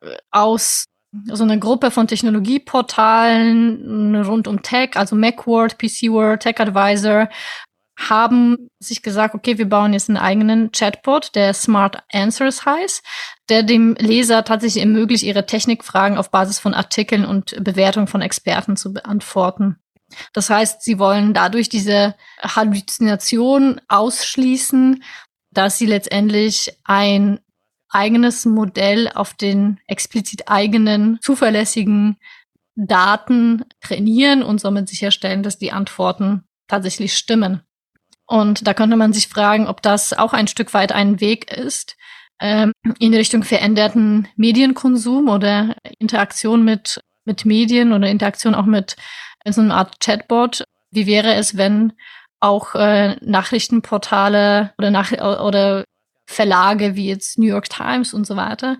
äh, 0.00 0.16
aus 0.30 0.86
so 1.26 1.44
einer 1.44 1.58
Gruppe 1.58 1.90
von 1.90 2.08
Technologieportalen 2.08 4.16
rund 4.24 4.48
um 4.48 4.62
Tech, 4.62 4.96
also 4.96 5.14
Macworld, 5.14 5.76
PCWord, 5.76 6.42
Tech 6.42 6.58
Advisor, 6.58 7.28
haben 7.98 8.68
sich 8.78 9.02
gesagt, 9.02 9.34
okay, 9.34 9.58
wir 9.58 9.68
bauen 9.68 9.92
jetzt 9.92 10.08
einen 10.08 10.16
eigenen 10.16 10.72
Chatbot, 10.72 11.34
der 11.34 11.52
Smart 11.52 12.02
Answers 12.10 12.64
heißt, 12.64 13.04
der 13.50 13.62
dem 13.62 13.94
Leser 13.98 14.44
tatsächlich 14.44 14.82
ermöglicht, 14.82 15.24
ihre 15.24 15.44
Technikfragen 15.44 16.16
auf 16.16 16.30
Basis 16.30 16.58
von 16.58 16.72
Artikeln 16.74 17.26
und 17.26 17.54
Bewertungen 17.62 18.06
von 18.06 18.22
Experten 18.22 18.76
zu 18.76 18.94
beantworten. 18.94 19.76
Das 20.32 20.50
heißt, 20.50 20.82
sie 20.82 20.98
wollen 20.98 21.34
dadurch 21.34 21.68
diese 21.68 22.14
Halluzination 22.42 23.80
ausschließen, 23.88 25.02
dass 25.52 25.78
sie 25.78 25.86
letztendlich 25.86 26.76
ein 26.84 27.40
eigenes 27.88 28.46
Modell 28.46 29.10
auf 29.14 29.34
den 29.34 29.78
explizit 29.86 30.48
eigenen, 30.48 31.18
zuverlässigen 31.20 32.16
Daten 32.74 33.64
trainieren 33.80 34.42
und 34.42 34.60
somit 34.60 34.88
sicherstellen, 34.88 35.42
dass 35.42 35.58
die 35.58 35.72
Antworten 35.72 36.44
tatsächlich 36.68 37.14
stimmen. 37.16 37.60
Und 38.26 38.66
da 38.66 38.72
könnte 38.72 38.96
man 38.96 39.12
sich 39.12 39.28
fragen, 39.28 39.66
ob 39.66 39.82
das 39.82 40.14
auch 40.14 40.32
ein 40.32 40.48
Stück 40.48 40.72
weit 40.72 40.92
ein 40.92 41.20
Weg 41.20 41.52
ist 41.52 41.96
ähm, 42.40 42.72
in 42.98 43.14
Richtung 43.14 43.42
veränderten 43.42 44.28
Medienkonsum 44.36 45.28
oder 45.28 45.76
Interaktion 45.98 46.64
mit, 46.64 47.00
mit 47.24 47.44
Medien 47.44 47.92
oder 47.92 48.08
Interaktion 48.08 48.54
auch 48.54 48.66
mit 48.66 48.96
so 49.44 49.60
einer 49.60 49.76
Art 49.76 50.00
Chatbot. 50.00 50.64
Wie 50.90 51.06
wäre 51.06 51.34
es, 51.34 51.56
wenn 51.56 51.92
auch 52.42 52.74
äh, 52.74 53.16
Nachrichtenportale 53.20 54.72
oder, 54.76 54.90
nach, 54.90 55.12
oder 55.12 55.84
Verlage 56.26 56.96
wie 56.96 57.08
jetzt 57.08 57.38
New 57.38 57.46
York 57.46 57.68
Times 57.68 58.12
und 58.12 58.26
so 58.26 58.36
weiter, 58.36 58.78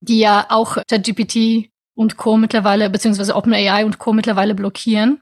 die 0.00 0.18
ja 0.18 0.46
auch 0.48 0.78
ChatGPT 0.88 1.70
und 1.94 2.16
Co. 2.16 2.36
mittlerweile, 2.36 2.90
beziehungsweise 2.90 3.36
OpenAI 3.36 3.84
und 3.84 3.98
Co. 3.98 4.12
mittlerweile 4.12 4.54
blockieren, 4.54 5.20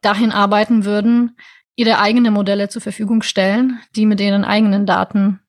dahin 0.00 0.32
arbeiten 0.32 0.84
würden, 0.84 1.36
ihre 1.74 1.98
eigene 1.98 2.30
Modelle 2.30 2.68
zur 2.68 2.80
Verfügung 2.80 3.22
stellen, 3.22 3.80
die 3.94 4.06
mit 4.06 4.20
ihren 4.20 4.44
eigenen 4.44 4.86
Daten 4.86 5.40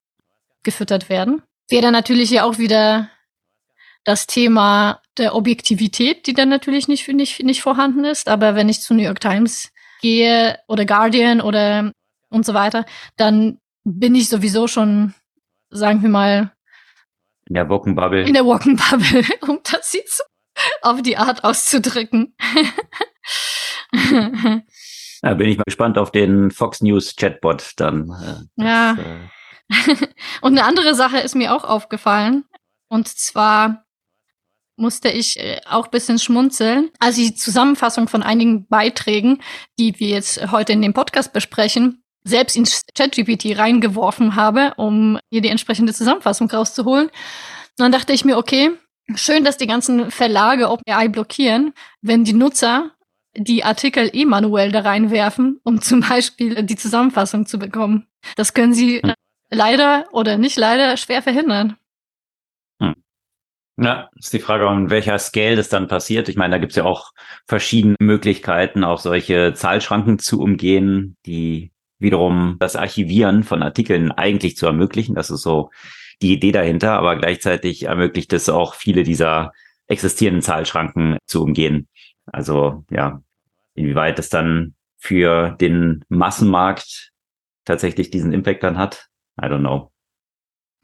gefüttert 0.63 1.09
werden. 1.09 1.41
Wäre 1.69 1.91
natürlich 1.91 2.29
ja 2.29 2.43
auch 2.43 2.57
wieder 2.57 3.09
das 4.03 4.27
Thema 4.27 5.01
der 5.17 5.35
Objektivität, 5.35 6.27
die 6.27 6.33
dann 6.33 6.49
natürlich 6.49 6.87
nicht, 6.87 7.07
nicht, 7.07 7.43
nicht 7.43 7.61
vorhanden 7.61 8.03
ist. 8.03 8.27
Aber 8.27 8.55
wenn 8.55 8.69
ich 8.69 8.81
zu 8.81 8.93
New 8.93 9.03
York 9.03 9.19
Times 9.19 9.71
gehe 10.01 10.59
oder 10.67 10.85
Guardian 10.85 11.41
oder 11.41 11.91
und 12.29 12.45
so 12.45 12.53
weiter, 12.53 12.85
dann 13.15 13.59
bin 13.83 14.15
ich 14.15 14.29
sowieso 14.29 14.67
schon, 14.67 15.13
sagen 15.69 16.01
wir 16.01 16.09
mal, 16.09 16.51
in 17.47 17.53
der 17.53 17.69
Wockenbubble. 17.69 18.23
In 18.23 18.33
der 18.33 18.45
Wockenbubble, 18.45 19.23
um 19.47 19.59
das 19.63 19.93
jetzt 19.93 20.23
auf 20.81 21.01
die 21.01 21.17
Art 21.17 21.43
auszudrücken. 21.43 22.35
Da 25.23 25.33
bin 25.33 25.49
ich 25.49 25.57
mal 25.57 25.63
gespannt 25.65 25.97
auf 25.97 26.11
den 26.11 26.51
Fox 26.51 26.81
News 26.81 27.15
Chatbot 27.15 27.73
dann. 27.77 28.11
Äh, 28.11 28.45
das, 28.55 28.65
ja. 28.67 28.93
Äh 28.93 29.27
und 30.41 30.57
eine 30.57 30.63
andere 30.63 30.93
Sache 30.93 31.17
ist 31.17 31.35
mir 31.35 31.55
auch 31.55 31.63
aufgefallen. 31.63 32.45
Und 32.87 33.07
zwar 33.07 33.86
musste 34.77 35.09
ich 35.09 35.39
äh, 35.39 35.59
auch 35.69 35.87
bisschen 35.87 36.19
schmunzeln, 36.19 36.89
als 36.99 37.17
ich 37.17 37.31
die 37.31 37.35
Zusammenfassung 37.35 38.07
von 38.07 38.23
einigen 38.23 38.67
Beiträgen, 38.67 39.41
die 39.77 39.99
wir 39.99 40.09
jetzt 40.09 40.51
heute 40.51 40.73
in 40.73 40.81
dem 40.81 40.93
Podcast 40.93 41.33
besprechen, 41.33 42.03
selbst 42.23 42.55
ins 42.55 42.83
ChatGPT 42.95 43.57
reingeworfen 43.57 44.35
habe, 44.35 44.73
um 44.77 45.19
hier 45.31 45.41
die 45.41 45.49
entsprechende 45.49 45.93
Zusammenfassung 45.93 46.49
rauszuholen. 46.49 47.07
Und 47.07 47.13
dann 47.77 47.91
dachte 47.91 48.13
ich 48.13 48.25
mir, 48.25 48.37
okay, 48.37 48.71
schön, 49.15 49.43
dass 49.43 49.57
die 49.57 49.67
ganzen 49.67 50.11
Verlage 50.11 50.69
OpenAI 50.69 51.07
blockieren, 51.09 51.73
wenn 52.01 52.23
die 52.23 52.33
Nutzer 52.33 52.91
die 53.35 53.63
Artikel 53.63 54.09
eh 54.13 54.25
manuell 54.25 54.71
da 54.71 54.81
reinwerfen, 54.81 55.59
um 55.63 55.81
zum 55.81 56.01
Beispiel 56.01 56.63
die 56.63 56.75
Zusammenfassung 56.75 57.45
zu 57.45 57.59
bekommen. 57.59 58.07
Das 58.35 58.53
können 58.53 58.73
sie 58.73 59.01
hm. 59.01 59.13
leider 59.49 60.05
oder 60.11 60.37
nicht 60.37 60.57
leider 60.57 60.97
schwer 60.97 61.21
verhindern. 61.21 61.77
Ja, 63.79 64.09
ist 64.15 64.33
die 64.33 64.39
Frage, 64.39 64.67
an 64.67 64.89
welcher 64.89 65.19
Scale 65.19 65.55
das 65.55 65.69
dann 65.69 65.87
passiert. 65.87 66.29
Ich 66.29 66.35
meine, 66.35 66.55
da 66.55 66.57
gibt's 66.57 66.75
ja 66.75 66.83
auch 66.83 67.11
verschiedene 67.45 67.95
Möglichkeiten, 67.99 68.83
auch 68.83 68.99
solche 68.99 69.53
Zahlschranken 69.53 70.17
zu 70.17 70.41
umgehen, 70.41 71.15
die 71.27 71.71
wiederum 71.99 72.57
das 72.59 72.75
Archivieren 72.75 73.43
von 73.43 73.61
Artikeln 73.61 74.11
eigentlich 74.11 74.57
zu 74.57 74.65
ermöglichen. 74.65 75.13
Das 75.13 75.29
ist 75.29 75.41
so 75.41 75.69
die 76.23 76.33
Idee 76.33 76.51
dahinter, 76.51 76.93
aber 76.93 77.17
gleichzeitig 77.17 77.83
ermöglicht 77.83 78.33
es 78.33 78.49
auch 78.49 78.73
viele 78.73 79.03
dieser 79.03 79.51
existierenden 79.85 80.41
Zahlschranken 80.41 81.17
zu 81.27 81.43
umgehen. 81.43 81.87
Also 82.25 82.83
ja, 82.89 83.21
inwieweit 83.75 84.17
es 84.17 84.29
dann 84.29 84.73
für 84.97 85.51
den 85.51 86.03
Massenmarkt 86.09 87.11
tatsächlich 87.63 88.09
diesen 88.09 88.33
Impact 88.33 88.63
dann 88.63 88.77
hat, 88.77 89.07
I 89.39 89.45
don't 89.45 89.59
know. 89.59 89.91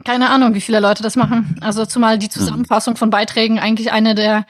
Keine 0.03 0.29
Ahnung, 0.29 0.53
wie 0.53 0.61
viele 0.61 0.79
Leute 0.79 1.03
das 1.03 1.15
machen. 1.15 1.57
Also 1.61 1.85
zumal 1.85 2.17
die 2.17 2.27
hm. 2.27 2.31
Zusammenfassung 2.31 2.95
von 2.95 3.09
Beiträgen 3.09 3.59
eigentlich 3.59 3.91
eine 3.91 4.15
der 4.15 4.45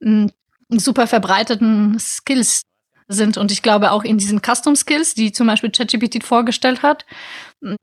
m, 0.00 0.30
hm, 0.70 0.78
super 0.78 1.06
verbreiteten 1.06 1.98
Skills 1.98 2.62
sind. 3.08 3.36
Und 3.36 3.52
ich 3.52 3.62
glaube 3.62 3.92
auch 3.92 4.04
in 4.04 4.18
diesen 4.18 4.40
Custom 4.40 4.76
Skills, 4.76 5.14
die 5.14 5.32
zum 5.32 5.46
Beispiel 5.46 5.70
ChatGPT 5.70 6.24
vorgestellt 6.24 6.82
hat, 6.82 7.06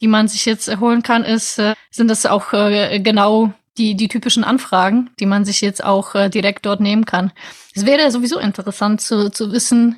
die 0.02 0.08
man 0.08 0.28
sich 0.28 0.46
jetzt 0.46 0.68
erholen 0.68 1.04
kann, 1.04 1.24
ist, 1.24 1.60
äh, 1.60 1.76
sind 1.92 2.10
das 2.10 2.26
auch 2.26 2.54
äh, 2.54 3.00
genau 3.00 3.54
die, 3.78 3.96
die 3.96 4.08
typischen 4.08 4.44
Anfragen, 4.44 5.10
die 5.20 5.26
man 5.26 5.46
sich 5.46 5.62
jetzt 5.62 5.84
auch 5.84 6.14
äh, 6.16 6.30
direkt 6.30 6.66
dort 6.66 6.80
nehmen 6.80 7.06
kann. 7.06 7.32
Es 7.74 7.86
wäre 7.86 8.12
sowieso 8.12 8.38
interessant 8.38 9.02
zu, 9.02 9.32
zu 9.32 9.52
wissen, 9.52 9.98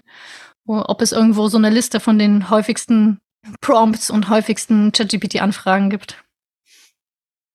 ob 0.65 1.01
es 1.01 1.11
irgendwo 1.11 1.47
so 1.47 1.57
eine 1.57 1.69
Liste 1.69 1.99
von 1.99 2.17
den 2.17 2.49
häufigsten 2.49 3.19
Prompts 3.61 4.09
und 4.09 4.29
häufigsten 4.29 4.91
ChatGPT-Anfragen 4.91 5.89
gibt. 5.89 6.23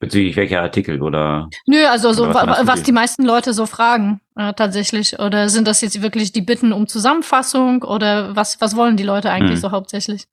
Bezüglich 0.01 0.35
welcher 0.37 0.63
Artikel 0.63 1.03
oder? 1.03 1.51
Nö, 1.67 1.85
also 1.87 2.15
so, 2.15 2.33
was, 2.33 2.67
was 2.67 2.83
die 2.83 2.93
meisten 2.93 3.23
Leute 3.23 3.53
so 3.53 3.67
fragen 3.67 4.23
äh, 4.35 4.55
tatsächlich. 4.55 5.19
Oder 5.19 5.51
sind 5.51 5.69
das 5.69 5.83
jetzt 5.83 6.01
wirklich 6.01 6.33
die 6.33 6.41
Bitten 6.41 6.73
um 6.73 6.87
Zusammenfassung 6.87 7.83
oder 7.83 8.35
was, 8.35 8.63
was 8.63 8.77
wollen 8.77 8.97
die 8.97 9.05
Leute 9.05 9.31
eigentlich 9.31 9.57
hm. 9.57 9.61
so 9.61 9.71
hauptsächlich? 9.73 10.25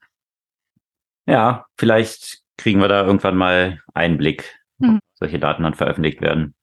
Ja, 1.26 1.66
vielleicht 1.78 2.40
kriegen 2.56 2.80
wir 2.80 2.88
da 2.88 3.06
irgendwann 3.06 3.36
mal 3.36 3.82
Einblick 3.94 4.56
hm. 4.80 5.00
solche 5.16 5.38
Daten 5.38 5.64
dann 5.64 5.74
veröffentlicht 5.74 6.22
werden. 6.22 6.56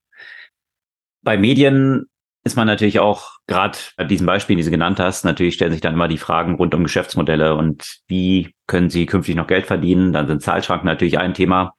Bei 1.23 1.37
Medien 1.37 2.07
ist 2.43 2.57
man 2.57 2.67
natürlich 2.67 3.01
auch, 3.01 3.33
gerade 3.47 3.79
bei 3.99 4.05
diesen 4.05 4.27
Beispielen, 4.27 4.59
die 4.59 4.65
du 4.65 4.71
genannt 4.71 4.99
hast, 4.99 5.25
natürlich 5.25 5.55
stellen 5.55 5.73
sich 5.73 5.81
dann 5.81 5.95
immer 5.95 6.09
die 6.09 6.19
Fragen 6.19 6.55
rund 6.55 6.75
um 6.75 6.85
Geschäftsmodelle 6.85 7.55
und 7.55 8.01
wie 8.07 8.55
können 8.67 8.89
sie 8.89 9.05
künftig 9.05 9.35
noch 9.35 9.47
Geld 9.47 9.67
verdienen. 9.67 10.13
Dann 10.13 10.27
sind 10.27 10.43
Zahlschranken 10.43 10.87
natürlich 10.87 11.19
ein 11.19 11.35
Thema. 11.35 11.75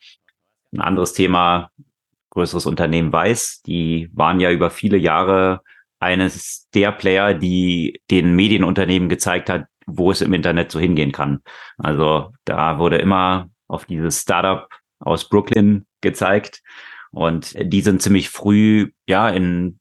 Ein 0.76 0.82
anderes 0.82 1.14
Thema, 1.14 1.72
größeres 2.32 2.66
Unternehmen 2.66 3.14
weiß, 3.14 3.62
die 3.62 4.10
waren 4.14 4.42
ja 4.42 4.52
über 4.52 4.70
viele 4.70 4.98
Jahre 4.98 5.62
eines 6.00 6.68
der 6.74 6.92
Player, 6.92 7.34
die 7.34 8.02
den 8.12 8.36
Medienunternehmen 8.36 9.08
gezeigt 9.08 9.50
hat, 9.50 9.68
wo 9.88 10.12
es 10.12 10.22
im 10.22 10.34
Internet 10.34 10.72
so 10.72 10.80
hingehen 10.80 11.14
kann. 11.14 11.42
Also 11.78 12.34
da 12.44 12.78
wurde 12.78 12.98
immer 12.98 13.50
auf 13.68 13.86
dieses 13.86 14.22
Startup 14.22 14.68
aus 15.00 15.30
Brooklyn 15.30 15.86
gezeigt. 16.02 16.62
Und 17.12 17.56
die 17.58 17.82
sind 17.82 18.02
ziemlich 18.02 18.30
früh, 18.30 18.92
ja, 19.08 19.30
in 19.30 19.80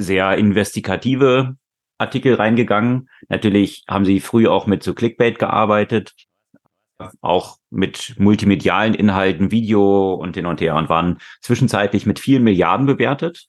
sehr 0.00 0.38
investigative 0.38 1.56
Artikel 1.98 2.34
reingegangen. 2.34 3.08
Natürlich 3.28 3.82
haben 3.88 4.04
sie 4.04 4.20
früh 4.20 4.46
auch 4.46 4.68
mit 4.68 4.84
so 4.84 4.94
Clickbait 4.94 5.40
gearbeitet, 5.40 6.14
auch 7.20 7.58
mit 7.70 8.14
multimedialen 8.18 8.94
Inhalten, 8.94 9.50
Video 9.50 10.14
und 10.14 10.36
hin 10.36 10.46
und 10.46 10.60
her 10.60 10.76
und 10.76 10.88
waren 10.88 11.18
zwischenzeitlich 11.40 12.06
mit 12.06 12.18
vielen 12.18 12.44
Milliarden 12.44 12.86
bewertet, 12.86 13.46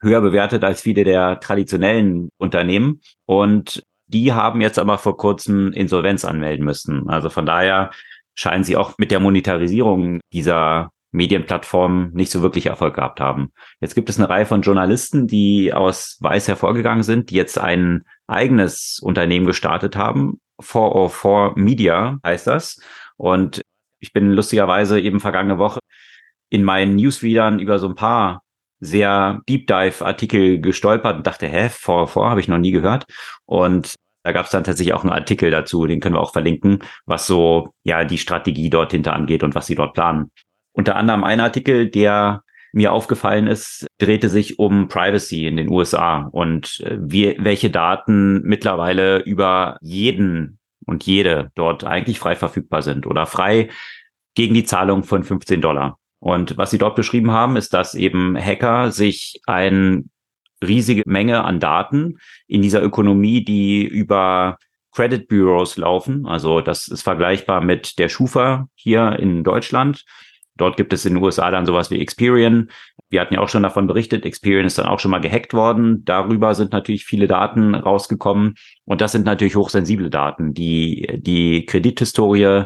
höher 0.00 0.20
bewertet 0.20 0.64
als 0.64 0.80
viele 0.80 1.04
der 1.04 1.40
traditionellen 1.40 2.30
Unternehmen. 2.38 3.00
Und 3.26 3.82
die 4.06 4.32
haben 4.32 4.60
jetzt 4.60 4.78
aber 4.78 4.98
vor 4.98 5.16
kurzem 5.16 5.72
Insolvenz 5.72 6.24
anmelden 6.24 6.64
müssen. 6.64 7.08
Also 7.08 7.28
von 7.30 7.46
daher 7.46 7.90
scheinen 8.34 8.64
sie 8.64 8.76
auch 8.76 8.98
mit 8.98 9.10
der 9.10 9.20
Monetarisierung 9.20 10.20
dieser 10.32 10.90
Medienplattformen 11.12 12.12
nicht 12.12 12.30
so 12.30 12.42
wirklich 12.42 12.66
Erfolg 12.66 12.94
gehabt 12.94 13.20
haben. 13.20 13.52
Jetzt 13.80 13.94
gibt 13.94 14.10
es 14.10 14.18
eine 14.18 14.28
Reihe 14.28 14.44
von 14.44 14.60
Journalisten, 14.60 15.26
die 15.26 15.72
aus 15.72 16.18
Weiß 16.20 16.46
hervorgegangen 16.46 17.02
sind, 17.02 17.30
die 17.30 17.36
jetzt 17.36 17.58
ein 17.58 18.04
eigenes 18.26 19.00
Unternehmen 19.02 19.46
gestartet 19.46 19.96
haben. 19.96 20.40
404 20.60 21.52
Media 21.56 22.18
heißt 22.24 22.46
das. 22.46 22.80
Und 23.16 23.62
ich 24.00 24.12
bin 24.12 24.32
lustigerweise 24.32 25.00
eben 25.00 25.20
vergangene 25.20 25.58
Woche 25.58 25.80
in 26.50 26.64
meinen 26.64 26.96
Newsreadern 26.96 27.58
über 27.58 27.78
so 27.78 27.88
ein 27.88 27.94
paar 27.94 28.42
sehr 28.80 29.40
Deep 29.48 29.66
Dive 29.66 30.04
Artikel 30.04 30.60
gestolpert 30.60 31.16
und 31.16 31.26
dachte, 31.26 31.46
hä, 31.48 31.68
404 31.70 32.30
habe 32.30 32.40
ich 32.40 32.48
noch 32.48 32.58
nie 32.58 32.72
gehört. 32.72 33.06
Und 33.46 33.96
Da 34.26 34.32
gab 34.32 34.46
es 34.46 34.50
dann 34.50 34.64
tatsächlich 34.64 34.92
auch 34.92 35.04
einen 35.04 35.12
Artikel 35.12 35.52
dazu, 35.52 35.86
den 35.86 36.00
können 36.00 36.16
wir 36.16 36.20
auch 36.20 36.32
verlinken, 36.32 36.80
was 37.04 37.28
so 37.28 37.70
ja 37.84 38.02
die 38.04 38.18
Strategie 38.18 38.70
dort 38.70 38.90
hinter 38.90 39.12
angeht 39.12 39.44
und 39.44 39.54
was 39.54 39.66
sie 39.68 39.76
dort 39.76 39.94
planen. 39.94 40.32
Unter 40.72 40.96
anderem 40.96 41.22
ein 41.22 41.38
Artikel, 41.38 41.88
der 41.88 42.42
mir 42.76 42.92
aufgefallen 42.92 43.46
ist, 43.46 43.86
drehte 43.98 44.28
sich 44.28 44.58
um 44.58 44.88
Privacy 44.88 45.46
in 45.46 45.56
den 45.56 45.70
USA 45.70 46.28
und 46.30 46.80
äh, 46.80 46.98
wie, 47.00 47.34
welche 47.38 47.70
Daten 47.70 48.42
mittlerweile 48.42 49.20
über 49.20 49.78
jeden 49.80 50.58
und 50.84 51.04
jede 51.06 51.50
dort 51.54 51.84
eigentlich 51.84 52.18
frei 52.18 52.36
verfügbar 52.36 52.82
sind 52.82 53.06
oder 53.06 53.24
frei 53.24 53.70
gegen 54.34 54.52
die 54.52 54.64
Zahlung 54.64 55.04
von 55.04 55.24
15 55.24 55.62
Dollar. 55.62 55.98
Und 56.18 56.58
was 56.58 56.70
sie 56.70 56.78
dort 56.78 56.96
beschrieben 56.96 57.30
haben, 57.30 57.56
ist, 57.56 57.72
dass 57.72 57.94
eben 57.94 58.36
Hacker 58.36 58.92
sich 58.92 59.40
eine 59.46 60.04
riesige 60.62 61.02
Menge 61.06 61.44
an 61.44 61.60
Daten 61.60 62.18
in 62.46 62.60
dieser 62.60 62.82
Ökonomie, 62.82 63.42
die 63.42 63.86
über 63.86 64.58
Credit 64.92 65.26
Bureaus 65.28 65.78
laufen. 65.78 66.26
Also 66.26 66.60
das 66.60 66.88
ist 66.88 67.02
vergleichbar 67.02 67.62
mit 67.62 67.98
der 67.98 68.10
Schufa 68.10 68.68
hier 68.74 69.18
in 69.18 69.44
Deutschland. 69.44 70.04
Dort 70.56 70.76
gibt 70.76 70.92
es 70.92 71.04
in 71.04 71.14
den 71.14 71.22
USA 71.22 71.50
dann 71.50 71.66
sowas 71.66 71.90
wie 71.90 72.00
Experian. 72.00 72.70
Wir 73.08 73.20
hatten 73.20 73.34
ja 73.34 73.40
auch 73.40 73.48
schon 73.48 73.62
davon 73.62 73.86
berichtet, 73.86 74.24
Experian 74.24 74.66
ist 74.66 74.78
dann 74.78 74.86
auch 74.86 74.98
schon 74.98 75.10
mal 75.10 75.20
gehackt 75.20 75.54
worden. 75.54 76.04
Darüber 76.04 76.54
sind 76.54 76.72
natürlich 76.72 77.04
viele 77.04 77.26
Daten 77.26 77.74
rausgekommen. 77.74 78.54
Und 78.84 79.00
das 79.00 79.12
sind 79.12 79.24
natürlich 79.24 79.56
hochsensible 79.56 80.10
Daten, 80.10 80.54
die 80.54 81.06
die 81.20 81.66
Kredithistorie 81.66 82.64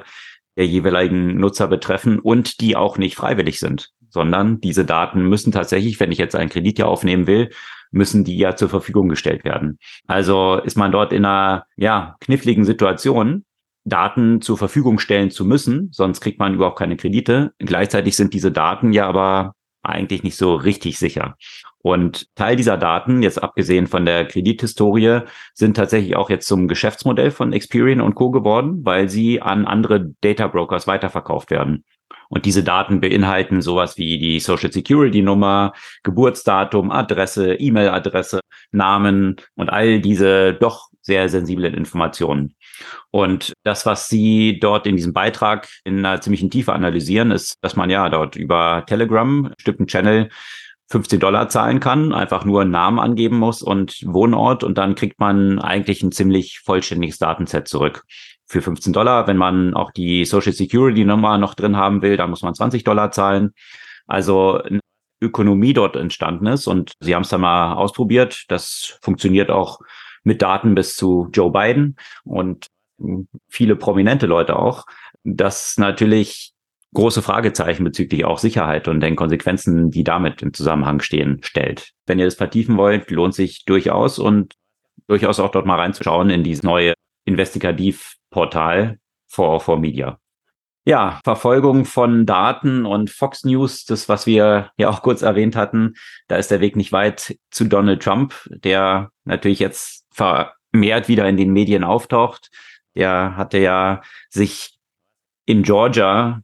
der 0.56 0.66
jeweiligen 0.66 1.36
Nutzer 1.36 1.68
betreffen 1.68 2.18
und 2.18 2.60
die 2.60 2.76
auch 2.76 2.98
nicht 2.98 3.16
freiwillig 3.16 3.58
sind, 3.60 3.90
sondern 4.08 4.60
diese 4.60 4.84
Daten 4.84 5.28
müssen 5.28 5.52
tatsächlich, 5.52 6.00
wenn 6.00 6.12
ich 6.12 6.18
jetzt 6.18 6.36
einen 6.36 6.50
Kredit 6.50 6.78
ja 6.78 6.86
aufnehmen 6.86 7.26
will, 7.26 7.50
müssen 7.92 8.24
die 8.24 8.36
ja 8.36 8.56
zur 8.56 8.68
Verfügung 8.68 9.08
gestellt 9.08 9.44
werden. 9.44 9.78
Also 10.06 10.56
ist 10.56 10.76
man 10.76 10.92
dort 10.92 11.12
in 11.12 11.24
einer 11.24 11.64
ja, 11.76 12.16
kniffligen 12.20 12.64
Situation, 12.64 13.44
Daten 13.90 14.40
zur 14.40 14.56
Verfügung 14.56 14.98
stellen 14.98 15.30
zu 15.30 15.44
müssen, 15.44 15.90
sonst 15.92 16.22
kriegt 16.22 16.38
man 16.38 16.54
überhaupt 16.54 16.78
keine 16.78 16.96
Kredite. 16.96 17.52
Gleichzeitig 17.58 18.16
sind 18.16 18.32
diese 18.32 18.50
Daten 18.50 18.94
ja 18.94 19.06
aber 19.06 19.54
eigentlich 19.82 20.22
nicht 20.22 20.36
so 20.36 20.54
richtig 20.54 20.98
sicher. 20.98 21.36
Und 21.82 22.34
Teil 22.34 22.56
dieser 22.56 22.76
Daten, 22.76 23.22
jetzt 23.22 23.42
abgesehen 23.42 23.86
von 23.86 24.04
der 24.04 24.26
Kredithistorie, 24.26 25.20
sind 25.54 25.76
tatsächlich 25.76 26.16
auch 26.16 26.28
jetzt 26.28 26.46
zum 26.46 26.68
Geschäftsmodell 26.68 27.30
von 27.30 27.52
Experian 27.52 28.02
und 28.02 28.14
Co. 28.14 28.30
geworden, 28.30 28.84
weil 28.84 29.08
sie 29.08 29.40
an 29.40 29.66
andere 29.66 30.12
Data 30.20 30.46
Brokers 30.46 30.86
weiterverkauft 30.86 31.50
werden. 31.50 31.84
Und 32.28 32.44
diese 32.44 32.62
Daten 32.62 33.00
beinhalten 33.00 33.62
sowas 33.62 33.96
wie 33.96 34.18
die 34.18 34.40
Social 34.40 34.70
Security 34.70 35.22
Nummer, 35.22 35.72
Geburtsdatum, 36.02 36.90
Adresse, 36.90 37.54
E-Mail-Adresse, 37.54 38.40
Namen 38.72 39.36
und 39.56 39.70
all 39.70 40.00
diese 40.00 40.54
doch 40.54 40.90
sehr 41.00 41.28
sensiblen 41.28 41.74
Informationen. 41.74 42.54
Und 43.10 43.52
das, 43.64 43.86
was 43.86 44.08
Sie 44.08 44.58
dort 44.60 44.86
in 44.86 44.96
diesem 44.96 45.12
Beitrag 45.12 45.68
in 45.84 46.04
einer 46.04 46.20
ziemlichen 46.20 46.50
Tiefe 46.50 46.72
analysieren, 46.72 47.30
ist, 47.30 47.56
dass 47.62 47.76
man 47.76 47.90
ja 47.90 48.08
dort 48.08 48.36
über 48.36 48.84
Telegram, 48.86 49.52
bestimmten 49.56 49.86
Channel, 49.86 50.30
15 50.90 51.20
Dollar 51.20 51.48
zahlen 51.48 51.78
kann, 51.78 52.12
einfach 52.12 52.44
nur 52.44 52.62
einen 52.62 52.72
Namen 52.72 52.98
angeben 52.98 53.38
muss 53.38 53.62
und 53.62 54.02
Wohnort 54.04 54.64
und 54.64 54.76
dann 54.76 54.96
kriegt 54.96 55.20
man 55.20 55.60
eigentlich 55.60 56.02
ein 56.02 56.10
ziemlich 56.10 56.60
vollständiges 56.64 57.18
Datenset 57.18 57.68
zurück. 57.68 58.04
Für 58.46 58.60
15 58.60 58.92
Dollar, 58.92 59.28
wenn 59.28 59.36
man 59.36 59.74
auch 59.74 59.92
die 59.92 60.24
Social 60.24 60.52
Security 60.52 61.04
Nummer 61.04 61.38
noch 61.38 61.54
drin 61.54 61.76
haben 61.76 62.02
will, 62.02 62.16
dann 62.16 62.30
muss 62.30 62.42
man 62.42 62.54
20 62.54 62.82
Dollar 62.82 63.12
zahlen. 63.12 63.54
Also 64.08 64.60
eine 64.60 64.80
Ökonomie 65.20 65.74
dort 65.74 65.94
entstanden 65.94 66.46
ist 66.46 66.66
und 66.66 66.92
sie 66.98 67.14
haben 67.14 67.22
es 67.22 67.28
dann 67.28 67.42
mal 67.42 67.74
ausprobiert. 67.74 68.46
Das 68.48 68.98
funktioniert 69.02 69.50
auch 69.50 69.78
mit 70.22 70.42
Daten 70.42 70.74
bis 70.74 70.96
zu 70.96 71.28
Joe 71.32 71.50
Biden 71.50 71.96
und 72.24 72.66
viele 73.48 73.76
prominente 73.76 74.26
Leute 74.26 74.56
auch, 74.56 74.84
das 75.24 75.76
natürlich 75.78 76.52
große 76.92 77.22
Fragezeichen 77.22 77.84
bezüglich 77.84 78.24
auch 78.24 78.38
Sicherheit 78.38 78.88
und 78.88 79.00
den 79.00 79.16
Konsequenzen, 79.16 79.90
die 79.90 80.04
damit 80.04 80.42
im 80.42 80.52
Zusammenhang 80.52 81.00
stehen, 81.00 81.38
stellt. 81.42 81.92
Wenn 82.06 82.18
ihr 82.18 82.24
das 82.24 82.34
vertiefen 82.34 82.76
wollt, 82.76 83.10
lohnt 83.10 83.34
sich 83.34 83.64
durchaus 83.64 84.18
und 84.18 84.54
durchaus 85.06 85.40
auch 85.40 85.50
dort 85.50 85.66
mal 85.66 85.78
reinzuschauen 85.78 86.30
in 86.30 86.42
dieses 86.42 86.62
neue 86.62 86.94
Investigativportal 87.24 88.98
for, 89.28 89.60
for 89.60 89.78
Media. 89.78 90.18
Ja, 90.86 91.20
Verfolgung 91.24 91.84
von 91.84 92.26
Daten 92.26 92.86
und 92.86 93.10
Fox 93.10 93.44
News, 93.44 93.84
das, 93.84 94.08
was 94.08 94.26
wir 94.26 94.70
ja 94.76 94.88
auch 94.88 95.02
kurz 95.02 95.22
erwähnt 95.22 95.54
hatten, 95.54 95.94
da 96.26 96.36
ist 96.36 96.50
der 96.50 96.60
Weg 96.60 96.74
nicht 96.74 96.90
weit 96.90 97.36
zu 97.50 97.66
Donald 97.66 98.02
Trump, 98.02 98.34
der 98.48 99.10
natürlich 99.24 99.58
jetzt 99.58 99.99
vermehrt 100.20 101.08
wieder 101.08 101.26
in 101.28 101.36
den 101.36 101.52
Medien 101.52 101.84
auftaucht. 101.84 102.50
Der 102.94 103.36
hatte 103.36 103.58
ja 103.58 104.02
sich 104.28 104.78
in 105.46 105.62
Georgia 105.62 106.42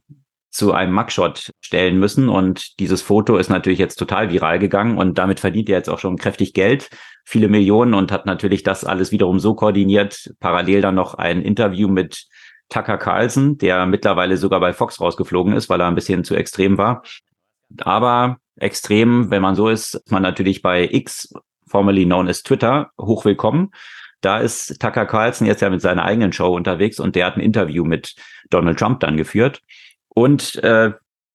zu 0.49 0.73
einem 0.73 0.93
Mugshot 0.93 1.51
stellen 1.61 1.99
müssen 1.99 2.29
und 2.29 2.79
dieses 2.79 3.03
Foto 3.03 3.37
ist 3.37 3.49
natürlich 3.49 3.77
jetzt 3.77 3.97
total 3.97 4.31
viral 4.31 4.57
gegangen 4.57 4.97
und 4.97 5.19
damit 5.19 5.39
verdient 5.39 5.69
er 5.69 5.77
jetzt 5.77 5.89
auch 5.89 5.99
schon 5.99 6.17
kräftig 6.17 6.53
Geld, 6.53 6.89
viele 7.25 7.47
Millionen 7.47 7.93
und 7.93 8.11
hat 8.11 8.25
natürlich 8.25 8.63
das 8.63 8.83
alles 8.83 9.11
wiederum 9.11 9.39
so 9.39 9.53
koordiniert, 9.53 10.33
parallel 10.39 10.81
dann 10.81 10.95
noch 10.95 11.13
ein 11.13 11.43
Interview 11.43 11.87
mit 11.87 12.25
Tucker 12.69 12.97
Carlson, 12.97 13.59
der 13.59 13.85
mittlerweile 13.85 14.37
sogar 14.37 14.59
bei 14.59 14.73
Fox 14.73 14.99
rausgeflogen 14.99 15.53
ist, 15.53 15.69
weil 15.69 15.79
er 15.79 15.87
ein 15.87 15.95
bisschen 15.95 16.23
zu 16.23 16.33
extrem 16.33 16.77
war. 16.79 17.03
Aber 17.81 18.37
extrem, 18.55 19.29
wenn 19.29 19.43
man 19.43 19.55
so 19.55 19.69
ist, 19.69 19.95
ist 19.95 20.11
man 20.11 20.23
natürlich 20.23 20.63
bei 20.63 20.89
X, 20.91 21.31
formerly 21.67 22.05
known 22.05 22.27
as 22.27 22.43
Twitter, 22.43 22.91
hochwillkommen. 22.99 23.71
Da 24.21 24.39
ist 24.39 24.79
Tucker 24.81 25.05
Carlson 25.05 25.45
jetzt 25.47 25.61
ja 25.61 25.69
mit 25.69 25.81
seiner 25.81 26.03
eigenen 26.03 26.33
Show 26.33 26.55
unterwegs 26.55 26.99
und 26.99 27.15
der 27.15 27.27
hat 27.27 27.37
ein 27.37 27.41
Interview 27.41 27.85
mit 27.85 28.15
Donald 28.49 28.79
Trump 28.79 28.99
dann 28.99 29.17
geführt. 29.17 29.61
Und 30.09 30.55
äh, 30.63 30.93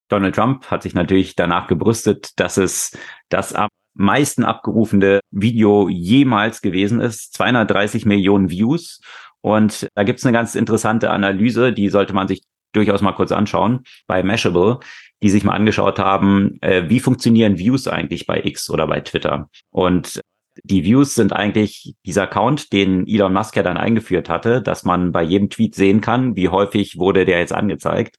Donald 0.08 0.34
Trump 0.34 0.66
hat 0.70 0.82
sich 0.82 0.94
natürlich 0.94 1.36
danach 1.36 1.68
gebrüstet, 1.68 2.38
dass 2.40 2.56
es 2.56 2.96
das 3.28 3.54
am 3.54 3.68
meisten 3.94 4.44
abgerufene 4.44 5.20
Video 5.30 5.88
jemals 5.88 6.60
gewesen 6.60 7.00
ist. 7.00 7.34
230 7.34 8.04
Millionen 8.06 8.50
Views. 8.50 9.00
Und 9.40 9.88
da 9.94 10.02
gibt's 10.02 10.24
eine 10.24 10.32
ganz 10.32 10.54
interessante 10.54 11.10
Analyse, 11.10 11.72
die 11.72 11.88
sollte 11.88 12.12
man 12.12 12.28
sich 12.28 12.42
durchaus 12.72 13.02
mal 13.02 13.12
kurz 13.12 13.32
anschauen, 13.32 13.84
bei 14.06 14.22
Mashable, 14.22 14.80
die 15.22 15.30
sich 15.30 15.44
mal 15.44 15.54
angeschaut 15.54 15.98
haben, 15.98 16.58
äh, 16.60 16.88
wie 16.88 17.00
funktionieren 17.00 17.58
Views 17.58 17.86
eigentlich 17.86 18.26
bei 18.26 18.42
X 18.44 18.68
oder 18.70 18.86
bei 18.86 19.00
Twitter. 19.00 19.48
Und 19.70 20.20
die 20.64 20.84
Views 20.84 21.14
sind 21.14 21.32
eigentlich 21.32 21.94
dieser 22.04 22.24
Account, 22.24 22.72
den 22.72 23.06
Elon 23.06 23.32
Musk 23.32 23.56
ja 23.56 23.62
dann 23.62 23.76
eingeführt 23.76 24.28
hatte, 24.28 24.60
dass 24.60 24.84
man 24.84 25.12
bei 25.12 25.22
jedem 25.22 25.48
Tweet 25.48 25.74
sehen 25.74 26.00
kann, 26.00 26.36
wie 26.36 26.48
häufig 26.48 26.98
wurde 26.98 27.24
der 27.24 27.38
jetzt 27.38 27.54
angezeigt. 27.54 28.16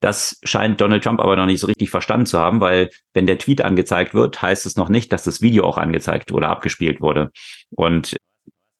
Das 0.00 0.38
scheint 0.42 0.80
Donald 0.80 1.02
Trump 1.02 1.20
aber 1.20 1.36
noch 1.36 1.46
nicht 1.46 1.60
so 1.60 1.66
richtig 1.66 1.88
verstanden 1.88 2.26
zu 2.26 2.38
haben, 2.38 2.60
weil 2.60 2.90
wenn 3.14 3.26
der 3.26 3.38
Tweet 3.38 3.62
angezeigt 3.62 4.12
wird, 4.12 4.42
heißt 4.42 4.66
es 4.66 4.76
noch 4.76 4.90
nicht, 4.90 5.12
dass 5.12 5.24
das 5.24 5.40
Video 5.40 5.64
auch 5.64 5.78
angezeigt 5.78 6.30
oder 6.32 6.50
abgespielt 6.50 7.00
wurde. 7.00 7.30
Und 7.70 8.16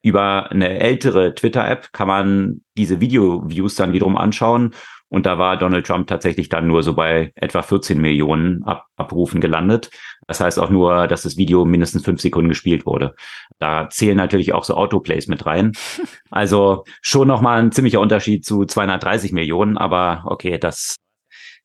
über 0.03 0.51
eine 0.51 0.79
ältere 0.81 1.35
Twitter-App 1.35 1.95
kann 1.95 2.09
man 2.09 2.61
diese 2.77 3.01
Video-Views 3.01 3.75
dann 3.77 3.95
wiederum 3.95 4.19
anschauen. 4.19 4.75
Und 5.15 5.27
da 5.27 5.39
war 5.39 5.57
Donald 5.57 5.87
Trump 5.87 6.09
tatsächlich 6.09 6.49
dann 6.49 6.67
nur 6.67 6.83
so 6.83 6.95
bei 6.95 7.33
etwa 7.37 7.63
14 7.63 8.01
Millionen 8.01 8.65
Ab 8.65 8.87
Abrufen 8.97 9.41
gelandet. 9.41 9.91
Das 10.27 10.41
heißt 10.41 10.59
auch 10.59 10.71
nur, 10.71 11.07
dass 11.07 11.23
das 11.23 11.37
Video 11.37 11.65
mindestens 11.65 12.05
fünf 12.05 12.21
Sekunden 12.21 12.49
gespielt 12.49 12.85
wurde. 12.85 13.15
Da 13.59 13.89
zählen 13.91 14.17
natürlich 14.17 14.53
auch 14.53 14.65
so 14.65 14.75
Autoplays 14.75 15.29
mit 15.29 15.47
rein. 15.47 15.73
Also 16.31 16.83
schon 17.01 17.29
nochmal 17.29 17.63
ein 17.63 17.71
ziemlicher 17.71 18.01
Unterschied 18.01 18.45
zu 18.45 18.65
230 18.65 19.31
Millionen. 19.31 19.79
Aber 19.79 20.25
okay, 20.27 20.59
das 20.59 20.97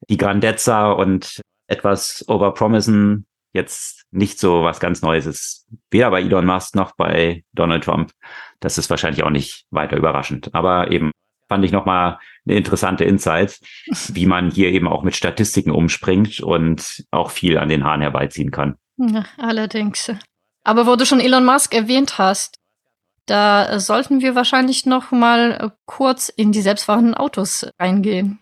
die 0.08 0.18
Grandezza 0.18 0.91
und 0.91 1.41
etwas 1.68 2.24
overpromisen 2.28 3.26
jetzt 3.54 4.04
nicht 4.12 4.39
so 4.39 4.64
was 4.64 4.80
ganz 4.80 5.02
Neues 5.02 5.26
ist. 5.26 5.68
Weder 5.89 6.12
bei 6.12 6.22
Elon 6.22 6.45
Musk 6.45 6.76
noch 6.76 6.95
bei 6.95 7.43
Donald 7.54 7.84
Trump. 7.84 8.12
Das 8.60 8.78
ist 8.78 8.91
wahrscheinlich 8.91 9.24
auch 9.24 9.32
nicht 9.32 9.66
weiter 9.72 9.97
überraschend. 9.97 10.54
Aber 10.54 10.91
eben 10.91 11.12
fand 11.50 11.66
ich 11.66 11.72
nochmal 11.72 12.20
eine 12.47 12.56
interessante 12.56 13.04
Insight, 13.04 13.60
wie 14.14 14.26
man 14.26 14.52
hier 14.52 14.70
eben 14.70 14.88
auch 14.88 15.04
mit 15.04 15.16
Statistiken 15.16 15.72
umspringt 15.72 16.39
und 16.39 17.06
auch 17.12 17.32
viel 17.32 17.58
an 17.58 17.70
den 17.70 17.84
Haaren 17.84 18.02
herbeiziehen 18.02 18.52
kann. 18.52 18.76
Ja, 18.97 19.26
allerdings. 19.38 20.12
Aber 20.64 20.88
wo 20.88 20.95
du 20.95 21.06
schon 21.06 21.20
Elon 21.20 21.45
Musk 21.45 21.74
erwähnt 21.74 22.18
hast, 22.18 22.58
da 23.26 23.80
sollten 23.80 24.22
wir 24.22 24.36
wahrscheinlich 24.36 24.86
noch 24.86 25.12
mal 25.12 25.74
kurz 25.86 26.30
in 26.30 26.52
die 26.52 26.62
selbstfahrenden 26.62 27.14
Autos 27.14 27.68
reingehen. 27.80 28.39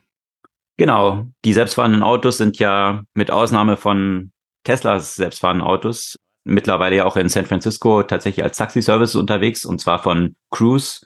Genau, 0.77 1.25
die 1.43 1.53
selbstfahrenden 1.53 2.03
Autos 2.03 2.37
sind 2.37 2.59
ja 2.59 3.03
mit 3.13 3.31
Ausnahme 3.31 3.77
von 3.77 4.31
Teslas 4.63 5.15
selbstfahrenden 5.15 5.65
Autos 5.65 6.17
mittlerweile 6.47 6.95
ja 6.95 7.05
auch 7.05 7.17
in 7.17 7.29
San 7.29 7.45
Francisco 7.45 8.03
tatsächlich 8.03 8.43
als 8.43 8.57
Taxi-Service 8.57 9.15
unterwegs 9.15 9.65
und 9.65 9.79
zwar 9.79 9.99
von 9.99 10.35
Cruise 10.49 11.05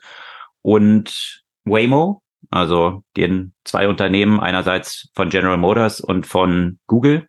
und 0.62 1.41
Waymo, 1.64 2.22
also 2.50 3.02
den 3.16 3.54
zwei 3.64 3.88
Unternehmen 3.88 4.40
einerseits 4.40 5.08
von 5.14 5.28
General 5.28 5.56
Motors 5.56 6.00
und 6.00 6.26
von 6.26 6.78
Google. 6.86 7.28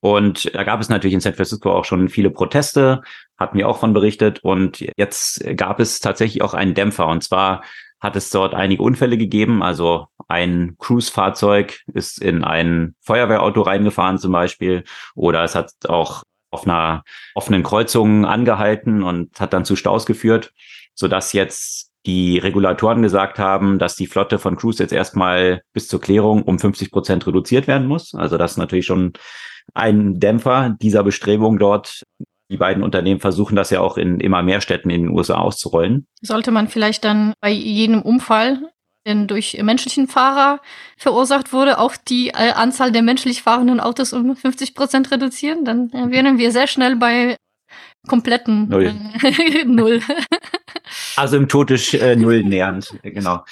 Und 0.00 0.54
da 0.54 0.62
gab 0.62 0.80
es 0.80 0.88
natürlich 0.88 1.14
in 1.14 1.20
San 1.20 1.34
Francisco 1.34 1.72
auch 1.72 1.84
schon 1.84 2.08
viele 2.08 2.30
Proteste, 2.30 3.02
hatten 3.36 3.58
wir 3.58 3.68
auch 3.68 3.78
von 3.78 3.92
berichtet. 3.92 4.40
Und 4.40 4.84
jetzt 4.96 5.44
gab 5.56 5.80
es 5.80 6.00
tatsächlich 6.00 6.42
auch 6.42 6.54
einen 6.54 6.74
Dämpfer. 6.74 7.06
Und 7.06 7.24
zwar 7.24 7.62
hat 8.00 8.14
es 8.14 8.30
dort 8.30 8.54
einige 8.54 8.82
Unfälle 8.82 9.18
gegeben. 9.18 9.62
Also 9.62 10.06
ein 10.28 10.76
Cruise-Fahrzeug 10.78 11.80
ist 11.92 12.22
in 12.22 12.44
ein 12.44 12.94
Feuerwehrauto 13.00 13.62
reingefahren 13.62 14.18
zum 14.18 14.32
Beispiel. 14.32 14.84
Oder 15.14 15.42
es 15.42 15.54
hat 15.54 15.72
auch 15.88 16.22
auf 16.50 16.64
einer 16.64 17.02
offenen 17.34 17.62
Kreuzung 17.62 18.24
angehalten 18.24 19.02
und 19.02 19.38
hat 19.40 19.52
dann 19.52 19.64
zu 19.64 19.76
Staus 19.76 20.06
geführt, 20.06 20.52
sodass 20.94 21.32
jetzt 21.32 21.87
die 22.08 22.38
Regulatoren 22.38 23.02
gesagt 23.02 23.38
haben, 23.38 23.78
dass 23.78 23.94
die 23.94 24.06
Flotte 24.06 24.38
von 24.38 24.56
Cruise 24.56 24.82
jetzt 24.82 24.94
erstmal 24.94 25.60
bis 25.74 25.88
zur 25.88 26.00
Klärung 26.00 26.42
um 26.42 26.58
50 26.58 26.90
Prozent 26.90 27.26
reduziert 27.26 27.66
werden 27.66 27.86
muss. 27.86 28.14
Also 28.14 28.38
das 28.38 28.52
ist 28.52 28.56
natürlich 28.56 28.86
schon 28.86 29.12
ein 29.74 30.18
Dämpfer 30.18 30.74
dieser 30.80 31.04
Bestrebung 31.04 31.58
dort. 31.58 32.04
Die 32.50 32.56
beiden 32.56 32.82
Unternehmen 32.82 33.20
versuchen 33.20 33.56
das 33.56 33.68
ja 33.68 33.80
auch 33.80 33.98
in 33.98 34.20
immer 34.20 34.42
mehr 34.42 34.62
Städten 34.62 34.88
in 34.88 35.02
den 35.02 35.10
USA 35.10 35.34
auszurollen. 35.34 36.06
Sollte 36.22 36.50
man 36.50 36.68
vielleicht 36.68 37.04
dann 37.04 37.34
bei 37.42 37.50
jedem 37.50 38.00
Unfall, 38.00 38.70
der 39.06 39.26
durch 39.26 39.58
menschlichen 39.62 40.08
Fahrer 40.08 40.60
verursacht 40.96 41.52
wurde, 41.52 41.78
auch 41.78 41.94
die 41.94 42.28
äh, 42.28 42.52
Anzahl 42.52 42.90
der 42.90 43.02
menschlich 43.02 43.42
fahrenden 43.42 43.80
Autos 43.80 44.14
um 44.14 44.34
50 44.34 44.74
Prozent 44.74 45.10
reduzieren? 45.10 45.66
Dann 45.66 45.90
äh, 45.90 46.10
wären 46.10 46.38
wir 46.38 46.52
sehr 46.52 46.68
schnell 46.68 46.96
bei 46.96 47.36
kompletten 48.06 48.68
Null. 48.70 48.94
Äh, 49.22 49.64
Null. 49.66 50.00
Also 51.18 51.36
im 51.36 51.48
Totisch 51.48 51.94
äh, 51.94 52.16
Null 52.16 52.44
nähernd, 52.44 52.98
genau. 53.02 53.44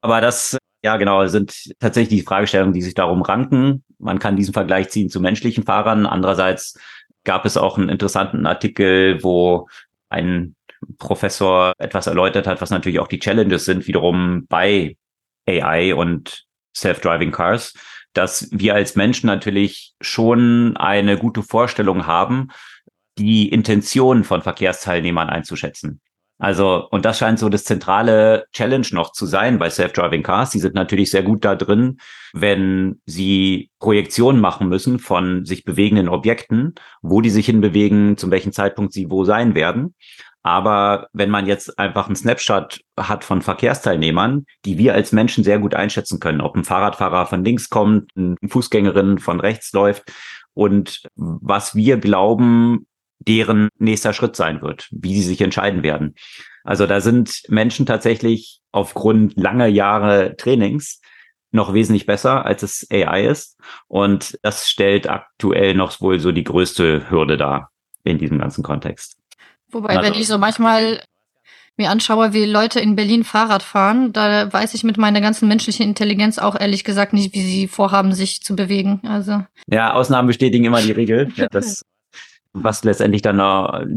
Aber 0.00 0.20
das, 0.20 0.58
ja 0.82 0.96
genau, 0.98 1.26
sind 1.26 1.74
tatsächlich 1.80 2.20
die 2.20 2.26
Fragestellungen, 2.26 2.74
die 2.74 2.82
sich 2.82 2.94
darum 2.94 3.22
ranken. 3.22 3.84
Man 3.98 4.18
kann 4.18 4.36
diesen 4.36 4.54
Vergleich 4.54 4.90
ziehen 4.90 5.08
zu 5.08 5.20
menschlichen 5.20 5.64
Fahrern. 5.64 6.06
Andererseits 6.06 6.78
gab 7.24 7.44
es 7.46 7.56
auch 7.56 7.78
einen 7.78 7.88
interessanten 7.88 8.46
Artikel, 8.46 9.22
wo 9.22 9.68
ein 10.10 10.54
Professor 10.98 11.72
etwas 11.78 12.06
erläutert 12.06 12.46
hat, 12.46 12.60
was 12.60 12.70
natürlich 12.70 13.00
auch 13.00 13.08
die 13.08 13.18
Challenges 13.18 13.64
sind, 13.64 13.86
wiederum 13.86 14.46
bei 14.46 14.96
AI 15.48 15.94
und 15.94 16.44
Self-Driving 16.76 17.32
Cars, 17.32 17.74
dass 18.12 18.48
wir 18.52 18.74
als 18.74 18.94
Menschen 18.94 19.26
natürlich 19.26 19.94
schon 20.00 20.76
eine 20.76 21.16
gute 21.16 21.42
Vorstellung 21.42 22.06
haben, 22.06 22.48
die 23.18 23.48
Intention 23.48 24.24
von 24.24 24.42
Verkehrsteilnehmern 24.42 25.30
einzuschätzen. 25.30 26.00
Also, 26.38 26.86
und 26.90 27.06
das 27.06 27.18
scheint 27.18 27.38
so 27.38 27.48
das 27.48 27.64
zentrale 27.64 28.44
Challenge 28.52 28.86
noch 28.92 29.12
zu 29.12 29.24
sein 29.24 29.58
bei 29.58 29.70
Self-Driving 29.70 30.22
Cars. 30.22 30.50
Die 30.50 30.58
sind 30.58 30.74
natürlich 30.74 31.10
sehr 31.10 31.22
gut 31.22 31.44
da 31.46 31.54
drin, 31.54 31.98
wenn 32.34 33.00
sie 33.06 33.70
Projektionen 33.78 34.40
machen 34.40 34.68
müssen 34.68 34.98
von 34.98 35.46
sich 35.46 35.64
bewegenden 35.64 36.10
Objekten, 36.10 36.74
wo 37.00 37.22
die 37.22 37.30
sich 37.30 37.46
hinbewegen, 37.46 38.18
zum 38.18 38.30
welchen 38.30 38.52
Zeitpunkt 38.52 38.92
sie 38.92 39.10
wo 39.10 39.24
sein 39.24 39.54
werden. 39.54 39.94
Aber 40.42 41.08
wenn 41.12 41.30
man 41.30 41.46
jetzt 41.46 41.76
einfach 41.76 42.06
einen 42.06 42.14
Snapshot 42.14 42.80
hat 42.96 43.24
von 43.24 43.42
Verkehrsteilnehmern, 43.42 44.44
die 44.64 44.78
wir 44.78 44.94
als 44.94 45.10
Menschen 45.10 45.42
sehr 45.42 45.58
gut 45.58 45.74
einschätzen 45.74 46.20
können, 46.20 46.40
ob 46.40 46.54
ein 46.54 46.62
Fahrradfahrer 46.62 47.26
von 47.26 47.44
links 47.44 47.68
kommt, 47.68 48.12
eine 48.14 48.36
Fußgängerin 48.46 49.18
von 49.18 49.40
rechts 49.40 49.72
läuft 49.72 50.12
und 50.54 51.02
was 51.16 51.74
wir 51.74 51.96
glauben, 51.96 52.86
deren 53.28 53.68
nächster 53.78 54.12
Schritt 54.12 54.36
sein 54.36 54.62
wird, 54.62 54.88
wie 54.90 55.14
sie 55.14 55.26
sich 55.26 55.40
entscheiden 55.40 55.82
werden. 55.82 56.14
Also 56.64 56.86
da 56.86 57.00
sind 57.00 57.42
Menschen 57.48 57.86
tatsächlich 57.86 58.60
aufgrund 58.72 59.36
langer 59.36 59.66
Jahre 59.66 60.36
Trainings 60.36 61.00
noch 61.52 61.74
wesentlich 61.74 62.06
besser, 62.06 62.44
als 62.44 62.62
es 62.62 62.86
AI 62.90 63.26
ist. 63.26 63.58
Und 63.88 64.38
das 64.42 64.68
stellt 64.68 65.08
aktuell 65.08 65.74
noch 65.74 66.00
wohl 66.00 66.18
so 66.20 66.32
die 66.32 66.44
größte 66.44 67.10
Hürde 67.10 67.36
dar 67.36 67.70
in 68.04 68.18
diesem 68.18 68.38
ganzen 68.38 68.62
Kontext. 68.62 69.16
Wobei, 69.70 69.96
also, 69.96 70.02
wenn 70.02 70.20
ich 70.20 70.28
so 70.28 70.38
manchmal 70.38 71.00
mir 71.76 71.90
anschaue, 71.90 72.32
wie 72.32 72.46
Leute 72.46 72.80
in 72.80 72.96
Berlin 72.96 73.24
Fahrrad 73.24 73.62
fahren, 73.62 74.12
da 74.12 74.52
weiß 74.52 74.74
ich 74.74 74.84
mit 74.84 74.96
meiner 74.96 75.20
ganzen 75.20 75.48
menschlichen 75.48 75.86
Intelligenz 75.86 76.38
auch 76.38 76.58
ehrlich 76.58 76.84
gesagt 76.84 77.12
nicht, 77.12 77.34
wie 77.34 77.42
sie 77.42 77.68
vorhaben, 77.68 78.12
sich 78.12 78.42
zu 78.42 78.56
bewegen. 78.56 79.00
Also 79.04 79.44
ja, 79.68 79.92
Ausnahmen 79.92 80.28
bestätigen 80.28 80.64
immer 80.64 80.80
die 80.80 80.92
Regel. 80.92 81.32
Ja, 81.36 81.48
das 81.50 81.82
was 82.62 82.84
letztendlich 82.84 83.22
dann 83.22 83.38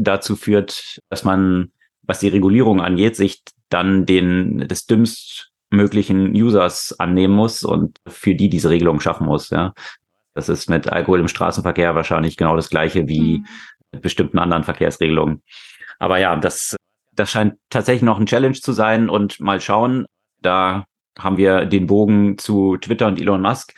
dazu 0.02 0.36
führt, 0.36 1.00
dass 1.08 1.24
man, 1.24 1.72
was 2.02 2.20
die 2.20 2.28
Regulierung 2.28 2.80
angeht, 2.80 3.16
sich 3.16 3.42
dann 3.68 4.06
den 4.06 4.68
des 4.68 4.86
dümmst 4.86 5.50
möglichen 5.70 6.32
Users 6.34 6.98
annehmen 6.98 7.34
muss 7.34 7.62
und 7.62 7.98
für 8.06 8.34
die 8.34 8.48
diese 8.48 8.70
Regelung 8.70 9.00
schaffen 9.00 9.26
muss. 9.26 9.50
Ja, 9.50 9.72
das 10.34 10.48
ist 10.48 10.68
mit 10.68 10.88
Alkohol 10.88 11.20
im 11.20 11.28
Straßenverkehr 11.28 11.94
wahrscheinlich 11.94 12.36
genau 12.36 12.56
das 12.56 12.70
gleiche 12.70 13.08
wie 13.08 13.38
mhm. 13.38 13.46
mit 13.92 14.02
bestimmten 14.02 14.38
anderen 14.38 14.64
Verkehrsregelungen. 14.64 15.42
Aber 15.98 16.18
ja, 16.18 16.34
das 16.36 16.76
das 17.12 17.30
scheint 17.30 17.54
tatsächlich 17.68 18.02
noch 18.02 18.18
ein 18.18 18.26
Challenge 18.26 18.54
zu 18.54 18.72
sein 18.72 19.08
und 19.08 19.40
mal 19.40 19.60
schauen. 19.60 20.06
Da 20.40 20.84
haben 21.18 21.36
wir 21.36 21.66
den 21.66 21.86
Bogen 21.86 22.38
zu 22.38 22.76
Twitter 22.78 23.06
und 23.06 23.20
Elon 23.20 23.42
Musk 23.42 23.74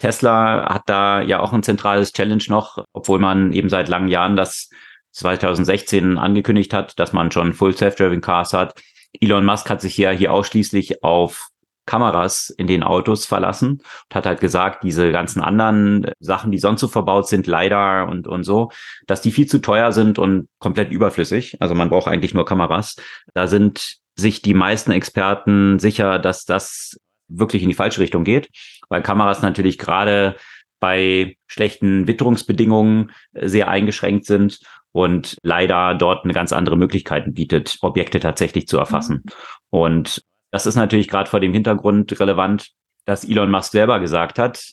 Tesla 0.00 0.68
hat 0.68 0.82
da 0.86 1.20
ja 1.20 1.40
auch 1.40 1.52
ein 1.52 1.62
zentrales 1.62 2.12
Challenge 2.12 2.42
noch, 2.48 2.84
obwohl 2.92 3.18
man 3.18 3.52
eben 3.52 3.68
seit 3.68 3.88
langen 3.88 4.08
Jahren 4.08 4.34
das 4.34 4.70
2016 5.12 6.18
angekündigt 6.18 6.72
hat, 6.72 6.98
dass 6.98 7.12
man 7.12 7.30
schon 7.30 7.52
Full 7.52 7.76
Self-Driving 7.76 8.20
Cars 8.20 8.52
hat. 8.52 8.80
Elon 9.20 9.44
Musk 9.44 9.68
hat 9.68 9.80
sich 9.80 9.96
ja 9.98 10.10
hier 10.10 10.32
ausschließlich 10.32 11.04
auf 11.04 11.48
Kameras 11.84 12.50
in 12.50 12.66
den 12.66 12.82
Autos 12.82 13.26
verlassen 13.26 13.82
und 13.82 14.14
hat 14.14 14.24
halt 14.24 14.40
gesagt, 14.40 14.84
diese 14.84 15.10
ganzen 15.10 15.42
anderen 15.42 16.12
Sachen, 16.20 16.52
die 16.52 16.58
sonst 16.58 16.80
so 16.80 16.88
verbaut 16.88 17.28
sind, 17.28 17.46
LiDAR 17.46 18.08
und, 18.08 18.26
und 18.26 18.44
so, 18.44 18.70
dass 19.06 19.22
die 19.22 19.32
viel 19.32 19.46
zu 19.46 19.60
teuer 19.60 19.92
sind 19.92 20.18
und 20.18 20.48
komplett 20.60 20.92
überflüssig. 20.92 21.56
Also 21.60 21.74
man 21.74 21.90
braucht 21.90 22.08
eigentlich 22.08 22.32
nur 22.32 22.44
Kameras. 22.44 22.96
Da 23.34 23.48
sind 23.48 23.96
sich 24.14 24.40
die 24.40 24.54
meisten 24.54 24.92
Experten 24.92 25.78
sicher, 25.78 26.18
dass 26.18 26.44
das 26.44 26.96
wirklich 27.28 27.62
in 27.62 27.68
die 27.68 27.74
falsche 27.74 28.00
Richtung 28.00 28.24
geht 28.24 28.48
weil 28.90 29.02
Kameras 29.02 29.40
natürlich 29.40 29.78
gerade 29.78 30.36
bei 30.80 31.36
schlechten 31.46 32.06
Witterungsbedingungen 32.06 33.12
äh, 33.32 33.48
sehr 33.48 33.68
eingeschränkt 33.68 34.26
sind 34.26 34.60
und 34.92 35.36
leider 35.42 35.94
dort 35.94 36.24
eine 36.24 36.34
ganz 36.34 36.52
andere 36.52 36.76
Möglichkeiten 36.76 37.32
bietet, 37.32 37.78
Objekte 37.80 38.20
tatsächlich 38.20 38.66
zu 38.66 38.76
erfassen. 38.76 39.22
Mhm. 39.24 39.32
Und 39.70 40.22
das 40.50 40.66
ist 40.66 40.74
natürlich 40.74 41.08
gerade 41.08 41.30
vor 41.30 41.40
dem 41.40 41.52
Hintergrund 41.52 42.18
relevant, 42.18 42.70
dass 43.04 43.24
Elon 43.24 43.50
Musk 43.50 43.72
selber 43.72 44.00
gesagt 44.00 44.38
hat, 44.38 44.72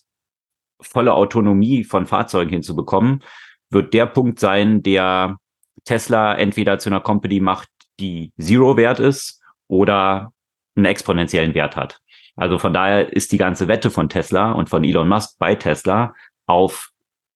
volle 0.81 1.13
Autonomie 1.13 1.83
von 1.83 2.05
Fahrzeugen 2.05 2.51
hinzubekommen, 2.51 3.23
wird 3.69 3.93
der 3.93 4.05
Punkt 4.05 4.39
sein, 4.39 4.81
der 4.81 5.37
Tesla 5.85 6.35
entweder 6.35 6.79
zu 6.79 6.89
einer 6.89 6.99
Company 6.99 7.39
macht, 7.39 7.69
die 7.99 8.31
Zero 8.39 8.77
wert 8.77 8.99
ist 8.99 9.41
oder 9.67 10.31
einen 10.75 10.85
exponentiellen 10.85 11.53
Wert 11.53 11.75
hat. 11.75 11.99
Also 12.37 12.57
von 12.59 12.73
daher 12.73 13.11
ist 13.11 13.31
die 13.31 13.37
ganze 13.37 13.67
Wette 13.67 13.91
von 13.91 14.09
Tesla 14.09 14.51
und 14.53 14.69
von 14.69 14.83
Elon 14.83 15.09
Musk 15.09 15.37
bei 15.39 15.55
Tesla 15.55 16.13
auf 16.45 16.91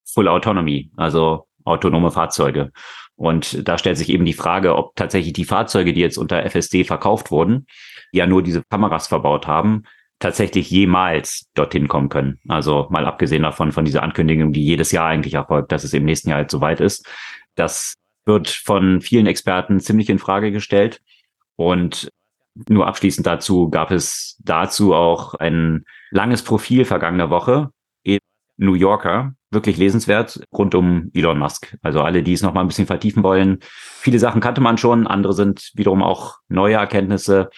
Full 0.06 0.28
Autonomy, 0.28 0.92
also 0.96 1.48
autonome 1.66 2.12
Fahrzeuge. 2.12 2.72
Und 3.16 3.68
da 3.68 3.78
stellt 3.78 3.98
sich 3.98 4.10
eben 4.10 4.26
die 4.26 4.34
Frage, 4.34 4.76
ob 4.76 4.96
tatsächlich 4.96 5.34
die 5.34 5.46
Fahrzeuge, 5.46 5.94
die 5.94 6.02
jetzt 6.02 6.18
unter 6.18 6.44
FSD 6.44 6.84
verkauft 6.84 7.32
wurden, 7.32 7.68
die 8.14 8.18
ja 8.18 8.28
nur 8.28 8.42
diese 8.42 8.64
Kameras 8.64 9.08
verbaut 9.08 9.48
haben, 9.48 9.84
tatsächlich 10.20 10.70
jemals 10.70 11.50
dorthin 11.56 11.88
kommen 11.88 12.10
können. 12.10 12.40
Also 12.48 12.88
mal 12.90 13.06
abgesehen 13.06 13.44
davon, 13.44 13.72
von 13.72 13.86
dieser 13.86 14.04
Ankündigung, 14.04 14.54
die 14.54 14.64
jedes 14.64 14.92
Jahr 14.92 15.08
eigentlich 15.08 15.34
erfolgt, 15.34 15.72
dass 15.72 15.84
es 15.84 15.94
im 15.94 16.06
nächsten 16.06 16.30
Jahr 16.30 16.38
halt 16.38 16.52
soweit 16.52 16.80
ist. 16.80 17.08
Das 17.56 17.96
wird 18.26 18.50
von 18.50 19.02
vielen 19.02 19.28
Experten 19.28 19.80
ziemlich 19.80 20.10
in 20.10 20.20
Frage 20.20 20.52
gestellt. 20.52 21.02
Und 21.56 22.10
nur 22.68 22.88
abschließend 22.88 23.26
dazu 23.26 23.70
gab 23.70 23.92
es 23.92 24.38
dazu 24.44 24.94
auch 24.94 25.36
ein 25.36 25.86
langes 26.10 26.44
Profil 26.44 26.86
vergangener 26.86 27.30
Woche 27.30 27.70
in 28.04 28.20
New 28.58 28.74
Yorker, 28.74 29.34
wirklich 29.52 29.78
lesenswert, 29.78 30.42
rund 30.54 30.76
um 30.76 31.12
Elon 31.14 31.40
Musk. 31.40 31.78
Also 31.82 32.02
alle, 32.02 32.24
die 32.24 32.34
es 32.34 32.42
noch 32.42 32.54
mal 32.54 32.62
ein 32.62 32.68
bisschen 32.68 32.88
vertiefen 32.88 33.24
wollen. 33.24 33.60
Viele 33.62 34.20
Sachen 34.20 34.42
kannte 34.42 34.62
man 34.62 34.78
schon, 34.78 35.08
andere 35.08 35.34
sind 35.34 35.72
wiederum 35.76 36.04
auch 36.04 36.38
neue 36.48 36.76
Erkenntnisse. 36.76 37.50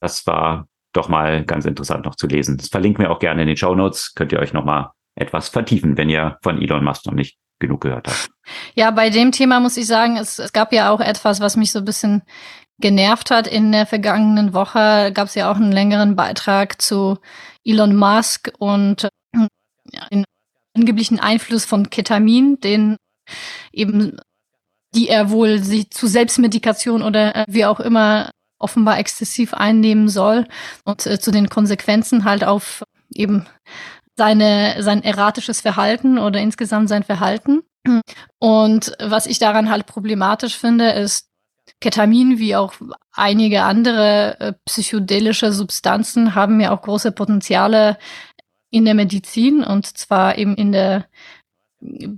Das 0.00 0.26
war 0.26 0.66
doch 0.92 1.08
mal 1.08 1.44
ganz 1.44 1.64
interessant 1.64 2.04
noch 2.04 2.16
zu 2.16 2.26
lesen. 2.26 2.58
Das 2.58 2.68
verlinken 2.68 3.04
wir 3.04 3.10
auch 3.10 3.18
gerne 3.18 3.42
in 3.42 3.48
den 3.48 3.56
Show 3.56 3.74
Notes. 3.74 4.14
Könnt 4.14 4.32
ihr 4.32 4.40
euch 4.40 4.52
noch 4.52 4.64
mal 4.64 4.92
etwas 5.14 5.48
vertiefen, 5.48 5.96
wenn 5.96 6.08
ihr 6.08 6.38
von 6.42 6.60
Elon 6.60 6.84
Musk 6.84 7.06
noch 7.06 7.14
nicht 7.14 7.38
genug 7.58 7.80
gehört 7.80 8.08
habt. 8.08 8.30
Ja, 8.74 8.90
bei 8.90 9.08
dem 9.08 9.32
Thema 9.32 9.60
muss 9.60 9.76
ich 9.76 9.86
sagen, 9.86 10.16
es, 10.16 10.38
es 10.38 10.52
gab 10.52 10.72
ja 10.72 10.90
auch 10.90 11.00
etwas, 11.00 11.40
was 11.40 11.56
mich 11.56 11.72
so 11.72 11.78
ein 11.78 11.84
bisschen 11.84 12.22
genervt 12.82 13.30
hat. 13.30 13.46
In 13.46 13.72
der 13.72 13.86
vergangenen 13.86 14.52
Woche 14.52 15.10
gab 15.14 15.28
es 15.28 15.34
ja 15.34 15.50
auch 15.50 15.56
einen 15.56 15.72
längeren 15.72 16.16
Beitrag 16.16 16.82
zu 16.82 17.18
Elon 17.64 17.96
Musk 17.96 18.52
und 18.58 19.08
ja, 19.90 20.06
den 20.10 20.24
angeblichen 20.74 21.20
Einfluss 21.20 21.64
von 21.64 21.90
Ketamin, 21.90 22.60
den 22.60 22.96
eben, 23.72 24.18
die 24.94 25.08
er 25.08 25.30
wohl 25.30 25.58
sich 25.58 25.90
zu 25.90 26.06
Selbstmedikation 26.06 27.02
oder 27.02 27.34
äh, 27.34 27.44
wie 27.48 27.64
auch 27.64 27.80
immer 27.80 28.30
offenbar 28.58 28.98
exzessiv 28.98 29.54
einnehmen 29.54 30.08
soll 30.08 30.46
und 30.84 31.06
äh, 31.06 31.18
zu 31.18 31.30
den 31.30 31.48
Konsequenzen 31.48 32.24
halt 32.24 32.44
auf 32.44 32.84
eben 33.14 33.46
seine, 34.16 34.82
sein 34.82 35.02
erratisches 35.02 35.60
Verhalten 35.60 36.18
oder 36.18 36.40
insgesamt 36.40 36.88
sein 36.88 37.02
Verhalten. 37.02 37.62
Und 38.38 38.92
was 39.00 39.26
ich 39.26 39.38
daran 39.38 39.70
halt 39.70 39.86
problematisch 39.86 40.56
finde, 40.56 40.90
ist, 40.92 41.31
Ketamin 41.80 42.38
wie 42.38 42.56
auch 42.56 42.74
einige 43.12 43.62
andere 43.62 44.40
äh, 44.40 44.52
psychedelische 44.64 45.52
Substanzen 45.52 46.34
haben 46.34 46.60
ja 46.60 46.70
auch 46.72 46.82
große 46.82 47.12
Potenziale 47.12 47.98
in 48.70 48.84
der 48.84 48.94
Medizin 48.94 49.62
und 49.62 49.86
zwar 49.86 50.38
eben 50.38 50.54
in 50.54 50.72
der 50.72 51.06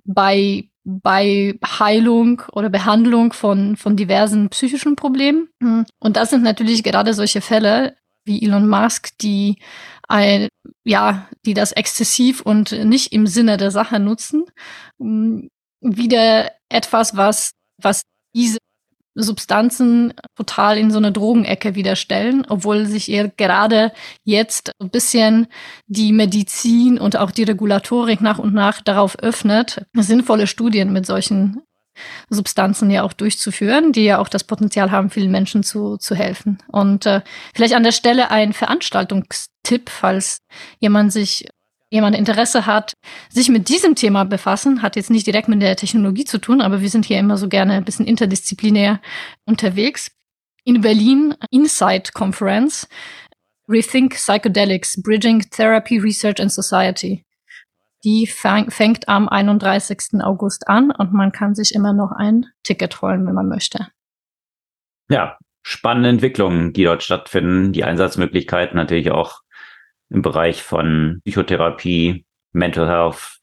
bei 0.05 0.69
bei 0.85 1.59
Heilung 1.65 2.43
oder 2.53 2.69
Behandlung 2.69 3.33
von 3.33 3.77
von 3.77 3.97
diversen 3.97 4.51
psychischen 4.51 4.97
Problemen. 4.97 5.49
Und 5.99 6.17
das 6.17 6.31
sind 6.31 6.43
natürlich 6.43 6.83
gerade 6.83 7.15
solche 7.15 7.41
Fälle 7.41 7.97
wie 8.27 8.43
Elon 8.43 8.69
Musk, 8.69 9.17
die 9.19 9.59
ein 10.09 10.49
ja, 10.85 11.29
die 11.47 11.55
das 11.55 11.73
exzessiv 11.73 12.43
und 12.43 12.73
nicht 12.73 13.13
im 13.13 13.27
Sinne 13.27 13.57
der 13.57 13.71
Sache 13.71 13.99
nutzen, 13.99 14.45
wieder 15.81 16.51
etwas 16.69 17.17
was 17.17 17.53
was 17.81 18.03
diese 18.35 18.59
Substanzen 19.15 20.13
total 20.37 20.79
in 20.79 20.91
so 20.91 20.99
eine 20.99 21.13
Drogenecke 21.13 21.75
wieder 21.75 21.97
stellen, 21.97 22.45
obwohl 22.49 22.87
sich 22.87 23.11
eher 23.11 23.29
gerade 23.29 23.93
jetzt 24.25 24.73
ein 24.81 24.91
bisschen 24.91 25.47
die 25.87 26.13
Medizin 26.13 26.99
und 26.99 27.17
auch 27.17 27.31
die 27.31 27.45
Regulatorik 27.45 28.21
nach 28.21 28.39
und 28.39 28.55
nach 28.55 28.81
darauf 28.81 29.19
öffnet, 29.19 29.87
sinnvolle 29.95 30.47
Studien 30.47 30.93
mit 30.93 31.07
solchen 31.07 31.63
Substanzen 32.29 32.91
ja 32.91 33.03
auch 33.03 33.13
durchzuführen, 33.13 33.93
die 33.93 34.05
ja 34.05 34.19
auch 34.19 34.29
das 34.29 34.45
Potenzial 34.45 34.91
haben, 34.91 35.11
vielen 35.11 35.31
Menschen 35.31 35.63
zu, 35.63 35.97
zu 35.97 36.15
helfen. 36.15 36.59
Und 36.67 37.07
äh, 37.07 37.21
vielleicht 37.55 37.75
an 37.75 37.85
der 37.85 37.93
Stelle 37.93 38.31
ein 38.31 38.53
Veranstaltungstipp, 38.53 39.91
falls 39.91 40.39
jemand 40.81 41.13
sich 41.13 41.47
jemand 41.91 42.17
Interesse 42.17 42.67
hat, 42.67 42.95
sich 43.29 43.49
mit 43.49 43.69
diesem 43.69 43.95
Thema 43.95 44.25
befassen, 44.25 44.83
hat 44.83 44.97
jetzt 44.97 45.11
nicht 45.11 45.27
direkt 45.27 45.49
mit 45.49 45.63
der 45.63 45.77
Technologie 45.77 46.25
zu 46.25 46.39
tun, 46.39 46.61
aber 46.61 46.81
wir 46.81 46.89
sind 46.89 47.05
hier 47.05 47.19
immer 47.19 47.37
so 47.37 47.49
gerne 47.49 47.75
ein 47.75 47.85
bisschen 47.85 48.07
interdisziplinär 48.07 49.01
unterwegs. 49.45 50.11
In 50.65 50.81
Berlin, 50.81 51.35
Insight 51.51 52.15
Conference, 52.15 52.89
Rethink 53.69 54.15
Psychedelics, 54.15 55.01
Bridging 55.03 55.41
Therapy 55.51 55.99
Research 55.99 56.41
and 56.41 56.53
Society. 56.53 57.25
Die 58.05 58.27
fängt 58.27 59.09
am 59.09 59.29
31. 59.29 60.21
August 60.23 60.69
an 60.69 60.91
und 60.91 61.15
man 61.15 61.33
kann 61.33 61.55
sich 61.55 61.75
immer 61.75 61.95
noch 61.95 62.13
ein 62.13 62.47
Ticket 62.63 63.01
holen, 63.01 63.27
wenn 63.27 63.35
man 63.35 63.49
möchte. 63.49 63.89
Ja, 65.09 65.39
spannende 65.63 66.11
Entwicklungen, 66.11 66.75
die 66.75 66.85
dort 66.85 67.03
stattfinden, 67.03 67.73
die 67.73 67.85
Einsatzmöglichkeiten 67.85 68.77
natürlich 68.77 69.11
auch 69.11 69.41
im 70.11 70.23
Bereich 70.23 70.63
von 70.63 71.21
Psychotherapie, 71.25 72.25
Mental 72.53 72.89
Health, 72.89 73.39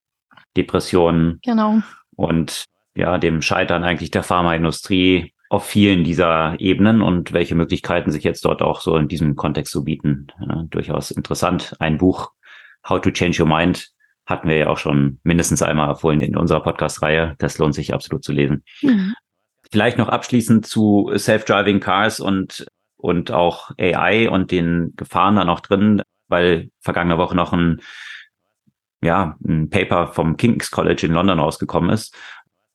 Depressionen. 0.55 1.39
Genau. 1.43 1.81
Und 2.15 2.65
ja, 2.95 3.17
dem 3.17 3.41
Scheitern 3.41 3.83
eigentlich 3.83 4.11
der 4.11 4.23
Pharmaindustrie 4.23 5.33
auf 5.49 5.65
vielen 5.65 6.03
dieser 6.03 6.59
Ebenen 6.59 7.01
und 7.01 7.33
welche 7.33 7.55
Möglichkeiten 7.55 8.11
sich 8.11 8.23
jetzt 8.23 8.45
dort 8.45 8.61
auch 8.61 8.79
so 8.79 8.95
in 8.95 9.07
diesem 9.07 9.35
Kontext 9.35 9.73
so 9.73 9.83
bieten. 9.83 10.27
Ja, 10.39 10.63
durchaus 10.69 11.11
interessant. 11.11 11.75
Ein 11.79 11.97
Buch, 11.97 12.31
How 12.87 13.01
to 13.01 13.11
Change 13.11 13.43
Your 13.43 13.49
Mind, 13.49 13.91
hatten 14.25 14.47
wir 14.47 14.57
ja 14.57 14.67
auch 14.67 14.77
schon 14.77 15.19
mindestens 15.23 15.61
einmal 15.61 15.89
empfohlen 15.89 16.21
in 16.21 16.37
unserer 16.37 16.61
Podcast-Reihe. 16.61 17.35
Das 17.37 17.57
lohnt 17.57 17.75
sich 17.75 17.93
absolut 17.93 18.23
zu 18.23 18.31
lesen. 18.31 18.63
Mhm. 18.81 19.13
Vielleicht 19.71 19.97
noch 19.97 20.09
abschließend 20.09 20.65
zu 20.65 21.11
Self-Driving 21.15 21.79
Cars 21.81 22.19
und, 22.19 22.65
und 22.97 23.31
auch 23.31 23.71
AI 23.77 24.29
und 24.29 24.51
den 24.51 24.93
Gefahren 24.95 25.35
da 25.35 25.43
noch 25.43 25.59
drin 25.59 26.01
weil 26.31 26.69
vergangene 26.79 27.17
Woche 27.17 27.35
noch 27.35 27.53
ein, 27.53 27.81
ja, 29.03 29.37
ein 29.47 29.69
Paper 29.69 30.07
vom 30.07 30.37
King's 30.37 30.71
College 30.71 31.05
in 31.05 31.13
London 31.13 31.39
rausgekommen 31.39 31.91
ist. 31.91 32.15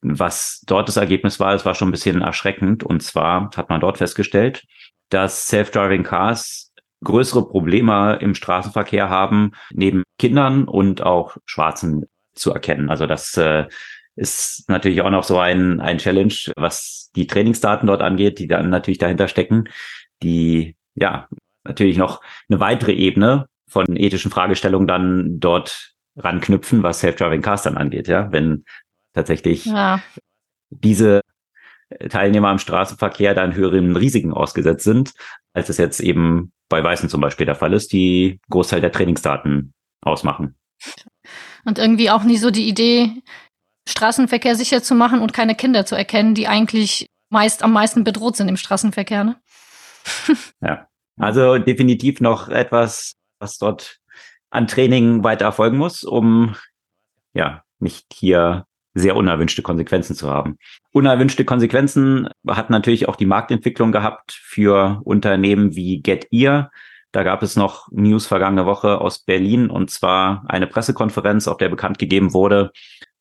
Was 0.03 0.63
dort 0.67 0.89
das 0.89 0.97
Ergebnis 0.97 1.41
war, 1.41 1.55
es 1.55 1.65
war 1.65 1.75
schon 1.75 1.89
ein 1.89 1.93
bisschen 1.93 2.21
erschreckend. 2.23 2.85
Und 2.85 3.03
zwar 3.03 3.51
hat 3.57 3.69
man 3.69 3.81
dort 3.81 3.99
festgestellt, 3.99 4.65
dass 5.09 5.47
Self-Driving 5.49 6.05
Cars 6.05 6.73
größere 7.05 7.49
Probleme 7.49 8.19
im 8.21 8.35
Straßenverkehr 8.35 9.09
haben, 9.09 9.53
neben 9.73 10.03
Kindern 10.19 10.65
und 10.65 11.03
auch 11.03 11.37
Schwarzen 11.45 12.07
zu 12.35 12.53
erkennen. 12.53 12.91
Also 12.91 13.07
das 13.07 13.37
äh, 13.37 13.67
ist 14.17 14.69
natürlich 14.69 15.03
auch 15.03 15.11
noch 15.11 15.25
so 15.25 15.39
ein, 15.39 15.81
ein 15.81 15.99
Challenge, 15.99 16.35
was 16.57 17.11
die 17.15 17.27
Trainingsdaten 17.27 17.87
dort 17.87 18.03
angeht, 18.03 18.39
die 18.39 18.49
dann 18.49 18.71
natürlich 18.71 18.99
dahinter 18.99 19.29
stecken, 19.29 19.69
die 20.23 20.77
ja 20.95 21.29
natürlich 21.67 21.97
noch 21.97 22.21
eine 22.49 22.61
weitere 22.61 22.93
Ebene 22.93 23.47
von 23.69 23.97
ethischen 23.97 24.31
Fragestellungen 24.31 24.87
dann 24.87 25.41
dort 25.41 25.95
ranknüpfen, 26.17 26.83
was 26.83 27.01
Self-Driving 27.01 27.43
Cars 27.43 27.63
dann 27.63 27.77
angeht, 27.77 28.09
ja, 28.09 28.31
wenn 28.33 28.65
tatsächlich 29.13 29.67
ja. 29.67 30.01
diese 30.71 31.21
Teilnehmer 32.09 32.49
am 32.49 32.59
Straßenverkehr 32.59 33.35
dann 33.35 33.55
höheren 33.55 33.97
Risiken 33.97 34.33
ausgesetzt 34.33 34.85
sind, 34.85 35.13
als 35.53 35.69
es 35.69 35.79
jetzt 35.79 36.01
eben 36.01 36.53
bei 36.69 36.83
Weißen 36.83 37.09
zum 37.09 37.21
Beispiel 37.21 37.47
der 37.47 37.55
Fall 37.55 37.73
ist, 37.73 37.93
die 37.93 38.41
Großteil 38.51 38.81
der 38.81 38.93
Trainingsdaten 38.93 39.73
ausmachen. 40.03 40.57
Und 41.65 41.79
irgendwie 41.79 42.11
auch 42.11 42.25
nie 42.25 42.39
so 42.39 42.51
die 42.51 42.69
Idee, 42.69 43.23
Straßenverkehr 43.89 44.57
sicher 44.57 44.83
zu 44.83 44.95
machen 44.95 45.21
und 45.21 45.33
keine 45.33 45.55
Kinder 45.55 45.87
zu 45.87 45.95
erkennen, 45.95 46.35
die 46.35 46.49
eigentlich 46.49 47.09
meist 47.31 47.63
am 47.63 47.73
meisten 47.73 48.05
bedroht 48.05 48.37
sind 48.37 48.49
im 48.49 48.57
Straßenverkehr. 48.57 49.25
Ne? 49.25 49.37
ja. 50.61 50.89
Also 51.19 51.59
definitiv 51.59 52.21
noch 52.21 52.49
etwas, 52.49 53.15
was 53.39 53.59
dort 53.59 53.99
an 54.51 54.67
Training 54.67 55.25
weiter 55.25 55.47
erfolgen 55.47 55.79
muss, 55.79 56.05
um 56.05 56.55
ja 57.35 57.63
nicht 57.79 58.07
hier 58.13 58.67
sehr 58.95 59.17
unerwünschte 59.17 59.63
Konsequenzen 59.63 60.17
zu 60.17 60.31
haben. 60.31 60.57
Unerwünschte 60.93 61.45
Konsequenzen 61.45 62.29
hat 62.49 62.71
natürlich 62.71 63.09
auch 63.09 63.17
die 63.17 63.27
Marktentwicklung 63.27 63.93
gehabt 63.93 64.33
für 64.33 65.01
Unternehmen 65.05 65.77
wie 65.77 66.01
GetEar. 66.01 66.71
Da 67.13 67.23
gab 67.23 67.43
es 67.43 67.57
noch 67.57 67.89
News 67.91 68.27
vergangene 68.27 68.65
Woche 68.65 69.01
aus 69.01 69.19
Berlin 69.19 69.69
und 69.69 69.91
zwar 69.91 70.45
eine 70.49 70.67
Pressekonferenz, 70.67 71.47
auf 71.47 71.59
der 71.59 71.69
bekannt 71.69 71.99
gegeben 71.99 72.33
wurde, 72.33 72.73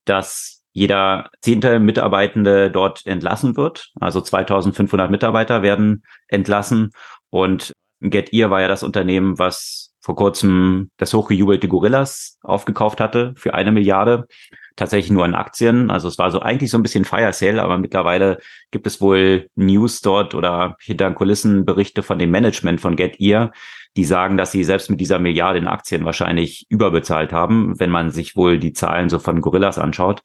dass 0.06 0.64
jeder 0.72 1.30
zehnte 1.42 1.80
Mitarbeitende 1.80 2.72
dort 2.72 3.06
entlassen 3.06 3.56
wird. 3.56 3.92
Also 4.00 4.22
2500 4.22 5.10
Mitarbeiter 5.12 5.62
werden 5.62 6.04
entlassen 6.28 6.92
und 7.30 7.74
GetEar 8.10 8.50
war 8.50 8.62
ja 8.62 8.68
das 8.68 8.84
Unternehmen, 8.84 9.38
was 9.40 9.94
vor 10.06 10.16
kurzem 10.16 10.92
das 10.98 11.16
hochgejubelte 11.16 11.68
Gorillas 11.68 12.38
aufgekauft 12.44 13.00
hatte 13.00 13.34
für 13.38 13.56
eine 13.56 13.72
Milliarde. 13.72 14.28
Tatsächlich 14.76 15.10
nur 15.10 15.26
in 15.26 15.34
Aktien. 15.34 15.90
Also 15.90 16.08
es 16.08 16.20
war 16.20 16.30
so 16.30 16.42
eigentlich 16.42 16.70
so 16.70 16.78
ein 16.78 16.84
bisschen 16.84 17.06
Fire 17.06 17.34
Sale, 17.34 17.64
aber 17.64 17.80
mittlerweile 17.80 18.38
gibt 18.70 18.86
es 18.86 19.02
wohl 19.02 19.50
News 19.56 20.02
dort 20.02 20.36
oder 20.36 20.76
hinter 20.80 21.12
Kulissen 21.12 21.66
Berichte 21.66 22.04
von 22.04 22.20
dem 22.20 22.30
Management 22.30 22.82
von 22.82 22.96
GetEar, 22.96 23.52
die 23.98 24.04
sagen, 24.04 24.38
dass 24.38 24.52
sie 24.52 24.64
selbst 24.64 24.92
mit 24.92 25.00
dieser 25.00 25.18
Milliarde 25.18 25.58
in 25.58 25.68
Aktien 25.68 26.06
wahrscheinlich 26.06 26.68
überbezahlt 26.70 27.34
haben, 27.34 27.80
wenn 27.80 27.90
man 27.90 28.12
sich 28.12 28.36
wohl 28.36 28.60
die 28.60 28.74
Zahlen 28.74 29.10
so 29.10 29.18
von 29.18 29.42
Gorillas 29.42 29.80
anschaut. 29.80 30.22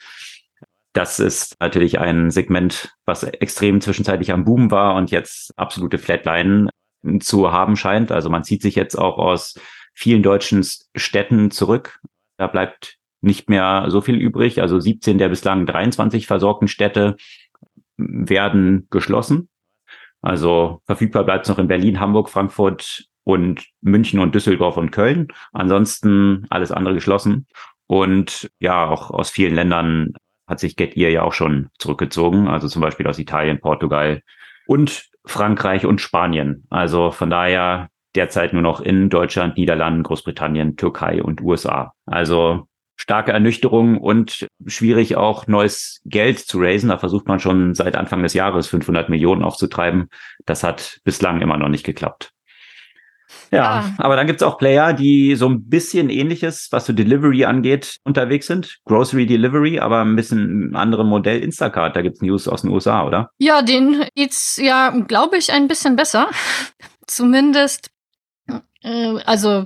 Das 0.93 1.21
ist 1.21 1.57
natürlich 1.61 2.01
ein 2.01 2.31
Segment, 2.31 2.93
was 3.07 3.23
extrem 3.23 3.81
zwischenzeitlich 3.81 4.33
am 4.33 4.45
Boom 4.45 4.71
war 4.71 4.97
und 4.97 5.11
jetzt 5.11 5.57
absolute 5.57 5.99
Flatline 5.99 6.69
zu 7.21 7.53
haben 7.53 7.77
scheint. 7.77 8.13
Also 8.13 8.31
man 8.31 8.45
zieht 8.45 8.63
sich 8.63 8.75
jetzt 8.75 8.97
auch 8.97 9.19
aus 9.19 9.59
vielen 9.95 10.23
deutschen 10.23 10.65
Städten 10.95 11.51
zurück. 11.51 12.01
Da 12.37 12.47
bleibt 12.47 12.99
nicht 13.21 13.49
mehr 13.49 13.87
so 13.89 14.01
viel 14.01 14.17
übrig. 14.17 14.61
Also 14.61 14.81
17 14.81 15.19
der 15.19 15.29
bislang 15.29 15.67
23 15.67 16.27
versorgten 16.27 16.69
Städte 16.69 17.17
werden 17.97 18.87
geschlossen. 18.91 19.49
Also 20.23 20.83
verfügbar 20.87 21.25
bleibt 21.25 21.47
es 21.47 21.51
noch 21.51 21.59
in 21.59 21.69
Berlin, 21.69 22.01
Hamburg, 22.01 22.31
Frankfurt 22.31 23.05
und 23.25 23.67
München 23.81 24.21
und 24.21 24.35
Düsseldorf 24.35 24.77
und 24.77 24.91
Köln. 24.91 25.29
Ansonsten 25.53 26.47
alles 26.51 26.73
andere 26.73 26.95
geschlossen. 26.95 27.47
Und 27.87 28.51
ja, 28.61 28.87
auch 28.89 29.11
aus 29.11 29.31
vielen 29.31 29.55
Ländern 29.55 30.15
hat 30.47 30.61
sich 30.61 30.77
GetEar 30.77 31.11
ja 31.11 31.23
auch 31.23 31.33
schon 31.33 31.71
zurückgezogen. 31.79 32.49
Also 32.49 32.69
zum 32.69 32.83
Beispiel 32.83 33.07
aus 33.07 33.19
Italien, 33.19 33.61
Portugal 33.61 34.23
und 34.67 35.10
Frankreich 35.25 35.87
und 35.87 36.01
Spanien. 36.01 36.67
Also 36.71 37.11
von 37.11 37.31
daher 37.31 37.89
derzeit 38.15 38.53
nur 38.53 38.63
noch 38.63 38.81
in 38.81 39.09
Deutschland, 39.09 39.57
Niederlanden, 39.57 40.03
Großbritannien, 40.03 40.77
Türkei 40.77 41.23
und 41.23 41.41
USA. 41.41 41.93
Also 42.07 42.67
starke 42.97 43.33
Ernüchterung 43.33 43.99
und 43.99 44.47
schwierig 44.67 45.17
auch 45.17 45.47
neues 45.47 46.03
Geld 46.05 46.39
zu 46.39 46.59
raisen. 46.61 46.91
Da 46.91 46.99
versucht 46.99 47.29
man 47.29 47.41
schon 47.41 47.75
seit 47.75 47.97
Anfang 47.97 48.23
des 48.23 48.35
Jahres 48.35 48.69
500 48.69 49.09
Millionen 49.09 49.43
aufzutreiben. 49.43 50.09
Das 50.45 50.63
hat 50.63 51.01
bislang 51.05 51.41
immer 51.41 51.57
noch 51.57 51.69
nicht 51.69 51.87
geklappt. 51.87 52.33
Ja, 53.51 53.81
ja, 53.81 53.95
aber 53.99 54.17
dann 54.17 54.27
gibt's 54.27 54.43
auch 54.43 54.59
Player, 54.59 54.93
die 54.93 55.35
so 55.35 55.49
ein 55.49 55.69
bisschen 55.69 56.09
ähnliches, 56.09 56.69
was 56.71 56.87
so 56.87 56.93
Delivery 56.93 57.45
angeht, 57.45 57.97
unterwegs 58.05 58.47
sind. 58.47 58.79
Grocery 58.85 59.27
Delivery, 59.27 59.81
aber 59.81 60.03
ein 60.03 60.15
bisschen 60.15 60.71
ein 60.71 60.77
anderes 60.77 61.07
Modell 61.07 61.43
Instacart. 61.43 61.97
Da 61.97 62.03
gibt's 62.03 62.23
News 62.23 62.47
aus 62.47 62.63
den 62.63 62.71
USA, 62.71 63.05
oder? 63.05 63.31
Ja, 63.39 63.63
den 63.63 64.05
geht's 64.15 64.57
ja, 64.57 64.91
glaube 64.91 65.37
ich, 65.37 65.53
ein 65.53 65.67
bisschen 65.67 65.97
besser. 65.97 66.29
Zumindest, 67.07 67.91
äh, 68.83 69.19
also 69.27 69.65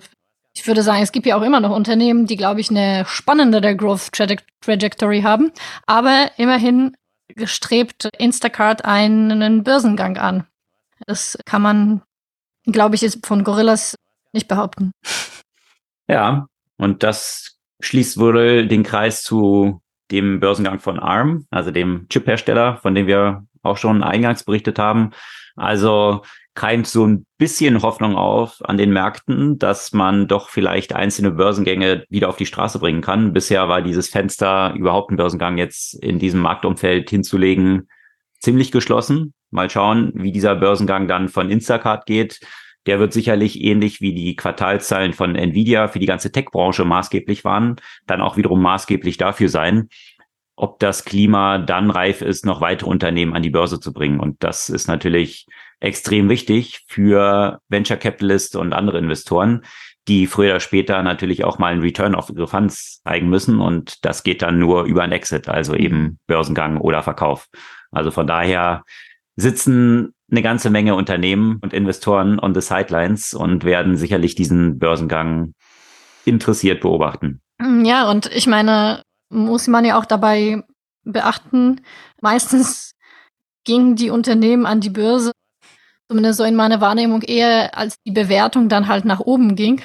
ich 0.57 0.67
würde 0.67 0.83
sagen, 0.83 1.03
es 1.03 1.13
gibt 1.13 1.27
ja 1.27 1.37
auch 1.37 1.43
immer 1.43 1.61
noch 1.61 1.75
Unternehmen, 1.75 2.27
die, 2.27 2.37
glaube 2.37 2.61
ich, 2.61 2.71
eine 2.71 3.05
spannendere 3.07 3.77
Growth 3.77 4.13
Trajectory 4.13 5.23
haben. 5.23 5.53
Aber 5.87 6.31
immerhin 6.37 6.97
gestrebt 7.29 8.09
Instacart 8.19 8.85
einen 8.85 9.65
Börsengang 9.65 10.17
an. 10.17 10.47
Das 11.07 11.37
kann 11.45 11.63
man, 11.63 12.03
glaube 12.67 12.95
ich, 12.97 13.19
von 13.25 13.45
Gorillas 13.45 13.97
nicht 14.33 14.49
behaupten. 14.49 14.93
Ja, 16.07 16.49
und 16.77 17.03
das 17.03 17.57
schließt 17.81 18.19
wohl 18.19 18.69
den 18.69 18.83
Kreis 18.83 19.23
zu 19.23 19.81
dem 20.11 20.39
Börsengang 20.39 20.79
von 20.79 20.99
ARM, 20.99 21.47
also 21.51 21.71
dem 21.71 22.07
Chip-Hersteller, 22.11 22.77
von 22.77 22.95
dem 22.95 23.07
wir 23.07 23.47
auch 23.63 23.79
schon 23.79 24.03
eingangs 24.03 24.45
berichtet 24.45 24.79
haben. 24.79 25.13
Also 25.57 26.23
keimt 26.55 26.87
so 26.87 27.07
ein 27.07 27.27
bisschen 27.39 27.83
Hoffnung 27.83 28.17
auf 28.17 28.59
an 28.65 28.77
den 28.77 28.93
Märkten, 28.93 29.59
dass 29.59 29.93
man 29.93 30.29
doch 30.29 30.51
vielleicht 30.51 30.95
einzelne 30.95 31.33
Börsengänge 31.33 32.05
wieder 32.09 32.29
auf 32.29 32.37
die 32.37 32.47
Straße 32.47 32.79
bringen 32.79 33.01
kann. 33.01 33.33
Bisher 33.33 33.69
war 33.69 33.83
dieses 33.83 34.09
Fenster, 34.09 34.73
überhaupt 34.75 35.11
einen 35.11 35.17
Börsengang 35.17 35.59
jetzt 35.59 35.95
in 35.95 36.19
diesem 36.19 36.41
Marktumfeld 36.41 37.11
hinzulegen, 37.11 37.89
ziemlich 38.41 38.71
geschlossen. 38.71 39.35
Mal 39.55 39.71
schauen, 39.71 40.13
wie 40.15 40.33
dieser 40.33 40.57
Börsengang 40.57 41.09
dann 41.09 41.29
von 41.29 41.51
Instacart 41.51 42.07
geht. 42.07 42.41
Der 42.87 42.99
wird 42.99 43.15
sicherlich 43.15 43.63
ähnlich 43.63 44.03
wie 44.03 44.13
die 44.13 44.37
Quartalzahlen 44.37 45.15
von 45.15 45.37
Nvidia 45.37 45.89
für 45.89 45.99
die 45.99 46.07
ganze 46.07 46.31
Tech-Branche 46.31 46.85
maßgeblich 46.85 47.45
waren, 47.45 47.77
dann 48.07 48.21
auch 48.21 48.37
wiederum 48.37 48.61
maßgeblich 48.61 49.17
dafür 49.17 49.49
sein, 49.49 49.89
ob 50.57 50.79
das 50.79 51.05
Klima 51.05 51.59
dann 51.59 51.91
reif 51.91 52.21
ist, 52.21 52.45
noch 52.45 52.61
weitere 52.61 52.91
Unternehmen 52.91 53.35
an 53.35 53.43
die 53.43 53.51
Börse 53.51 53.81
zu 53.81 53.93
bringen. 53.93 54.21
Und 54.21 54.43
das 54.43 54.69
ist 54.69 54.87
natürlich 54.87 55.47
extrem 55.81 56.29
wichtig 56.29 56.85
für 56.87 57.61
Venture 57.69 57.97
Capitalists 57.97 58.55
und 58.55 58.73
andere 58.73 58.99
Investoren, 58.99 59.63
die 60.07 60.27
früher 60.27 60.51
oder 60.51 60.61
später 60.61 61.03
natürlich 61.03 61.45
auch 61.45 61.59
mal 61.59 61.73
einen 61.73 61.81
Return 61.81 62.15
of 62.15 62.31
ihre 62.31 62.47
Funds 62.47 63.03
zeigen 63.03 63.29
müssen. 63.29 63.61
Und 63.61 64.05
das 64.05 64.23
geht 64.23 64.43
dann 64.43 64.59
nur 64.59 64.85
über 64.85 65.03
ein 65.03 65.13
Exit, 65.13 65.49
also 65.49 65.75
eben 65.75 66.19
Börsengang 66.27 66.79
oder 66.79 67.03
Verkauf. 67.03 67.49
Also 67.91 68.11
von 68.11 68.27
daher 68.27 68.85
sitzen 69.37 70.15
eine 70.31 70.43
ganze 70.43 70.71
Menge 70.71 70.95
Unternehmen 70.95 71.59
und 71.63 71.73
Investoren 71.73 72.39
on 72.41 72.55
the 72.55 72.61
sidelines 72.61 73.35
und 73.35 73.65
werden 73.65 73.97
sicherlich 73.97 74.35
diesen 74.35 74.79
Börsengang 74.79 75.55
interessiert 76.25 76.81
beobachten. 76.81 77.41
Ja, 77.85 78.11
und 78.11 78.27
ich 78.35 78.47
meine, 78.47 79.03
muss 79.31 79.69
man 79.69 79.85
ja 79.85 79.99
auch 79.99 80.07
dabei 80.07 80.63
beachten, 81.05 81.83
meistens 82.21 82.95
gingen 83.65 83.97
die 83.97 84.11
Unternehmen 84.11 84.67
an 84.67 84.81
die 84.81 84.91
Börse, 84.91 85.33
zumindest 86.09 86.39
so 86.39 86.45
in 86.45 86.57
meiner 86.57 86.81
Wahrnehmung, 86.81 87.23
eher 87.23 87.77
als 87.77 87.97
die 88.07 88.13
Bewertung 88.13 88.69
dann 88.69 88.89
halt 88.89 89.05
nach 89.05 89.21
oben 89.21 89.57
ging. 89.57 89.83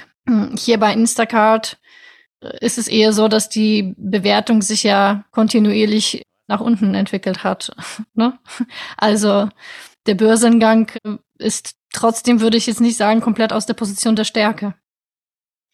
Hier 0.58 0.80
bei 0.80 0.93
Instacart 0.93 1.78
äh, 2.41 2.66
ist 2.66 2.78
es 2.78 2.88
eher 2.88 3.14
so, 3.14 3.28
dass 3.28 3.50
die 3.50 3.95
Bewertung 3.97 4.62
sich 4.62 4.84
ja 4.84 5.26
kontinuierlich 5.32 6.24
nach 6.50 6.60
unten 6.60 6.95
entwickelt 6.95 7.43
hat. 7.45 7.72
ne? 8.14 8.38
Also 8.97 9.47
der 10.06 10.16
Börsengang 10.16 10.91
ist 11.38 11.76
trotzdem, 11.93 12.41
würde 12.41 12.58
ich 12.58 12.68
jetzt 12.68 12.82
nicht 12.82 12.97
sagen, 12.97 13.22
komplett 13.22 13.54
aus 13.54 13.66
der 13.66 13.76
Position 13.76 14.16
der 14.16 14.26
Stärke. 14.26 14.74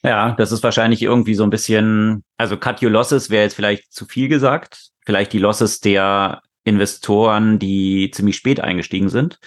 Ja, 0.03 0.33
das 0.33 0.51
ist 0.51 0.61
wahrscheinlich 0.61 1.01
irgendwie 1.01 1.33
so 1.33 1.43
ein 1.43 1.49
bisschen, 1.49 2.23
also 2.37 2.57
Cut 2.57 2.83
Your 2.83 2.91
Losses 2.91 3.31
wäre 3.31 3.43
jetzt 3.43 3.55
vielleicht 3.55 3.91
zu 3.91 4.05
viel 4.05 4.27
gesagt. 4.27 4.89
Vielleicht 5.03 5.33
die 5.33 5.39
Losses 5.39 5.79
der 5.79 6.41
Investoren, 6.63 7.57
die 7.57 8.11
ziemlich 8.11 8.35
spät 8.35 8.59
eingestiegen 8.59 9.09
sind. 9.09 9.39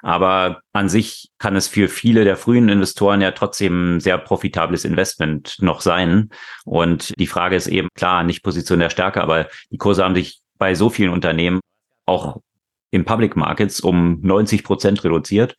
Aber 0.00 0.60
an 0.72 0.88
sich 0.88 1.30
kann 1.38 1.56
es 1.56 1.66
für 1.66 1.88
viele 1.88 2.24
der 2.24 2.36
frühen 2.36 2.68
Investoren 2.68 3.20
ja 3.20 3.32
trotzdem 3.32 3.96
ein 3.96 4.00
sehr 4.00 4.16
profitables 4.16 4.84
Investment 4.84 5.56
noch 5.58 5.80
sein. 5.80 6.30
Und 6.64 7.12
die 7.18 7.26
Frage 7.26 7.56
ist 7.56 7.66
eben 7.66 7.88
klar, 7.94 8.22
nicht 8.22 8.42
Position 8.42 8.78
der 8.78 8.90
Stärke, 8.90 9.20
aber 9.20 9.48
die 9.70 9.78
Kurse 9.78 10.04
haben 10.04 10.14
sich 10.14 10.40
bei 10.58 10.74
so 10.74 10.90
vielen 10.90 11.12
Unternehmen 11.12 11.60
auch 12.06 12.40
im 12.90 13.04
Public 13.04 13.36
Markets 13.36 13.80
um 13.80 14.20
90 14.22 14.64
Prozent 14.64 15.04
reduziert. 15.04 15.56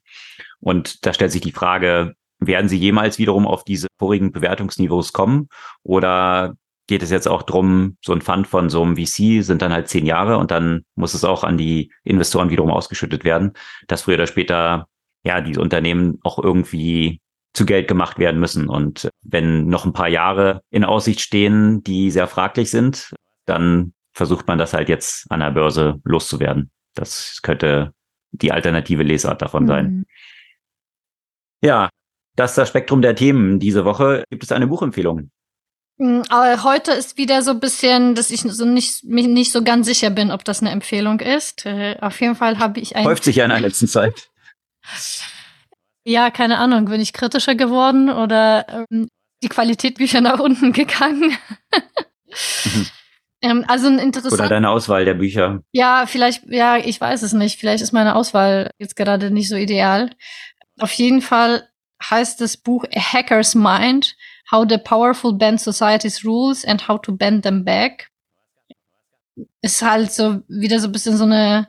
Und 0.59 1.05
da 1.05 1.13
stellt 1.13 1.31
sich 1.31 1.41
die 1.41 1.51
Frage, 1.51 2.15
werden 2.39 2.69
sie 2.69 2.77
jemals 2.77 3.17
wiederum 3.19 3.45
auf 3.45 3.63
diese 3.63 3.87
vorigen 3.97 4.31
Bewertungsniveaus 4.31 5.13
kommen? 5.13 5.49
Oder 5.83 6.55
geht 6.87 7.03
es 7.03 7.11
jetzt 7.11 7.27
auch 7.27 7.43
drum, 7.43 7.97
so 8.03 8.13
ein 8.13 8.21
Fund 8.21 8.47
von 8.47 8.69
so 8.69 8.81
einem 8.81 8.97
VC 8.97 9.43
sind 9.43 9.61
dann 9.61 9.71
halt 9.71 9.87
zehn 9.87 10.05
Jahre 10.05 10.37
und 10.37 10.49
dann 10.49 10.83
muss 10.95 11.13
es 11.13 11.23
auch 11.23 11.43
an 11.43 11.57
die 11.57 11.91
Investoren 12.03 12.49
wiederum 12.49 12.71
ausgeschüttet 12.71 13.23
werden, 13.23 13.53
dass 13.87 14.03
früher 14.03 14.15
oder 14.15 14.27
später 14.27 14.87
ja 15.23 15.41
diese 15.41 15.61
Unternehmen 15.61 16.17
auch 16.23 16.39
irgendwie 16.39 17.21
zu 17.53 17.65
Geld 17.65 17.87
gemacht 17.87 18.17
werden 18.17 18.39
müssen. 18.39 18.69
Und 18.69 19.09
wenn 19.21 19.67
noch 19.67 19.85
ein 19.85 19.93
paar 19.93 20.07
Jahre 20.07 20.61
in 20.71 20.83
Aussicht 20.83 21.19
stehen, 21.19 21.83
die 21.83 22.09
sehr 22.09 22.27
fraglich 22.27 22.71
sind, 22.71 23.13
dann 23.45 23.93
versucht 24.19 24.47
man 24.47 24.57
das 24.57 24.73
halt 24.73 24.89
jetzt 24.89 25.31
an 25.31 25.39
der 25.39 25.51
Börse 25.51 26.01
loszuwerden. 26.03 26.71
Das 26.93 27.39
könnte 27.41 27.93
die 28.31 28.51
alternative 28.51 29.01
Lesart 29.01 29.41
davon 29.41 29.65
sein. 29.65 29.85
Mhm. 29.85 30.05
Ja, 31.63 31.89
das 32.35 32.51
ist 32.51 32.57
das 32.57 32.67
Spektrum 32.67 33.01
der 33.01 33.15
Themen 33.15 33.59
diese 33.59 33.85
Woche. 33.85 34.25
Gibt 34.29 34.43
es 34.43 34.51
eine 34.51 34.67
Buchempfehlung? 34.67 35.31
Mm, 35.99 36.23
aber 36.27 36.63
heute 36.63 36.91
ist 36.91 37.17
wieder 37.17 37.41
so 37.43 37.51
ein 37.51 37.61
bisschen, 37.61 38.13
dass 38.13 38.29
ich 38.29 38.41
so 38.41 38.65
nicht, 38.65 39.05
mich 39.05 39.27
nicht 39.27 39.53
so 39.53 39.63
ganz 39.63 39.87
sicher 39.87 40.09
bin, 40.09 40.31
ob 40.31 40.43
das 40.43 40.59
eine 40.59 40.71
Empfehlung 40.71 41.21
ist. 41.21 41.65
Äh, 41.65 41.95
auf 42.01 42.19
jeden 42.19 42.35
Fall 42.35 42.59
habe 42.59 42.81
ich 42.81 42.97
ein. 42.97 43.05
Häuft 43.05 43.23
sich 43.23 43.37
ja 43.37 43.45
in 43.45 43.51
der 43.51 43.61
letzten 43.61 43.87
Zeit. 43.87 44.29
Ja, 46.03 46.29
keine 46.29 46.57
Ahnung. 46.57 46.85
Bin 46.85 46.99
ich 46.99 47.13
kritischer 47.13 47.55
geworden 47.55 48.09
oder 48.09 48.85
ähm, 48.91 49.07
die 49.41 49.49
Qualität 49.49 49.97
Bücher 49.97 50.19
nach 50.19 50.39
unten 50.39 50.73
gegangen? 50.73 51.37
Ähm, 53.41 53.63
also 53.67 53.87
ein 53.87 53.99
interessant. 53.99 54.33
Oder 54.33 54.49
deine 54.49 54.69
Auswahl 54.69 55.05
der 55.05 55.13
Bücher. 55.13 55.63
Ja, 55.71 56.05
vielleicht, 56.05 56.43
ja, 56.47 56.77
ich 56.77 56.99
weiß 56.99 57.21
es 57.21 57.33
nicht. 57.33 57.59
Vielleicht 57.59 57.81
ist 57.81 57.93
meine 57.93 58.15
Auswahl 58.15 58.71
jetzt 58.77 58.95
gerade 58.95 59.31
nicht 59.31 59.49
so 59.49 59.55
ideal. 59.55 60.09
Auf 60.79 60.91
jeden 60.93 61.21
Fall 61.21 61.67
heißt 62.09 62.41
das 62.41 62.57
Buch 62.57 62.85
A 62.93 62.99
Hacker's 62.99 63.55
Mind, 63.55 64.15
How 64.51 64.65
the 64.67 64.77
Powerful 64.77 65.33
Bend 65.33 65.61
Society's 65.61 66.25
Rules 66.25 66.65
and 66.65 66.87
How 66.87 67.01
to 67.01 67.11
Bend 67.11 67.43
Them 67.43 67.63
Back. 67.63 68.09
Ist 69.61 69.81
halt 69.81 70.11
so 70.11 70.41
wieder 70.47 70.79
so 70.79 70.87
ein 70.87 70.91
bisschen 70.91 71.15
so 71.15 71.23
eine 71.23 71.67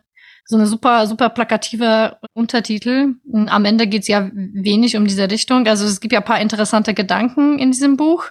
so 0.50 0.56
eine 0.56 0.66
super, 0.66 1.06
super 1.06 1.28
plakative 1.28 2.18
Untertitel. 2.34 3.14
Am 3.46 3.64
Ende 3.64 3.86
geht's 3.86 4.08
ja 4.08 4.30
wenig 4.34 4.96
um 4.96 5.06
diese 5.06 5.30
Richtung. 5.30 5.66
Also 5.68 5.86
es 5.86 6.00
gibt 6.00 6.12
ja 6.12 6.18
ein 6.18 6.24
paar 6.24 6.40
interessante 6.40 6.92
Gedanken 6.92 7.60
in 7.60 7.70
diesem 7.70 7.96
Buch. 7.96 8.24